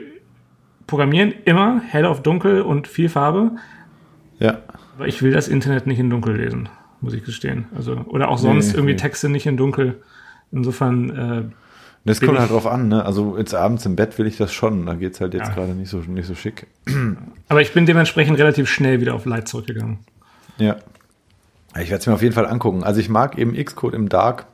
programmieren 0.88 1.32
immer 1.44 1.80
hell 1.87 2.06
auf 2.06 2.22
dunkel 2.22 2.62
und 2.62 2.88
viel 2.88 3.09
Farbe. 3.09 3.52
Ja. 4.40 4.59
Aber 4.96 5.06
ich 5.06 5.22
will 5.22 5.30
das 5.30 5.46
Internet 5.46 5.87
nicht 5.87 6.00
in 6.00 6.11
dunkel 6.11 6.37
lesen, 6.37 6.68
muss 7.00 7.14
ich 7.14 7.22
gestehen. 7.22 7.66
Also, 7.76 7.98
oder 8.09 8.30
auch 8.30 8.38
sonst 8.38 8.68
nee, 8.70 8.74
irgendwie 8.74 8.94
nee. 8.94 9.00
Texte 9.00 9.28
nicht 9.28 9.46
in 9.46 9.56
dunkel. 9.56 10.02
Insofern. 10.50 11.11
Äh, 11.11 11.42
das 12.06 12.20
kommt 12.20 12.38
halt 12.38 12.50
drauf 12.50 12.66
an, 12.66 12.88
ne? 12.88 13.04
Also 13.04 13.36
jetzt 13.36 13.54
abends 13.54 13.84
im 13.86 13.96
Bett 13.96 14.18
will 14.18 14.26
ich 14.26 14.36
das 14.36 14.52
schon. 14.52 14.86
Da 14.86 14.94
geht's 14.94 15.20
halt 15.20 15.34
jetzt 15.34 15.48
ja. 15.48 15.54
gerade 15.54 15.72
nicht 15.72 15.90
so, 15.90 15.98
nicht 15.98 16.26
so 16.26 16.34
schick. 16.34 16.66
Aber 17.48 17.60
ich 17.60 17.72
bin 17.72 17.86
dementsprechend 17.86 18.38
relativ 18.38 18.68
schnell 18.68 19.00
wieder 19.00 19.14
auf 19.14 19.26
Light 19.26 19.48
zurückgegangen. 19.48 19.98
Ja. 20.58 20.76
Ich 21.78 21.90
werde 21.90 22.00
es 22.00 22.06
mir 22.06 22.14
auf 22.14 22.22
jeden 22.22 22.34
Fall 22.34 22.46
angucken. 22.46 22.84
Also 22.84 23.00
ich 23.00 23.08
mag 23.10 23.36
eben 23.36 23.52
Xcode 23.52 23.94
im 23.94 24.08
Dark 24.08 24.46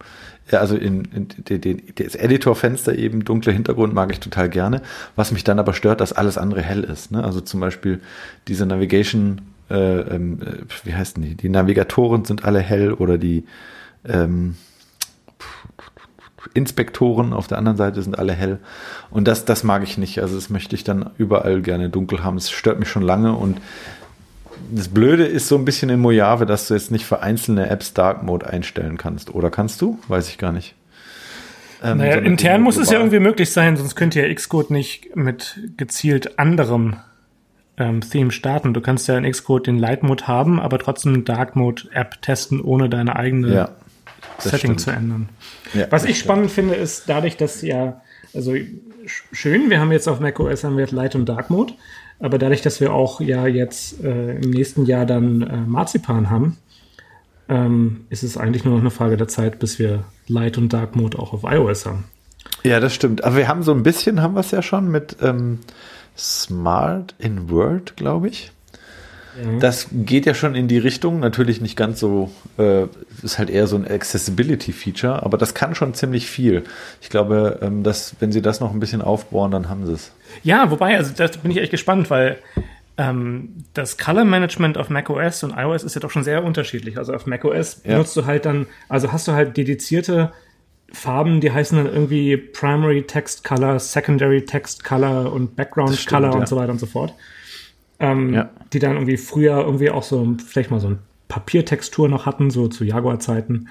also 0.51 0.77
in, 0.77 1.05
in, 1.15 1.29
in, 1.49 1.63
in 1.63 1.83
das 1.95 2.15
Editorfenster 2.15 2.97
eben 2.97 3.25
dunkler 3.25 3.53
Hintergrund 3.53 3.95
mag 3.95 4.11
ich 4.13 4.21
total 4.21 4.49
gerne. 4.49 4.83
Was 5.17 5.33
mich 5.33 5.45
dann 5.45 5.59
aber 5.59 5.73
stört, 5.73 6.01
dass 6.01 6.13
alles 6.13 6.39
andere 6.39 6.63
hell 6.63 6.85
ist. 6.85 7.13
Ne? 7.13 7.23
Also 7.23 7.41
zum 7.41 7.61
Beispiel 7.61 8.01
diese 8.49 8.67
Navigation, 8.67 9.43
äh, 9.71 10.01
ähm, 10.01 10.41
äh, 10.43 10.65
wie 10.85 10.95
heißen 10.95 11.23
die? 11.23 11.35
Die 11.37 11.49
Navigatoren 11.49 12.25
sind 12.25 12.45
alle 12.45 12.61
hell 12.61 12.93
oder 12.93 13.19
die 13.19 13.45
ähm, 14.07 14.57
Inspektoren 16.55 17.33
auf 17.33 17.47
der 17.47 17.59
anderen 17.59 17.77
Seite 17.77 18.03
sind 18.03 18.19
alle 18.19 18.33
hell. 18.33 18.59
Und 19.11 19.29
das, 19.29 19.45
das 19.45 19.65
mag 19.65 19.83
ich 19.83 19.99
nicht. 19.99 20.21
Also 20.21 20.35
das 20.35 20.51
möchte 20.51 20.75
ich 20.75 20.85
dann 20.85 21.11
überall 21.19 21.63
gerne 21.63 21.89
dunkel 21.89 22.23
haben. 22.23 22.37
Es 22.37 22.51
stört 22.51 22.79
mich 22.79 22.89
schon 22.89 23.03
lange 23.03 23.33
und 23.35 23.61
das 24.71 24.89
Blöde 24.89 25.25
ist 25.25 25.49
so 25.49 25.57
ein 25.57 25.65
bisschen 25.65 25.91
in 25.91 26.01
Mojave, 26.01 26.47
dass 26.47 26.69
du 26.69 26.75
jetzt 26.75 26.91
nicht 26.91 27.05
für 27.05 27.21
einzelne 27.21 27.69
Apps 27.69 27.95
Dark 27.95 28.23
Mode 28.23 28.47
einstellen 28.47 28.97
kannst. 28.97 29.35
Oder 29.35 29.51
kannst 29.51 29.81
du? 29.81 29.99
Weiß 30.09 30.29
ich 30.29 30.39
gar 30.39 30.53
nicht. 30.53 30.75
Ähm, 31.83 31.99
naja, 31.99 32.17
intern 32.17 32.63
muss 32.63 32.77
es 32.77 32.91
ja 32.91 32.99
irgendwie 32.99 33.19
möglich 33.19 33.51
sein, 33.51 33.77
sonst 33.77 33.97
könnte 33.97 34.21
ja 34.21 34.33
Xcode 34.33 34.71
nicht 34.71 35.17
mit 35.17 35.59
gezielt 35.77 36.39
anderem 36.39 36.97
ähm, 37.77 38.01
Theme 38.03 38.31
starten. 38.31 38.73
Du 38.73 38.81
kannst 38.81 39.09
ja 39.09 39.19
in 39.19 39.29
Xcode 39.29 39.67
den 39.67 39.79
Light 39.79 40.03
Mode 40.03 40.29
haben, 40.29 40.61
aber 40.61 40.79
trotzdem 40.79 41.25
Dark 41.25 41.57
Mode 41.57 41.83
App 41.93 42.23
testen, 42.23 42.61
ohne 42.61 42.89
deine 42.89 43.17
eigene 43.17 43.53
ja, 43.53 43.69
Setting 44.43 44.59
stimmt. 44.59 44.81
zu 44.81 44.91
ändern. 44.91 45.29
Ja, 45.75 45.87
Was 45.91 46.05
ich 46.05 46.19
spannend 46.19 46.51
finde, 46.51 46.75
ist 46.75 47.09
dadurch, 47.09 47.37
dass 47.37 47.63
ja, 47.63 48.03
also 48.35 48.55
schön, 49.07 49.71
wir 49.71 49.81
haben 49.81 49.93
jetzt 49.93 50.09
auf 50.09 50.21
macOS 50.21 50.65
haben 50.65 50.77
wir 50.77 50.87
Light 50.89 51.15
und 51.15 51.29
Dark 51.29 51.51
Mode. 51.51 51.75
Aber 52.19 52.39
dadurch, 52.39 52.63
dass 52.63 52.81
wir 52.81 52.93
auch 52.93 53.21
ja 53.21 53.47
jetzt 53.47 54.03
äh, 54.03 54.37
im 54.37 54.51
nächsten 54.51 54.87
Jahr 54.87 55.07
dann 55.07 55.43
äh, 55.43 55.57
Marzipan 55.57 56.31
haben, 56.31 56.57
ähm, 57.49 58.07
ist 58.11 58.23
es 58.23 58.37
eigentlich 58.37 58.65
nur 58.65 58.75
noch 58.75 58.81
eine 58.81 58.91
Frage 58.91 59.17
der 59.17 59.29
Zeit, 59.29 59.59
bis 59.59 59.79
wir 59.79 60.05
Light 60.29 60.57
und 60.57 60.73
Dark 60.73 60.95
Mode 60.95 61.19
auch 61.19 61.33
auf 61.33 61.43
iOS 61.43 61.87
haben. 61.87 62.05
Ja, 62.63 62.79
das 62.79 62.95
stimmt. 62.95 63.25
Aber 63.25 63.37
wir 63.37 63.49
haben 63.49 63.63
so 63.63 63.73
ein 63.73 63.83
bisschen, 63.83 64.23
haben 64.23 64.35
wir 64.35 64.41
es 64.41 64.53
ja 64.53 64.63
schon 64.63 64.89
mit 64.89 65.17
ähm, 65.21 65.59
Smart 66.17 67.15
in 67.19 67.51
Word, 67.51 67.97
glaube 67.97 68.29
ich. 68.29 68.53
Das 69.61 69.89
geht 69.93 70.27
ja 70.27 70.35
schon 70.35 70.55
in 70.55 70.69
die 70.69 70.79
Richtung, 70.79 71.21
natürlich 71.21 71.61
nicht 71.61 71.77
ganz 71.77 71.99
so, 71.99 72.31
äh, 72.59 72.85
ist 73.23 73.39
halt 73.39 73.49
eher 73.49 73.67
so 73.67 73.77
ein 73.77 73.87
Accessibility-Feature, 73.89 75.23
aber 75.23 75.39
das 75.39 75.55
kann 75.55 75.75
schon 75.75 75.95
ziemlich 75.95 76.27
viel. 76.27 76.65
Ich 77.01 77.09
glaube, 77.09 77.59
ähm, 77.63 77.83
dass, 77.83 78.15
wenn 78.21 78.31
sie 78.31 78.43
das 78.43 78.61
noch 78.61 78.73
ein 78.73 78.81
bisschen 78.81 79.01
aufbohren, 79.01 79.51
dann 79.51 79.69
haben 79.69 79.87
sie 79.87 79.95
es. 79.95 80.13
Ja, 80.43 80.71
wobei, 80.71 80.97
also 80.97 81.13
da 81.17 81.27
bin 81.43 81.51
ich 81.51 81.59
echt 81.59 81.71
gespannt, 81.71 82.11
weil 82.11 82.39
ähm, 82.99 83.65
das 83.73 83.97
Color 83.97 84.25
Management 84.25 84.77
auf 84.77 84.91
macOS 84.91 85.43
und 85.45 85.55
iOS 85.57 85.83
ist 85.83 85.95
ja 85.95 86.01
doch 86.01 86.11
schon 86.11 86.25
sehr 86.25 86.45
unterschiedlich. 86.45 86.99
Also 86.99 87.15
auf 87.15 87.27
macOS 87.27 87.81
ja. 87.85 87.93
benutzt 87.93 88.17
du 88.17 88.27
halt 88.27 88.45
dann, 88.45 88.67
also 88.89 89.13
hast 89.13 89.29
du 89.29 89.33
halt 89.33 89.57
dedizierte 89.57 90.33
Farben, 90.93 91.41
die 91.41 91.51
heißen 91.51 91.79
dann 91.79 91.87
irgendwie 91.87 92.37
Primary 92.37 93.03
Text 93.05 93.45
Color, 93.45 93.79
Secondary 93.79 94.45
Text 94.45 94.85
Color 94.85 95.33
und 95.33 95.57
Background 95.57 95.95
stimmt, 95.95 96.09
Color 96.09 96.35
und 96.35 96.41
ja. 96.41 96.47
so 96.47 96.57
weiter 96.57 96.73
und 96.73 96.81
so 96.81 96.87
fort 96.87 97.15
ähm, 98.03 98.35
ja. 98.35 98.51
die 98.73 98.81
dann 98.81 98.97
irgendwie 98.97 99.17
früher 99.17 99.59
irgendwie 99.59 99.91
auch 99.91 100.03
so 100.03 100.37
vielleicht 100.45 100.71
mal 100.71 100.81
so 100.81 100.89
ein 100.89 100.99
Papiertextur 101.29 102.09
noch 102.09 102.27
hatten, 102.27 102.51
so 102.51 102.69
zu 102.69 102.85
Jaguar-Zeiten 102.85 103.69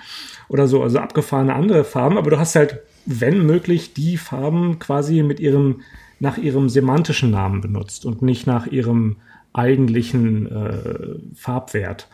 oder 0.47 0.67
so, 0.67 0.81
also 0.81 0.97
abgefahrene 0.97 1.53
andere 1.53 1.83
Farben, 1.83 2.17
aber 2.17 2.31
du 2.31 2.39
hast 2.39 2.55
halt, 2.55 2.79
wenn 3.05 3.45
möglich, 3.45 3.93
die 3.93 4.17
Farben 4.17 4.79
quasi 4.79 5.21
mit 5.21 5.39
ihrem, 5.39 5.81
nach 6.19 6.37
ihrem 6.37 6.69
semantischen 6.69 7.29
Namen 7.29 7.61
benutzt 7.61 8.05
und 8.05 8.21
nicht 8.21 8.47
nach 8.47 8.65
ihrem 8.65 9.17
eigentlichen 9.53 10.49
äh, 10.49 11.35
Farbwert. 11.35 12.07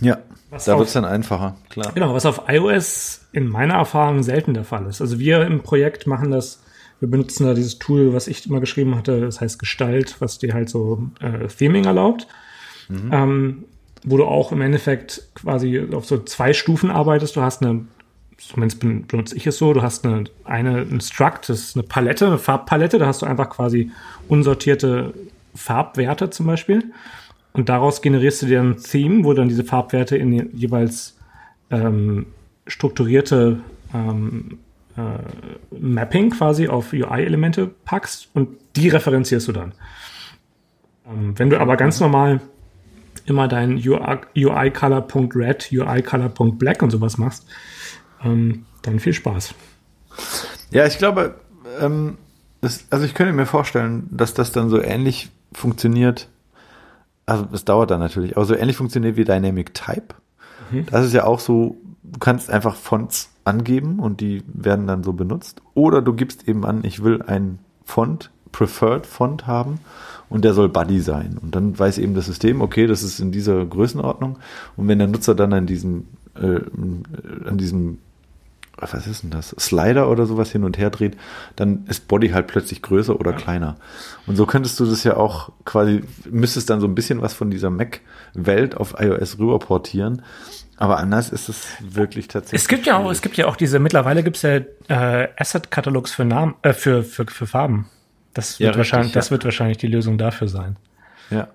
Ja, 0.00 0.18
was 0.50 0.64
da 0.64 0.76
wird 0.76 0.88
es 0.88 0.94
dann 0.94 1.04
einfacher, 1.04 1.56
klar. 1.70 1.92
Genau, 1.94 2.12
was 2.12 2.26
auf 2.26 2.42
iOS 2.48 3.26
in 3.32 3.48
meiner 3.48 3.74
Erfahrung 3.74 4.22
selten 4.22 4.54
der 4.54 4.64
Fall 4.64 4.86
ist. 4.86 5.00
Also 5.00 5.18
wir 5.18 5.46
im 5.46 5.62
Projekt 5.62 6.06
machen 6.06 6.30
das 6.30 6.63
wir 7.04 7.10
benutzen 7.10 7.44
da 7.44 7.52
dieses 7.52 7.78
Tool, 7.78 8.14
was 8.14 8.28
ich 8.28 8.46
immer 8.46 8.60
geschrieben 8.60 8.94
hatte, 8.94 9.20
das 9.20 9.38
heißt 9.38 9.58
Gestalt, 9.58 10.16
was 10.20 10.38
dir 10.38 10.54
halt 10.54 10.70
so 10.70 11.10
äh, 11.20 11.48
Theming 11.48 11.84
erlaubt. 11.84 12.26
Mhm. 12.88 13.10
Ähm, 13.12 13.64
wo 14.04 14.16
du 14.16 14.24
auch 14.24 14.52
im 14.52 14.62
Endeffekt 14.62 15.28
quasi 15.34 15.86
auf 15.92 16.06
so 16.06 16.18
zwei 16.22 16.54
Stufen 16.54 16.90
arbeitest. 16.90 17.36
Du 17.36 17.42
hast 17.42 17.62
eine, 17.62 17.84
zumindest 18.38 18.80
benutze 18.80 19.36
ich 19.36 19.46
es 19.46 19.58
so, 19.58 19.74
du 19.74 19.82
hast 19.82 20.06
eine, 20.06 20.24
eine 20.44 20.78
ein 20.80 21.00
Struct, 21.00 21.48
das 21.48 21.60
ist 21.60 21.76
eine 21.76 21.82
Palette, 21.82 22.26
eine 22.26 22.38
Farbpalette, 22.38 22.98
da 22.98 23.06
hast 23.06 23.20
du 23.22 23.26
einfach 23.26 23.50
quasi 23.50 23.90
unsortierte 24.28 25.12
Farbwerte 25.54 26.30
zum 26.30 26.46
Beispiel. 26.46 26.92
Und 27.52 27.68
daraus 27.68 28.00
generierst 28.00 28.42
du 28.42 28.46
dir 28.46 28.60
ein 28.60 28.78
Theme, 28.78 29.24
wo 29.24 29.32
dann 29.32 29.48
diese 29.48 29.64
Farbwerte 29.64 30.16
in 30.16 30.56
jeweils 30.56 31.16
ähm, 31.70 32.26
strukturierte 32.66 33.60
ähm, 33.92 34.58
äh, 34.96 35.18
Mapping 35.76 36.30
quasi 36.30 36.68
auf 36.68 36.92
UI-Elemente 36.92 37.66
packst 37.84 38.28
und 38.34 38.56
die 38.76 38.88
referenzierst 38.88 39.48
du 39.48 39.52
dann. 39.52 39.72
Ähm, 41.06 41.38
wenn 41.38 41.50
du 41.50 41.60
aber 41.60 41.76
ganz 41.76 42.00
normal 42.00 42.40
immer 43.26 43.48
dein 43.48 43.76
UI-Color.red, 43.76 45.72
UI-Color.black 45.72 46.82
und 46.82 46.90
sowas 46.90 47.18
machst, 47.18 47.46
ähm, 48.22 48.66
dann 48.82 49.00
viel 49.00 49.12
Spaß. 49.14 49.54
Ja, 50.70 50.86
ich 50.86 50.98
glaube, 50.98 51.36
ähm, 51.80 52.18
das, 52.60 52.86
also 52.90 53.04
ich 53.04 53.14
könnte 53.14 53.32
mir 53.32 53.46
vorstellen, 53.46 54.08
dass 54.10 54.34
das 54.34 54.52
dann 54.52 54.68
so 54.68 54.80
ähnlich 54.80 55.30
funktioniert. 55.52 56.28
Also 57.26 57.48
es 57.52 57.64
dauert 57.64 57.90
dann 57.90 58.00
natürlich, 58.00 58.36
aber 58.36 58.44
so 58.44 58.54
ähnlich 58.54 58.76
funktioniert 58.76 59.16
wie 59.16 59.24
Dynamic 59.24 59.74
Type. 59.74 60.14
Mhm. 60.70 60.86
Das 60.86 61.06
ist 61.06 61.14
ja 61.14 61.24
auch 61.24 61.40
so, 61.40 61.78
du 62.02 62.18
kannst 62.18 62.50
einfach 62.50 62.76
Fonts 62.76 63.33
angeben 63.44 63.98
und 63.98 64.20
die 64.20 64.42
werden 64.46 64.86
dann 64.86 65.04
so 65.04 65.12
benutzt. 65.12 65.62
Oder 65.74 66.02
du 66.02 66.14
gibst 66.14 66.48
eben 66.48 66.64
an, 66.64 66.82
ich 66.84 67.02
will 67.04 67.22
ein 67.22 67.58
Font, 67.84 68.30
Preferred 68.52 69.06
Font 69.06 69.46
haben 69.46 69.80
und 70.30 70.44
der 70.44 70.54
soll 70.54 70.68
Buddy 70.68 71.00
sein. 71.00 71.38
Und 71.40 71.54
dann 71.54 71.78
weiß 71.78 71.98
eben 71.98 72.14
das 72.14 72.26
System, 72.26 72.60
okay, 72.60 72.86
das 72.86 73.02
ist 73.02 73.20
in 73.20 73.32
dieser 73.32 73.64
Größenordnung. 73.64 74.38
Und 74.76 74.88
wenn 74.88 74.98
der 74.98 75.08
Nutzer 75.08 75.34
dann 75.34 75.52
an 75.52 75.66
diesem, 75.66 76.06
äh, 76.36 76.60
an 77.46 77.58
diesem 77.58 77.98
was 78.76 79.06
ist 79.06 79.22
denn 79.22 79.30
das, 79.30 79.54
Slider 79.58 80.10
oder 80.10 80.26
sowas 80.26 80.50
hin 80.50 80.64
und 80.64 80.78
her 80.78 80.90
dreht, 80.90 81.16
dann 81.56 81.86
ist 81.86 82.08
Body 82.08 82.30
halt 82.30 82.46
plötzlich 82.46 82.82
größer 82.82 83.18
oder 83.18 83.32
ja. 83.32 83.36
kleiner. 83.36 83.76
Und 84.26 84.36
so 84.36 84.46
könntest 84.46 84.78
du 84.80 84.86
das 84.86 85.04
ja 85.04 85.16
auch 85.16 85.52
quasi, 85.64 86.02
müsstest 86.30 86.70
dann 86.70 86.80
so 86.80 86.86
ein 86.86 86.94
bisschen 86.94 87.22
was 87.22 87.34
von 87.34 87.50
dieser 87.50 87.70
Mac-Welt 87.70 88.76
auf 88.76 88.96
iOS 88.98 89.38
rüber 89.38 89.58
portieren. 89.58 90.22
Aber 90.76 90.98
anders 90.98 91.30
ist 91.30 91.48
es 91.48 91.68
wirklich 91.80 92.26
tatsächlich. 92.26 92.62
Es 92.62 92.68
gibt 92.68 92.86
ja 92.86 92.98
auch, 92.98 93.10
es 93.10 93.22
gibt 93.22 93.36
ja 93.36 93.46
auch 93.46 93.56
diese, 93.56 93.78
mittlerweile 93.78 94.24
gibt 94.24 94.36
es 94.36 94.42
ja 94.42 94.56
äh, 94.88 95.28
Asset-Katalogs 95.36 96.12
für 96.12 96.24
Namen, 96.24 96.54
äh, 96.62 96.72
für, 96.72 97.04
für, 97.04 97.26
für 97.26 97.46
Farben. 97.46 97.86
Das 98.32 98.58
wird 98.58 98.74
ja, 98.74 98.76
wahrscheinlich, 98.76 99.06
richtig, 99.06 99.14
ja. 99.14 99.20
das 99.20 99.30
wird 99.30 99.44
wahrscheinlich 99.44 99.78
die 99.78 99.86
Lösung 99.86 100.18
dafür 100.18 100.48
sein. 100.48 100.76
Ja. 101.30 101.48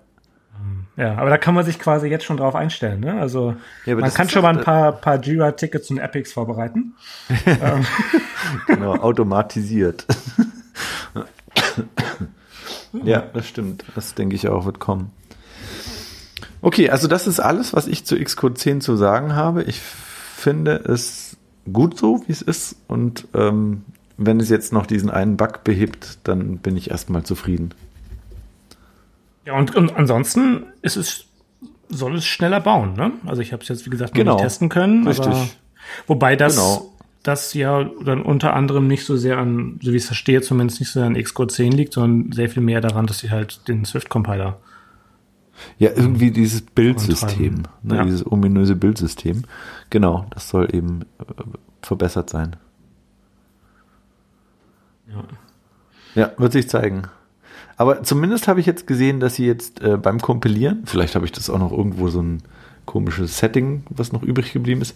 Ja, 1.00 1.16
aber 1.16 1.30
da 1.30 1.38
kann 1.38 1.54
man 1.54 1.64
sich 1.64 1.78
quasi 1.78 2.08
jetzt 2.08 2.26
schon 2.26 2.36
drauf 2.36 2.54
einstellen. 2.54 3.00
Ne? 3.00 3.18
Also 3.18 3.56
ja, 3.86 3.96
man 3.96 4.12
kann 4.12 4.28
schon 4.28 4.42
mal 4.42 4.54
ein 4.54 4.62
paar, 4.62 4.92
paar 4.92 5.18
Jira-Tickets 5.18 5.90
und 5.90 5.96
Epics 5.96 6.32
vorbereiten. 6.32 6.94
Ähm. 7.46 7.86
genau, 8.66 8.96
automatisiert. 8.96 10.04
ja, 12.92 13.20
das 13.32 13.46
stimmt. 13.46 13.84
Das 13.94 14.14
denke 14.14 14.36
ich 14.36 14.48
auch 14.48 14.66
wird 14.66 14.78
kommen. 14.78 15.10
Okay, 16.60 16.90
also 16.90 17.08
das 17.08 17.26
ist 17.26 17.40
alles, 17.40 17.72
was 17.72 17.86
ich 17.86 18.04
zu 18.04 18.22
Xcode 18.22 18.58
10 18.58 18.80
zu 18.82 18.96
sagen 18.96 19.34
habe. 19.34 19.62
Ich 19.62 19.80
finde 19.80 20.76
es 20.76 21.38
gut 21.72 21.96
so, 21.96 22.22
wie 22.26 22.32
es 22.32 22.42
ist. 22.42 22.76
Und 22.88 23.26
ähm, 23.32 23.84
wenn 24.18 24.38
es 24.38 24.50
jetzt 24.50 24.72
noch 24.72 24.84
diesen 24.84 25.08
einen 25.08 25.38
Bug 25.38 25.64
behebt, 25.64 26.18
dann 26.24 26.58
bin 26.58 26.76
ich 26.76 26.90
erstmal 26.90 27.22
zufrieden. 27.22 27.72
Ja, 29.46 29.54
und, 29.54 29.74
und 29.74 29.96
ansonsten 29.96 30.66
ist 30.82 30.96
es, 30.96 31.26
soll 31.88 32.16
es 32.16 32.26
schneller 32.26 32.60
bauen, 32.60 32.94
ne? 32.94 33.12
Also 33.26 33.42
ich 33.42 33.52
habe 33.52 33.62
es 33.62 33.68
jetzt, 33.68 33.86
wie 33.86 33.90
gesagt, 33.90 34.14
noch 34.14 34.18
genau. 34.18 34.34
nicht 34.34 34.42
testen 34.42 34.68
können. 34.68 35.06
Richtig. 35.06 35.26
Aber, 35.26 35.48
wobei 36.06 36.36
das, 36.36 36.56
genau. 36.56 36.92
das 37.22 37.54
ja 37.54 37.84
dann 38.04 38.22
unter 38.22 38.54
anderem 38.54 38.86
nicht 38.86 39.04
so 39.04 39.16
sehr 39.16 39.38
an, 39.38 39.80
so 39.82 39.92
wie 39.92 39.96
ich 39.96 40.02
es 40.02 40.06
verstehe, 40.06 40.42
zumindest 40.42 40.80
nicht 40.80 40.90
so 40.90 41.00
sehr 41.00 41.06
an 41.06 41.20
Xcode 41.20 41.50
10 41.50 41.72
liegt, 41.72 41.94
sondern 41.94 42.32
sehr 42.32 42.48
viel 42.48 42.62
mehr 42.62 42.80
daran, 42.80 43.06
dass 43.06 43.20
sie 43.20 43.30
halt 43.30 43.66
den 43.68 43.84
Swift-Compiler 43.84 44.58
ja, 45.78 45.90
irgendwie 45.90 46.30
dieses 46.30 46.62
Bildsystem, 46.62 47.62
ne, 47.82 47.96
ja. 47.96 48.04
dieses 48.04 48.26
ominöse 48.26 48.76
Bildsystem. 48.76 49.44
Genau, 49.90 50.26
das 50.30 50.48
soll 50.48 50.74
eben 50.74 51.02
äh, 51.18 51.24
verbessert 51.82 52.30
sein. 52.30 52.56
Ja. 55.08 55.24
Ja, 56.14 56.32
wird 56.38 56.52
sich 56.52 56.68
zeigen. 56.68 57.04
Aber 57.80 58.02
zumindest 58.02 58.46
habe 58.46 58.60
ich 58.60 58.66
jetzt 58.66 58.86
gesehen, 58.86 59.20
dass 59.20 59.36
sie 59.36 59.46
jetzt 59.46 59.80
äh, 59.80 59.96
beim 59.96 60.20
Kompilieren, 60.20 60.82
vielleicht 60.84 61.14
habe 61.14 61.24
ich 61.24 61.32
das 61.32 61.48
auch 61.48 61.58
noch 61.58 61.72
irgendwo 61.72 62.08
so 62.08 62.20
ein 62.20 62.42
komisches 62.84 63.38
Setting, 63.38 63.84
was 63.88 64.12
noch 64.12 64.22
übrig 64.22 64.52
geblieben 64.52 64.82
ist, 64.82 64.94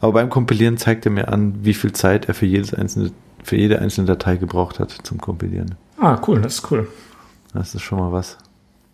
aber 0.00 0.12
beim 0.12 0.28
Kompilieren 0.28 0.76
zeigt 0.76 1.06
er 1.06 1.12
mir 1.12 1.28
an, 1.28 1.54
wie 1.64 1.72
viel 1.72 1.92
Zeit 1.92 2.28
er 2.28 2.34
für 2.34 2.44
jedes 2.44 2.74
einzelne, 2.74 3.10
für 3.42 3.56
jede 3.56 3.78
einzelne 3.78 4.06
Datei 4.06 4.36
gebraucht 4.36 4.80
hat 4.80 4.90
zum 4.90 5.18
Kompilieren. 5.18 5.76
Ah, 5.98 6.20
cool, 6.28 6.42
das 6.42 6.56
ist 6.56 6.70
cool. 6.70 6.86
Das 7.54 7.74
ist 7.74 7.80
schon 7.80 8.00
mal 8.00 8.12
was. 8.12 8.36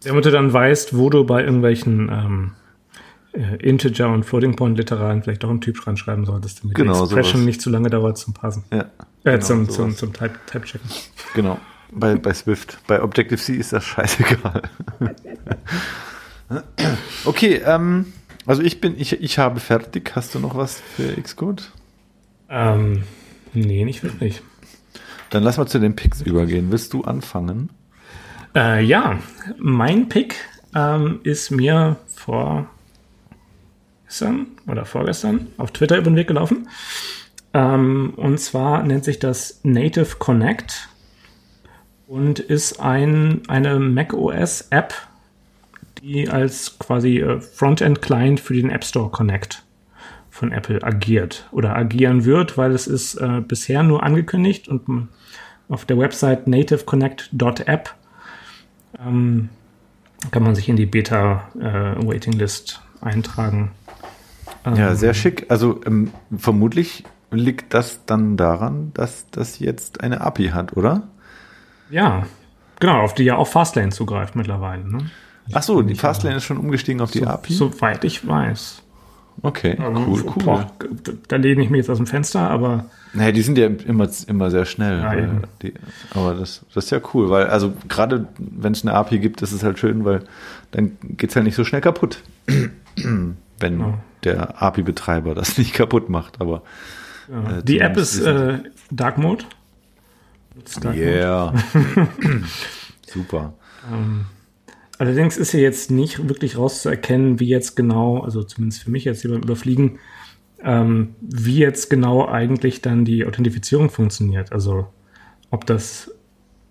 Damit 0.05 0.25
du 0.25 0.31
dann 0.31 0.53
weißt, 0.53 0.97
wo 0.97 1.11
du 1.11 1.27
bei 1.27 1.43
irgendwelchen 1.43 2.11
ähm, 2.13 2.53
äh, 3.33 3.57
Integer 3.57 4.13
und 4.13 4.23
Floating 4.23 4.55
Point 4.55 4.79
Literalen 4.79 5.21
vielleicht 5.25 5.43
doch 5.43 5.51
einen 5.51 5.61
Typ 5.61 5.85
reinschreiben 5.85 6.27
solltest, 6.27 6.63
damit 6.63 6.77
genau, 6.77 6.93
die 6.93 7.01
Expression 7.01 7.41
sowas. 7.41 7.47
nicht 7.47 7.61
zu 7.61 7.71
lange 7.71 7.91
dauert 7.91 8.19
zum 8.19 8.35
Passen. 8.35 8.63
Ja. 8.71 8.83
Äh, 9.25 9.33
genau, 9.33 9.39
zum, 9.41 9.69
zum, 9.69 9.97
zum 9.97 10.13
Type, 10.13 10.39
Type 10.47 10.65
checken. 10.65 10.89
Genau. 11.35 11.59
Bei, 11.95 12.17
bei 12.17 12.33
Swift. 12.33 12.79
Bei 12.87 13.03
Objective-C 13.03 13.55
ist 13.55 13.73
das 13.73 13.85
scheißegal. 13.85 14.63
okay, 17.25 17.61
ähm, 17.65 18.13
also 18.47 18.63
ich 18.63 18.81
bin, 18.81 18.99
ich, 18.99 19.21
ich 19.21 19.39
habe 19.39 19.61
fertig. 19.61 20.13
Hast 20.15 20.35
du 20.35 20.39
noch 20.39 20.57
was 20.57 20.81
für 20.81 21.21
Xcode? 21.21 21.71
Ähm, 22.49 23.05
nee, 23.53 23.85
nicht 23.85 24.03
wirklich. 24.03 24.43
Dann 25.31 25.43
lass 25.43 25.59
mal 25.59 25.67
zu 25.67 25.79
den 25.79 25.95
Picks 25.95 26.23
übergehen. 26.23 26.71
Willst 26.71 26.93
du 26.93 27.05
anfangen? 27.05 27.71
Äh, 28.55 28.85
ja, 28.85 29.19
mein 29.59 30.09
Pick 30.09 30.37
ähm, 30.75 31.21
ist 31.23 31.51
mir 31.51 31.97
vor 32.15 32.69
gestern 34.07 34.47
oder 34.67 34.85
vorgestern 34.85 35.49
auf 35.57 35.73
Twitter 35.73 35.97
über 35.97 36.11
den 36.11 36.17
Weg 36.17 36.29
gelaufen. 36.29 36.69
Ähm, 37.55 38.13
und 38.17 38.39
zwar 38.39 38.83
nennt 38.83 39.05
sich 39.05 39.19
das 39.19 39.61
Native 39.63 40.17
Connect 40.19 40.89
und 42.13 42.41
ist 42.41 42.79
ein, 42.79 43.41
eine 43.49 43.79
macOS-App, 43.79 44.93
die 46.03 46.29
als 46.29 46.79
quasi 46.79 47.21
äh, 47.21 47.41
Frontend-Client 47.41 48.39
für 48.39 48.53
den 48.53 48.69
App 48.69 48.85
Store 48.85 49.09
Connect 49.09 49.63
von 50.29 50.53
Apple 50.53 50.83
agiert 50.83 51.49
oder 51.53 51.75
agieren 51.75 52.27
wird, 52.27 52.59
weil 52.59 52.73
es 52.73 52.87
ist 52.87 53.15
äh, 53.15 53.41
bisher 53.41 53.83
nur 53.83 54.03
angekündigt 54.03 54.69
und 54.69 55.09
auf 55.71 55.87
der 55.87 55.97
Website 55.97 56.47
nativeconnect.app 56.49 57.95
ähm, 59.03 59.49
kann 60.31 60.43
man 60.43 60.55
sich 60.55 60.69
in 60.69 60.77
die 60.77 60.85
Beta-Waiting-List 60.85 62.83
äh, 63.01 63.07
eintragen. 63.07 63.71
Ähm, 64.67 64.77
ja, 64.77 64.95
sehr 64.97 65.15
schick. 65.15 65.47
Also 65.49 65.81
ähm, 65.87 66.11
vermutlich 66.37 67.05
liegt 67.31 67.73
das 67.73 68.05
dann 68.05 68.37
daran, 68.37 68.91
dass 68.93 69.31
das 69.31 69.61
jetzt 69.61 70.03
eine 70.03 70.21
API 70.21 70.49
hat, 70.49 70.77
oder? 70.77 71.09
Ja, 71.93 72.27
genau, 72.81 73.03
auf 73.03 73.15
die 73.15 73.25
ja 73.25 73.37
auch 73.37 73.47
Fastlane 73.47 73.91
zugreift 73.91 74.35
mittlerweile. 74.35 74.89
Ne? 74.89 75.11
Ach 75.53 75.63
so, 75.63 75.83
die 75.83 75.95
Fastlane 75.95 76.37
ist 76.37 76.45
schon 76.45 76.57
umgestiegen 76.57 77.01
auf 77.01 77.11
die 77.11 77.21
so, 77.21 77.27
API? 77.27 77.53
Soweit 77.53 78.05
ich 78.05 78.27
weiß. 78.27 78.83
Okay, 79.43 79.77
also, 79.79 80.01
cool, 80.07 80.25
cool. 80.25 80.43
Boah, 80.45 80.67
da 81.29 81.37
lehne 81.37 81.63
ich 81.63 81.71
mich 81.71 81.79
jetzt 81.79 81.91
aus 81.91 81.97
dem 81.97 82.07
Fenster, 82.07 82.51
aber. 82.51 82.87
Naja, 83.15 83.33
die 83.33 83.43
sind 83.43 83.59
ja 83.59 83.67
immer, 83.67 84.09
immer 84.27 84.51
sehr 84.51 84.65
schnell. 84.65 85.01
Ja, 85.01 85.41
die, 85.63 85.75
aber 86.15 86.35
das, 86.35 86.65
das 86.75 86.85
ist 86.85 86.91
ja 86.91 87.01
cool, 87.13 87.31
weil, 87.31 87.47
also 87.47 87.73
gerade 87.89 88.27
wenn 88.39 88.73
es 88.73 88.83
eine 88.83 88.95
API 88.95 89.19
gibt, 89.19 89.43
ist 89.43 89.53
es 89.53 89.63
halt 89.63 89.79
schön, 89.79 90.05
weil 90.05 90.25
dann 90.71 90.97
geht 91.03 91.31
es 91.31 91.37
halt 91.37 91.45
nicht 91.45 91.57
so 91.57 91.65
schnell 91.65 91.81
kaputt. 91.81 92.23
wenn 93.63 93.81
ja. 93.81 93.99
der 94.25 94.63
API-Betreiber 94.63 95.35
das 95.35 95.57
nicht 95.59 95.73
kaputt 95.73 96.09
macht. 96.09 96.41
Aber 96.41 96.63
ja. 97.31 97.59
äh, 97.59 97.63
die 97.63 97.79
App 97.79 97.97
ist 97.97 98.21
äh, 98.21 98.59
Dark 98.91 99.19
Mode. 99.19 99.45
Yeah. 100.95 101.55
Super. 103.07 103.55
Ähm, 103.91 104.27
allerdings 104.99 105.37
ist 105.37 105.53
ja 105.53 105.61
jetzt 105.61 105.91
nicht 105.91 106.29
wirklich 106.29 106.57
rauszuerkennen, 106.57 107.41
wie 107.41 107.49
jetzt 107.49 107.77
genau, 107.77 108.21
also 108.21 108.43
zumindest 108.43 108.83
für 108.83 108.91
mich 108.91 109.05
jetzt 109.05 109.23
hier 109.23 109.31
beim 109.31 109.43
Überfliegen, 109.43 109.99
ähm, 110.63 111.15
wie 111.21 111.59
jetzt 111.59 111.91
genau 111.91 112.27
eigentlich 112.27 112.83
dann 112.83 113.05
die 113.05 113.27
Authentifizierung 113.27 113.91
funktioniert. 113.91 114.53
Also 114.53 114.87
ob 115.51 115.67
das, 115.67 116.11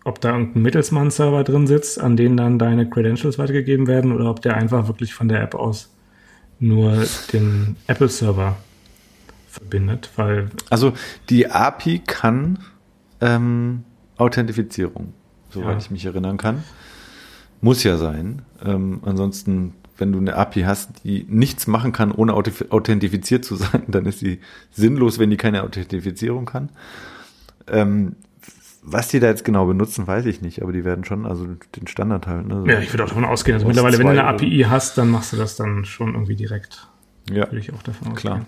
ob 0.05 0.21
da 0.21 0.31
irgendein 0.31 0.63
Mittelsmann-Server 0.63 1.43
drin 1.43 1.67
sitzt, 1.67 1.99
an 1.99 2.15
denen 2.17 2.37
dann 2.37 2.59
deine 2.59 2.89
Credentials 2.89 3.37
weitergegeben 3.37 3.87
werden, 3.87 4.11
oder 4.11 4.29
ob 4.29 4.41
der 4.41 4.55
einfach 4.55 4.87
wirklich 4.87 5.13
von 5.13 5.27
der 5.27 5.41
App 5.41 5.55
aus 5.55 5.93
nur 6.59 7.05
den 7.33 7.75
Apple-Server 7.87 8.55
verbindet, 9.47 10.09
weil. 10.15 10.49
Also 10.69 10.93
die 11.29 11.47
API 11.47 11.99
kann 11.99 12.59
ähm, 13.21 13.83
Authentifizierung, 14.17 15.13
soweit 15.49 15.73
ja. 15.73 15.77
ich 15.77 15.91
mich 15.91 16.05
erinnern 16.05 16.37
kann. 16.37 16.63
Muss 17.61 17.83
ja 17.83 17.97
sein. 17.97 18.41
Ähm, 18.65 19.01
ansonsten, 19.05 19.75
wenn 19.97 20.11
du 20.11 20.19
eine 20.19 20.35
API 20.35 20.61
hast, 20.63 21.03
die 21.03 21.25
nichts 21.29 21.67
machen 21.67 21.91
kann, 21.91 22.11
ohne 22.11 22.33
authentifiziert 22.33 23.45
zu 23.45 23.55
sein, 23.55 23.83
dann 23.87 24.05
ist 24.05 24.19
sie 24.19 24.39
sinnlos, 24.71 25.19
wenn 25.19 25.29
die 25.29 25.37
keine 25.37 25.63
Authentifizierung 25.63 26.45
kann. 26.45 26.69
Ähm, 27.67 28.15
was 28.83 29.09
die 29.09 29.19
da 29.19 29.27
jetzt 29.27 29.45
genau 29.45 29.67
benutzen, 29.67 30.07
weiß 30.07 30.25
ich 30.25 30.41
nicht, 30.41 30.63
aber 30.63 30.73
die 30.73 30.83
werden 30.83 31.05
schon, 31.05 31.27
also 31.27 31.45
den 31.75 31.87
Standard 31.87 32.25
halt. 32.25 32.47
Ne? 32.47 32.61
So 32.61 32.65
ja, 32.65 32.79
ich 32.79 32.91
würde 32.91 33.03
auch 33.03 33.09
davon 33.09 33.25
ausgehen. 33.25 33.55
Also 33.55 33.67
mittlerweile, 33.67 33.99
wenn 33.99 34.07
du 34.07 34.11
eine 34.11 34.23
API 34.23 34.65
hast, 34.67 34.97
dann 34.97 35.11
machst 35.11 35.33
du 35.33 35.37
das 35.37 35.55
dann 35.55 35.85
schon 35.85 36.13
irgendwie 36.13 36.35
direkt. 36.35 36.87
Ja. 37.29 37.45
Würde 37.45 37.59
ich 37.59 37.71
auch 37.71 37.83
davon 37.83 38.13
ausgehen. 38.13 38.33
Klar. 38.33 38.45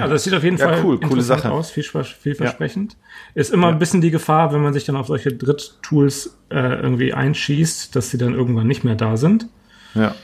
Also 0.00 0.14
das 0.14 0.24
sieht 0.24 0.34
auf 0.34 0.42
jeden 0.42 0.56
ja, 0.56 0.68
Fall 0.68 0.84
cool, 0.84 0.98
coole 1.00 1.22
Sache. 1.22 1.50
aus, 1.50 1.70
viel, 1.70 1.84
vielversprechend. 1.84 2.94
Ja. 2.94 2.98
Ist 3.40 3.52
immer 3.52 3.68
ja. 3.68 3.72
ein 3.72 3.78
bisschen 3.78 4.00
die 4.00 4.10
Gefahr, 4.10 4.52
wenn 4.52 4.60
man 4.60 4.72
sich 4.72 4.84
dann 4.84 4.96
auf 4.96 5.06
solche 5.06 5.32
Dritttools 5.32 6.36
äh, 6.50 6.80
irgendwie 6.80 7.14
einschießt, 7.14 7.94
dass 7.94 8.10
sie 8.10 8.18
dann 8.18 8.34
irgendwann 8.34 8.66
nicht 8.66 8.82
mehr 8.82 8.96
da 8.96 9.16
sind. 9.16 9.46
Ja. 9.94 10.14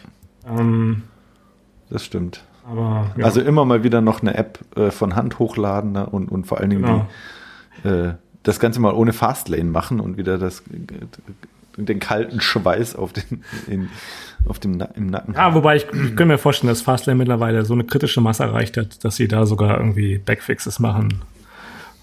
Ähm, 0.46 1.02
das 1.88 2.04
stimmt. 2.04 2.44
Aber. 2.64 3.14
Also 3.22 3.40
immer 3.40 3.64
mal 3.64 3.84
wieder 3.84 4.00
noch 4.00 4.22
eine 4.22 4.34
App 4.34 4.58
äh, 4.76 4.90
von 4.90 5.14
Hand 5.14 5.38
hochladen 5.38 5.92
ne? 5.92 6.06
und, 6.06 6.30
und 6.30 6.46
vor 6.46 6.58
allen 6.58 6.70
Dingen 6.70 6.82
genau. 6.82 7.06
die, 7.84 7.88
äh, 7.88 8.14
das 8.42 8.58
Ganze 8.58 8.80
mal 8.80 8.94
ohne 8.94 9.12
Fastlane 9.12 9.70
machen 9.70 10.00
und 10.00 10.16
wieder 10.16 10.38
das 10.38 10.64
den 11.76 11.98
kalten 12.00 12.40
Schweiß 12.40 12.96
auf 12.96 13.12
den 13.12 13.42
in, 13.68 13.88
auf 14.46 14.58
dem 14.58 14.82
im 14.94 15.06
Nacken. 15.06 15.34
Ja, 15.34 15.54
wobei 15.54 15.76
ich, 15.76 15.84
ich 15.84 15.90
könnte 15.90 16.26
mir 16.26 16.38
vorstellen, 16.38 16.68
dass 16.68 16.82
Fastlane 16.82 17.16
mittlerweile 17.18 17.64
so 17.64 17.74
eine 17.74 17.84
kritische 17.84 18.20
Masse 18.20 18.42
erreicht 18.44 18.76
hat, 18.76 19.04
dass 19.04 19.16
sie 19.16 19.28
da 19.28 19.46
sogar 19.46 19.78
irgendwie 19.78 20.18
Backfixes 20.18 20.78
machen 20.80 21.14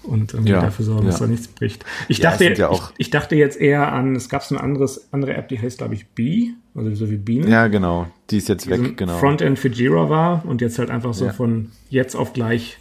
und 0.02 0.32
irgendwie 0.32 0.52
Ja, 0.52 0.62
dafür 0.62 0.84
sorgen, 0.84 1.06
dass 1.06 1.20
ja. 1.20 1.26
da 1.26 1.30
nichts 1.30 1.46
bricht. 1.48 1.84
Ich, 2.08 2.18
Ja, 2.18 2.30
dachte, 2.30 2.52
ja 2.54 2.68
auch- 2.68 2.90
ich, 2.96 3.06
ich 3.06 3.10
dachte 3.10 3.36
jetzt 3.36 3.60
eher 3.60 3.92
an, 3.92 4.16
es 4.16 4.28
gab 4.28 4.42
so 4.42 4.54
eine 4.56 4.64
anderes, 4.64 5.08
andere 5.12 5.34
App, 5.34 5.48
die 5.48 5.60
heißt, 5.60 5.78
glaube 5.78 5.94
ich, 5.94 6.06
Bee, 6.08 6.50
also 6.74 6.94
so 6.94 7.10
wie 7.10 7.16
Biene. 7.18 7.48
Ja, 7.48 7.68
genau. 7.68 8.06
Die 8.30 8.38
ist 8.38 8.48
jetzt 8.48 8.64
die 8.66 8.74
so 8.74 8.82
weg, 8.82 8.96
genau. 8.96 9.18
Frontend 9.18 9.58
für 9.58 9.68
Jira 9.68 10.08
war 10.10 10.44
und 10.46 10.60
jetzt 10.62 10.78
halt 10.78 10.90
einfach 10.90 11.14
so 11.14 11.28
von 11.28 11.70
jetzt 11.90 12.16
auf 12.16 12.32
gleich. 12.32 12.78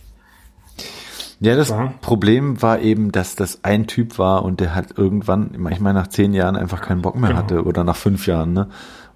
Ja, 1.42 1.56
das 1.56 1.70
war. 1.70 1.94
Problem 2.02 2.62
war 2.62 2.80
eben, 2.80 3.12
dass 3.12 3.36
das 3.36 3.64
ein 3.64 3.88
Typ 3.88 4.18
war 4.20 4.44
und 4.44 4.60
der 4.60 4.76
hat 4.76 4.98
irgendwann, 4.98 5.52
ich 5.72 5.80
meine, 5.80 6.00
nach 6.00 6.08
zehn 6.08 6.34
Jahren 6.34 6.56
einfach 6.58 6.82
keinen 6.82 7.02
Bock 7.02 7.16
mehr 7.16 7.30
Genau. 7.30 7.40
hatte 7.42 7.64
oder 7.64 7.84
nach 7.84 7.96
fünf 7.96 8.28
Jahren, 8.28 8.54
ne? 8.54 8.66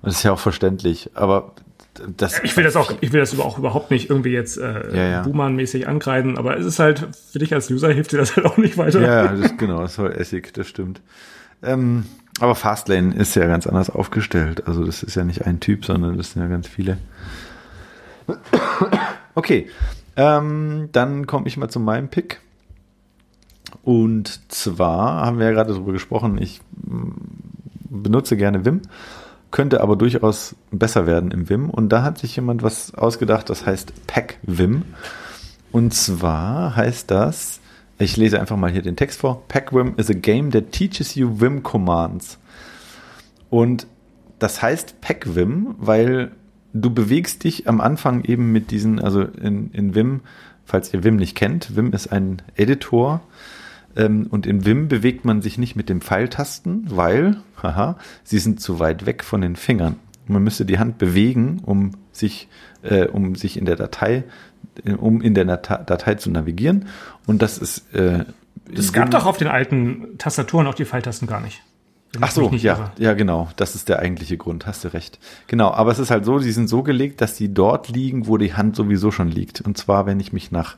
Und 0.02 0.08
das 0.08 0.16
ist 0.18 0.24
ja 0.24 0.32
auch 0.32 0.40
verständlich. 0.40 1.12
Aber 1.16 1.54
das. 2.18 2.42
Ich 2.44 2.56
will 2.58 2.64
das 2.64 2.76
auch, 2.76 2.92
ich 3.02 3.12
will 3.12 3.20
das 3.20 3.34
aber 3.34 3.46
auch 3.46 3.58
überhaupt 3.58 3.92
nicht 3.92 4.10
irgendwie 4.10 4.32
jetzt 4.32 4.58
äh, 4.58 4.96
Ja, 4.96 5.04
ja. 5.10 5.22
Boomer-mäßig 5.24 5.88
ankreiden, 5.88 6.38
aber 6.38 6.58
es 6.58 6.66
ist 6.66 6.80
halt, 6.80 7.08
für 7.32 7.40
dich 7.40 7.54
als 7.54 7.70
User 7.70 7.90
hilft 7.92 8.14
dir 8.14 8.18
das 8.18 8.36
halt 8.36 8.46
auch 8.46 8.58
nicht 8.58 8.78
weiter. 8.78 9.02
Ja, 9.02 9.28
das, 9.28 9.58
genau, 9.58 9.82
das 9.82 9.92
ist 9.92 9.96
voll 9.98 10.12
Essig, 10.14 10.54
das 10.54 10.68
stimmt. 10.68 11.02
Ähm, 11.62 12.06
aber 12.40 12.56
Fastlane 12.56 13.14
ist 13.16 13.36
ja 13.36 13.46
ganz 13.48 13.68
anders 13.68 13.90
aufgestellt. 13.90 14.66
Also 14.68 14.84
das 14.86 15.04
ist 15.04 15.16
ja 15.16 15.24
nicht 15.24 15.46
ein 15.46 15.60
Typ, 15.60 15.86
sondern 15.86 16.18
das 16.18 16.32
sind 16.32 16.42
ja 16.42 16.48
ganz 16.48 16.68
viele. 16.68 16.98
Okay, 19.36 19.68
ähm, 20.16 20.90
dann 20.92 21.28
komme 21.28 21.48
ich 21.48 21.58
mal 21.58 21.70
zu 21.70 21.80
meinem 21.80 22.10
Pick. 22.10 22.42
Und 23.84 24.52
zwar 24.52 25.26
haben 25.26 25.40
wir 25.40 25.48
ja 25.48 25.52
gerade 25.52 25.74
darüber 25.74 25.92
gesprochen, 25.92 26.38
ich 26.42 26.62
mm, 26.86 27.12
benutze 27.90 28.38
gerne 28.38 28.66
Vim, 28.66 28.82
könnte 29.52 29.82
aber 29.82 29.96
durchaus 29.96 30.56
besser 30.72 31.06
werden 31.06 31.32
im 31.32 31.50
Vim. 31.50 31.70
Und 31.70 31.90
da 31.90 32.04
hat 32.04 32.18
sich 32.18 32.36
jemand 32.36 32.64
was 32.64 32.94
ausgedacht, 32.96 33.50
das 33.50 33.66
heißt 33.66 34.08
Pack 34.08 34.38
Vim. 34.44 34.84
Und 35.72 35.94
zwar 35.94 36.76
heißt 36.76 37.10
das, 37.10 37.60
ich 37.98 38.18
lese 38.18 38.40
einfach 38.40 38.58
mal 38.58 38.72
hier 38.72 38.82
den 38.82 38.96
Text 38.96 39.20
vor. 39.20 39.48
PackVim 39.48 39.94
is 39.98 40.10
a 40.10 40.14
game 40.14 40.52
that 40.52 40.72
teaches 40.72 41.16
you 41.16 41.40
Vim 41.40 41.64
commands. 41.64 42.38
Und 43.50 43.88
das 44.40 44.62
heißt 44.62 45.02
PackVim, 45.02 45.76
weil 45.78 46.32
du 46.74 46.90
bewegst 46.94 47.44
dich 47.44 47.68
am 47.68 47.80
Anfang 47.82 48.24
eben 48.26 48.52
mit 48.52 48.72
diesen, 48.72 49.00
also 49.00 49.22
in, 49.24 49.72
in 49.72 49.96
Vim, 49.96 50.22
falls 50.66 50.94
ihr 50.94 51.04
Vim 51.04 51.16
nicht 51.18 51.36
kennt, 51.36 51.76
Vim 51.76 51.92
ist 51.94 52.08
ein 52.12 52.42
Editor 52.56 53.22
ähm, 53.96 54.28
und 54.30 54.46
in 54.46 54.66
Vim 54.66 54.88
bewegt 54.88 55.24
man 55.26 55.42
sich 55.42 55.58
nicht 55.58 55.76
mit 55.76 55.90
den 55.90 56.02
Pfeiltasten, 56.02 56.86
weil, 56.90 57.38
haha, 57.62 57.98
sie 58.24 58.40
sind 58.40 58.60
zu 58.60 58.80
weit 58.80 59.06
weg 59.06 59.24
von 59.24 59.42
den 59.42 59.56
Fingern. 59.56 59.98
Man 60.28 60.44
müsste 60.44 60.66
die 60.66 60.80
Hand 60.80 60.98
bewegen, 60.98 61.60
um 61.66 61.92
sich, 62.14 62.48
äh, 62.82 63.06
um 63.08 63.36
sich 63.36 63.58
in 63.58 63.66
der 63.66 63.76
Datei, 63.76 64.24
um 64.98 65.22
in 65.22 65.34
der 65.34 65.44
Datei 65.44 66.16
zu 66.16 66.32
navigieren. 66.32 66.86
Und 67.28 67.42
das 67.42 67.58
ist. 67.58 67.94
Äh, 67.94 68.24
Es 68.74 68.94
gab 68.94 69.08
Vim- 69.08 69.12
doch 69.12 69.26
auf 69.26 69.38
den 69.38 69.50
alten 69.50 70.18
Tastaturen 70.18 70.66
auch 70.68 70.76
die 70.76 70.86
Pfeiltasten 70.86 71.28
gar 71.28 71.42
nicht. 71.42 71.62
Ach 72.22 72.30
so, 72.30 72.52
ja, 72.52 72.74
irre. 72.74 72.92
ja, 73.00 73.14
genau. 73.14 73.50
Das 73.56 73.74
ist 73.74 73.90
der 73.90 74.00
eigentliche 74.00 74.38
Grund. 74.38 74.68
Hast 74.68 74.84
du 74.84 74.94
recht. 74.94 75.18
Genau. 75.48 75.72
Aber 75.72 75.92
es 75.92 76.00
ist 76.00 76.12
halt 76.12 76.26
so, 76.26 76.38
die 76.38 76.52
sind 76.52 76.68
so 76.68 76.84
gelegt, 76.84 77.22
dass 77.22 77.36
die 77.36 77.54
dort 77.54 77.90
liegen, 77.90 78.28
wo 78.28 78.38
die 78.38 78.54
Hand 78.54 78.76
sowieso 78.76 79.10
schon 79.10 79.30
liegt. 79.30 79.62
Und 79.62 79.78
zwar, 79.78 80.06
wenn 80.06 80.20
ich 80.20 80.32
mich 80.32 80.52
nach, 80.52 80.76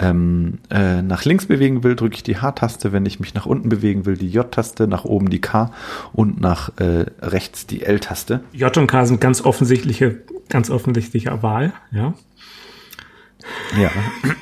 ähm, 0.00 0.60
äh, 0.70 1.02
nach 1.02 1.24
links 1.26 1.44
bewegen 1.44 1.84
will, 1.84 1.94
drücke 1.94 2.14
ich 2.14 2.22
die 2.22 2.38
H-Taste. 2.38 2.92
Wenn 2.92 3.04
ich 3.04 3.20
mich 3.20 3.34
nach 3.34 3.44
unten 3.44 3.68
bewegen 3.68 4.06
will, 4.06 4.16
die 4.16 4.30
J-Taste. 4.30 4.86
Nach 4.86 5.04
oben 5.04 5.28
die 5.28 5.40
K 5.40 5.70
und 6.14 6.40
nach 6.40 6.70
äh, 6.78 7.04
rechts 7.20 7.66
die 7.66 7.82
L-Taste. 7.82 8.40
J 8.52 8.74
und 8.78 8.86
K 8.86 9.04
sind 9.04 9.20
ganz 9.20 9.42
offensichtliche, 9.42 10.22
ganz 10.48 10.70
offensichtliche 10.70 11.42
Wahl, 11.42 11.74
ja. 11.90 12.14
Ja. 13.78 13.90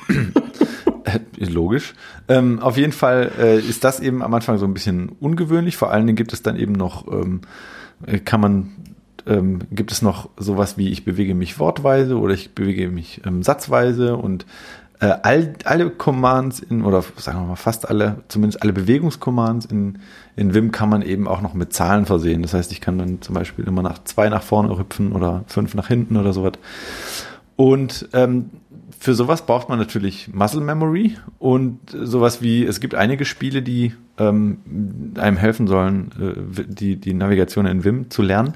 Äh, 1.03 1.19
Logisch. 1.45 1.93
Ähm, 2.27 2.59
auf 2.59 2.77
jeden 2.77 2.91
Fall 2.91 3.31
äh, 3.39 3.59
ist 3.59 3.83
das 3.83 3.99
eben 3.99 4.21
am 4.21 4.33
Anfang 4.33 4.57
so 4.57 4.65
ein 4.65 4.73
bisschen 4.73 5.09
ungewöhnlich. 5.19 5.77
Vor 5.77 5.91
allen 5.91 6.05
Dingen 6.05 6.15
gibt 6.15 6.33
es 6.33 6.43
dann 6.43 6.55
eben 6.55 6.73
noch, 6.73 7.07
ähm, 7.11 7.41
äh, 8.05 8.19
kann 8.19 8.41
man, 8.41 8.71
ähm, 9.25 9.59
gibt 9.71 9.91
es 9.91 10.01
noch 10.01 10.29
sowas 10.37 10.77
wie 10.77 10.89
ich 10.89 11.05
bewege 11.05 11.35
mich 11.35 11.59
wortweise 11.59 12.17
oder 12.17 12.33
ich 12.33 12.53
bewege 12.53 12.89
mich 12.89 13.21
ähm, 13.25 13.43
satzweise 13.43 14.17
und 14.17 14.45
äh, 15.01 15.17
all, 15.23 15.53
alle 15.65 15.89
Commands 15.89 16.59
in, 16.59 16.83
oder 16.83 17.03
sagen 17.17 17.39
wir 17.41 17.47
mal 17.47 17.55
fast 17.55 17.89
alle, 17.89 18.17
zumindest 18.27 18.61
alle 18.61 18.71
Bewegungscommands 18.71 19.65
in, 19.65 19.97
in 20.35 20.53
Vim 20.53 20.71
kann 20.71 20.89
man 20.89 21.01
eben 21.01 21.27
auch 21.27 21.41
noch 21.41 21.55
mit 21.55 21.73
Zahlen 21.73 22.05
versehen. 22.05 22.43
Das 22.43 22.53
heißt, 22.53 22.71
ich 22.71 22.81
kann 22.81 22.99
dann 22.99 23.21
zum 23.21 23.33
Beispiel 23.33 23.65
immer 23.65 23.81
nach 23.81 24.03
zwei 24.03 24.29
nach 24.29 24.43
vorne 24.43 24.77
hüpfen 24.77 25.11
oder 25.13 25.43
fünf 25.47 25.73
nach 25.73 25.87
hinten 25.87 26.17
oder 26.17 26.33
sowas. 26.33 26.53
Und 27.55 28.09
ähm, 28.13 28.51
für 28.99 29.13
sowas 29.13 29.45
braucht 29.45 29.69
man 29.69 29.79
natürlich 29.79 30.33
Muscle 30.33 30.61
Memory 30.61 31.17
und 31.39 31.79
sowas 31.91 32.41
wie, 32.41 32.65
es 32.65 32.79
gibt 32.79 32.95
einige 32.95 33.25
Spiele, 33.25 33.61
die 33.61 33.93
ähm, 34.17 35.13
einem 35.17 35.37
helfen 35.37 35.67
sollen, 35.67 36.11
äh, 36.19 36.63
die, 36.67 36.97
die 36.97 37.13
Navigation 37.13 37.65
in 37.65 37.83
Vim 37.83 38.09
zu 38.09 38.21
lernen. 38.21 38.53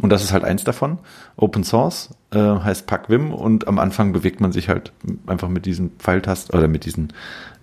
Und 0.00 0.10
das 0.10 0.22
ist 0.22 0.32
halt 0.32 0.44
eins 0.44 0.64
davon. 0.64 0.98
Open 1.36 1.64
Source 1.64 2.10
äh, 2.30 2.38
heißt 2.38 2.86
Pack 2.86 3.08
Vim 3.10 3.32
und 3.32 3.66
am 3.66 3.78
Anfang 3.78 4.12
bewegt 4.12 4.40
man 4.40 4.52
sich 4.52 4.68
halt 4.68 4.92
einfach 5.26 5.48
mit 5.48 5.66
diesen 5.66 5.90
Pfeiltasten 5.98 6.56
oder 6.56 6.68
mit 6.68 6.84
diesen 6.84 7.12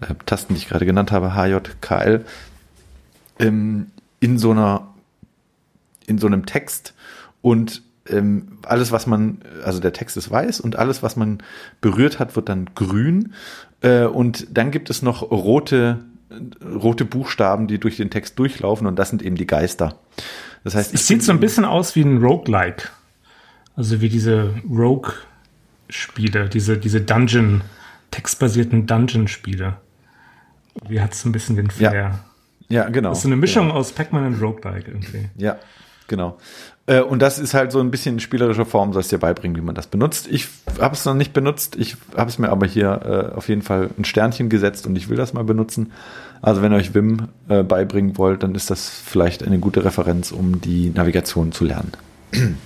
äh, 0.02 0.14
Tasten, 0.26 0.54
die 0.54 0.60
ich 0.60 0.68
gerade 0.68 0.86
genannt 0.86 1.12
habe, 1.12 1.34
H, 1.36 1.48
J, 1.48 1.82
K, 1.82 1.98
L, 2.00 2.26
ähm, 3.40 3.88
in 4.20 4.38
so 4.38 4.52
einer, 4.52 4.88
in 6.08 6.18
so 6.18 6.28
einem 6.28 6.46
Text 6.46 6.94
und 7.42 7.84
ähm, 8.10 8.60
alles, 8.64 8.92
was 8.92 9.08
man, 9.08 9.40
also 9.64 9.80
der 9.80 9.94
Text 9.94 10.16
ist 10.18 10.30
weiß 10.30 10.60
und 10.60 10.76
alles, 10.78 11.02
was 11.04 11.16
man 11.16 11.40
berührt 11.82 12.20
hat, 12.20 12.36
wird 12.36 12.50
dann 12.50 12.70
grün. 12.76 13.34
Äh, 13.82 14.06
und 14.06 14.48
dann 14.56 14.72
gibt 14.72 14.90
es 14.90 15.02
noch 15.02 15.22
rote, 15.32 16.00
rote 16.64 17.06
Buchstaben, 17.06 17.68
die 17.68 17.80
durch 17.80 17.98
den 17.98 18.10
Text 18.10 18.38
durchlaufen 18.40 18.88
und 18.88 18.98
das 18.98 19.10
sind 19.10 19.22
eben 19.24 19.36
die 19.36 19.48
Geister. 19.48 19.98
Das 20.64 20.76
heißt, 20.76 20.94
Es 20.94 21.08
sieht 21.08 21.24
so 21.24 21.32
ein 21.32 21.40
bisschen 21.40 21.66
aus 21.66 21.96
wie 21.96 22.02
ein 22.02 22.18
Roguelike. 22.24 22.90
Also 23.76 24.02
wie 24.02 24.10
diese 24.10 24.54
Rogue-Spiele, 24.70 26.50
diese, 26.50 26.78
diese 26.78 27.02
Dungeon, 27.02 27.62
textbasierten 28.12 28.86
Dungeon-Spiele. 28.88 29.78
Wie 30.88 31.02
hat 31.02 31.14
es 31.14 31.26
ein 31.26 31.32
bisschen 31.32 31.56
den 31.56 31.68
Ja. 31.78 31.90
Flair? 31.90 32.20
ja, 32.70 32.90
genau. 32.90 33.10
Das 33.10 33.20
ist 33.20 33.24
so 33.24 33.30
eine 33.30 33.36
Mischung 33.36 33.72
aus 33.72 33.92
Pac-Man 33.92 34.26
und 34.28 34.42
Roguelike 34.42 34.90
irgendwie. 34.92 35.30
Ja, 35.38 35.58
genau. 36.08 36.38
Äh, 36.88 37.02
Und 37.02 37.20
das 37.22 37.40
ist 37.40 37.54
halt 37.54 37.72
so 37.72 37.80
ein 37.80 37.90
bisschen 37.92 38.16
in 38.16 38.20
spielerischer 38.20 38.66
Form, 38.66 38.94
soll 38.94 39.02
es 39.02 39.08
dir 39.08 39.18
beibringen, 39.18 39.58
wie 39.58 39.62
man 39.66 39.74
das 39.76 39.88
benutzt. 39.88 40.28
Ich 40.30 40.48
habe 40.80 40.94
es 40.94 41.04
noch 41.06 41.16
nicht 41.16 41.34
benutzt, 41.34 41.76
ich 41.78 41.98
habe 42.16 42.30
es 42.30 42.38
mir 42.38 42.50
aber 42.50 42.68
hier 42.68 43.32
äh, 43.34 43.36
auf 43.36 43.50
jeden 43.50 43.62
Fall 43.64 43.90
ein 43.98 44.06
Sternchen 44.06 44.50
gesetzt 44.50 44.86
und 44.86 44.96
ich 44.96 45.10
will 45.10 45.18
das 45.18 45.34
mal 45.34 45.44
benutzen. 45.44 45.92
Also 46.42 46.62
wenn 46.62 46.72
ihr 46.72 46.78
euch 46.78 46.94
Wim 46.94 47.30
äh, 47.50 47.64
beibringen 47.64 48.18
wollt, 48.20 48.44
dann 48.44 48.54
ist 48.54 48.70
das 48.70 48.88
vielleicht 48.90 49.44
eine 49.44 49.58
gute 49.58 49.84
Referenz, 49.84 50.32
um 50.32 50.62
die 50.62 50.92
Navigation 50.92 51.52
zu 51.52 51.66
lernen. 51.66 51.92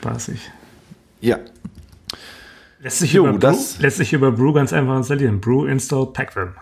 Spaßig. 0.00 0.50
Ja, 1.20 1.38
Lässt 2.82 3.00
sich, 3.00 3.12
Jo, 3.12 3.26
über, 3.28 3.38
das- 3.38 3.74
Brew, 3.74 3.82
lässt 3.82 3.98
sich 3.98 4.12
über 4.14 4.32
Brew 4.32 4.54
ganz 4.54 4.72
einfach 4.72 4.96
installieren. 4.96 5.38
Brew 5.40 5.66
install 5.66 6.06
Pacvim. 6.14 6.54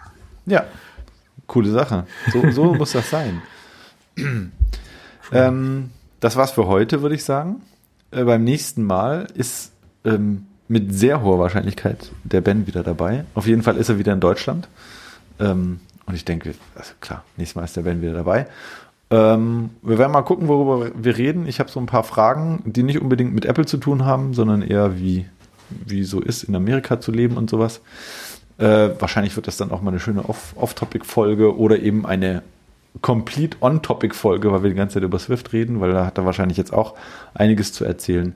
ja, 0.47 0.65
coole 1.47 1.71
Sache. 1.71 2.07
So, 2.33 2.51
so 2.51 2.75
muss 2.75 2.91
das 2.93 3.09
sein. 3.09 3.41
ähm, 5.33 5.91
das 6.21 6.37
war's 6.37 6.53
für 6.53 6.67
heute, 6.67 7.03
würde 7.03 7.15
ich 7.15 7.25
sagen. 7.25 7.63
Äh, 8.11 8.25
beim 8.25 8.45
nächsten 8.45 8.83
Mal 8.85 9.27
ist 9.35 9.73
ähm, 10.05 10.47
mit 10.69 10.95
sehr 10.95 11.23
hoher 11.23 11.39
Wahrscheinlichkeit 11.39 12.11
der 12.25 12.41
Ben 12.41 12.67
wieder 12.67 12.83
dabei. 12.83 13.25
Auf 13.35 13.47
jeden 13.47 13.63
Fall 13.63 13.77
ist 13.77 13.89
er 13.89 13.99
wieder 13.99 14.13
in 14.13 14.21
Deutschland. 14.21 14.69
Ähm, 15.41 15.81
und 16.07 16.15
ich 16.15 16.25
denke, 16.25 16.55
also 16.75 16.93
klar, 17.01 17.25
nächstes 17.37 17.57
Mal 17.57 17.65
ist 17.65 17.77
der 17.77 17.83
Ben 17.83 18.03
wieder 18.03 18.15
dabei. 18.15 18.47
Ähm, 19.11 19.71
wir 19.83 19.99
werden 19.99 20.13
mal 20.13 20.23
gucken, 20.23 20.49
worüber 20.49 20.91
wir 20.95 21.17
reden. 21.17 21.47
Ich 21.47 21.61
habe 21.61 21.71
so 21.71 21.81
ein 21.81 21.87
paar 21.87 22.05
Fragen, 22.05 22.63
die 22.67 22.83
nicht 22.83 23.01
unbedingt 23.01 23.35
mit 23.35 23.47
Apple 23.47 23.67
zu 23.67 23.79
tun 23.79 24.05
haben, 24.05 24.35
sondern 24.35 24.63
eher 24.63 24.99
wie, 24.99 25.27
wie 25.71 26.05
so 26.05 26.21
ist, 26.21 26.45
in 26.45 26.55
Amerika 26.55 27.01
zu 27.01 27.13
leben 27.13 27.37
und 27.37 27.49
sowas. 27.49 27.81
Äh, 28.59 28.91
wahrscheinlich 28.99 29.37
wird 29.37 29.47
das 29.47 29.57
dann 29.57 29.71
auch 29.71 29.81
mal 29.83 29.91
eine 29.91 30.01
schöne 30.01 30.29
Off- 30.29 30.55
Off-Topic-Folge 30.57 31.57
oder 31.57 31.79
eben 31.79 32.05
eine 32.05 32.43
complete 33.03 33.57
On-Topic-Folge, 33.61 34.53
weil 34.53 34.63
wir 34.63 34.71
die 34.71 34.77
ganze 34.77 34.95
Zeit 34.95 35.03
über 35.03 35.19
Swift 35.19 35.53
reden, 35.53 35.81
weil 35.81 35.93
da 35.93 36.07
hat 36.07 36.19
er 36.19 36.25
wahrscheinlich 36.25 36.59
jetzt 36.59 36.73
auch 36.73 36.95
einiges 37.35 37.73
zu 37.73 37.85
erzählen. 37.85 38.35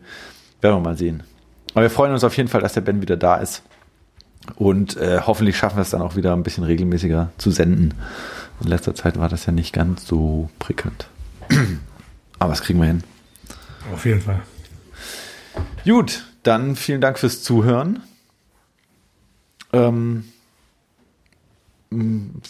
Werden 0.60 0.76
wir 0.76 0.80
mal 0.80 0.96
sehen. 0.96 1.22
Aber 1.74 1.82
wir 1.82 1.90
freuen 1.90 2.12
uns 2.12 2.24
auf 2.24 2.36
jeden 2.36 2.48
Fall, 2.48 2.60
dass 2.60 2.74
der 2.74 2.82
Ben 2.82 3.02
wieder 3.02 3.16
da 3.16 3.36
ist. 3.36 3.62
Und 4.56 4.96
äh, 4.96 5.20
hoffentlich 5.24 5.56
schaffen 5.56 5.76
wir 5.76 5.82
es 5.82 5.90
dann 5.90 6.02
auch 6.02 6.16
wieder 6.16 6.32
ein 6.32 6.42
bisschen 6.42 6.64
regelmäßiger 6.64 7.30
zu 7.38 7.50
senden. 7.50 7.94
In 8.60 8.68
letzter 8.68 8.94
Zeit 8.94 9.18
war 9.18 9.28
das 9.28 9.46
ja 9.46 9.52
nicht 9.52 9.72
ganz 9.72 10.06
so 10.06 10.50
prickelnd. 10.58 11.08
Aber 12.38 12.50
das 12.50 12.62
kriegen 12.62 12.80
wir 12.80 12.86
hin. 12.86 13.04
Auf 13.92 14.04
jeden 14.04 14.20
Fall. 14.20 14.42
Gut, 15.84 16.24
dann 16.42 16.76
vielen 16.76 17.00
Dank 17.00 17.18
fürs 17.18 17.42
Zuhören. 17.42 18.00
Ähm, 19.72 20.24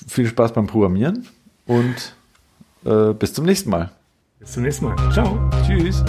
viel 0.09 0.27
Spaß 0.27 0.53
beim 0.53 0.67
Programmieren 0.67 1.27
und 1.67 2.15
äh, 2.85 3.13
bis 3.13 3.35
zum 3.35 3.45
nächsten 3.45 3.71
Mal. 3.71 3.91
Bis 4.41 4.53
zum 4.53 4.63
nächsten 4.65 4.87
Mal. 4.87 5.13
Ciao. 5.13 5.51
Tschüss. 5.67 6.03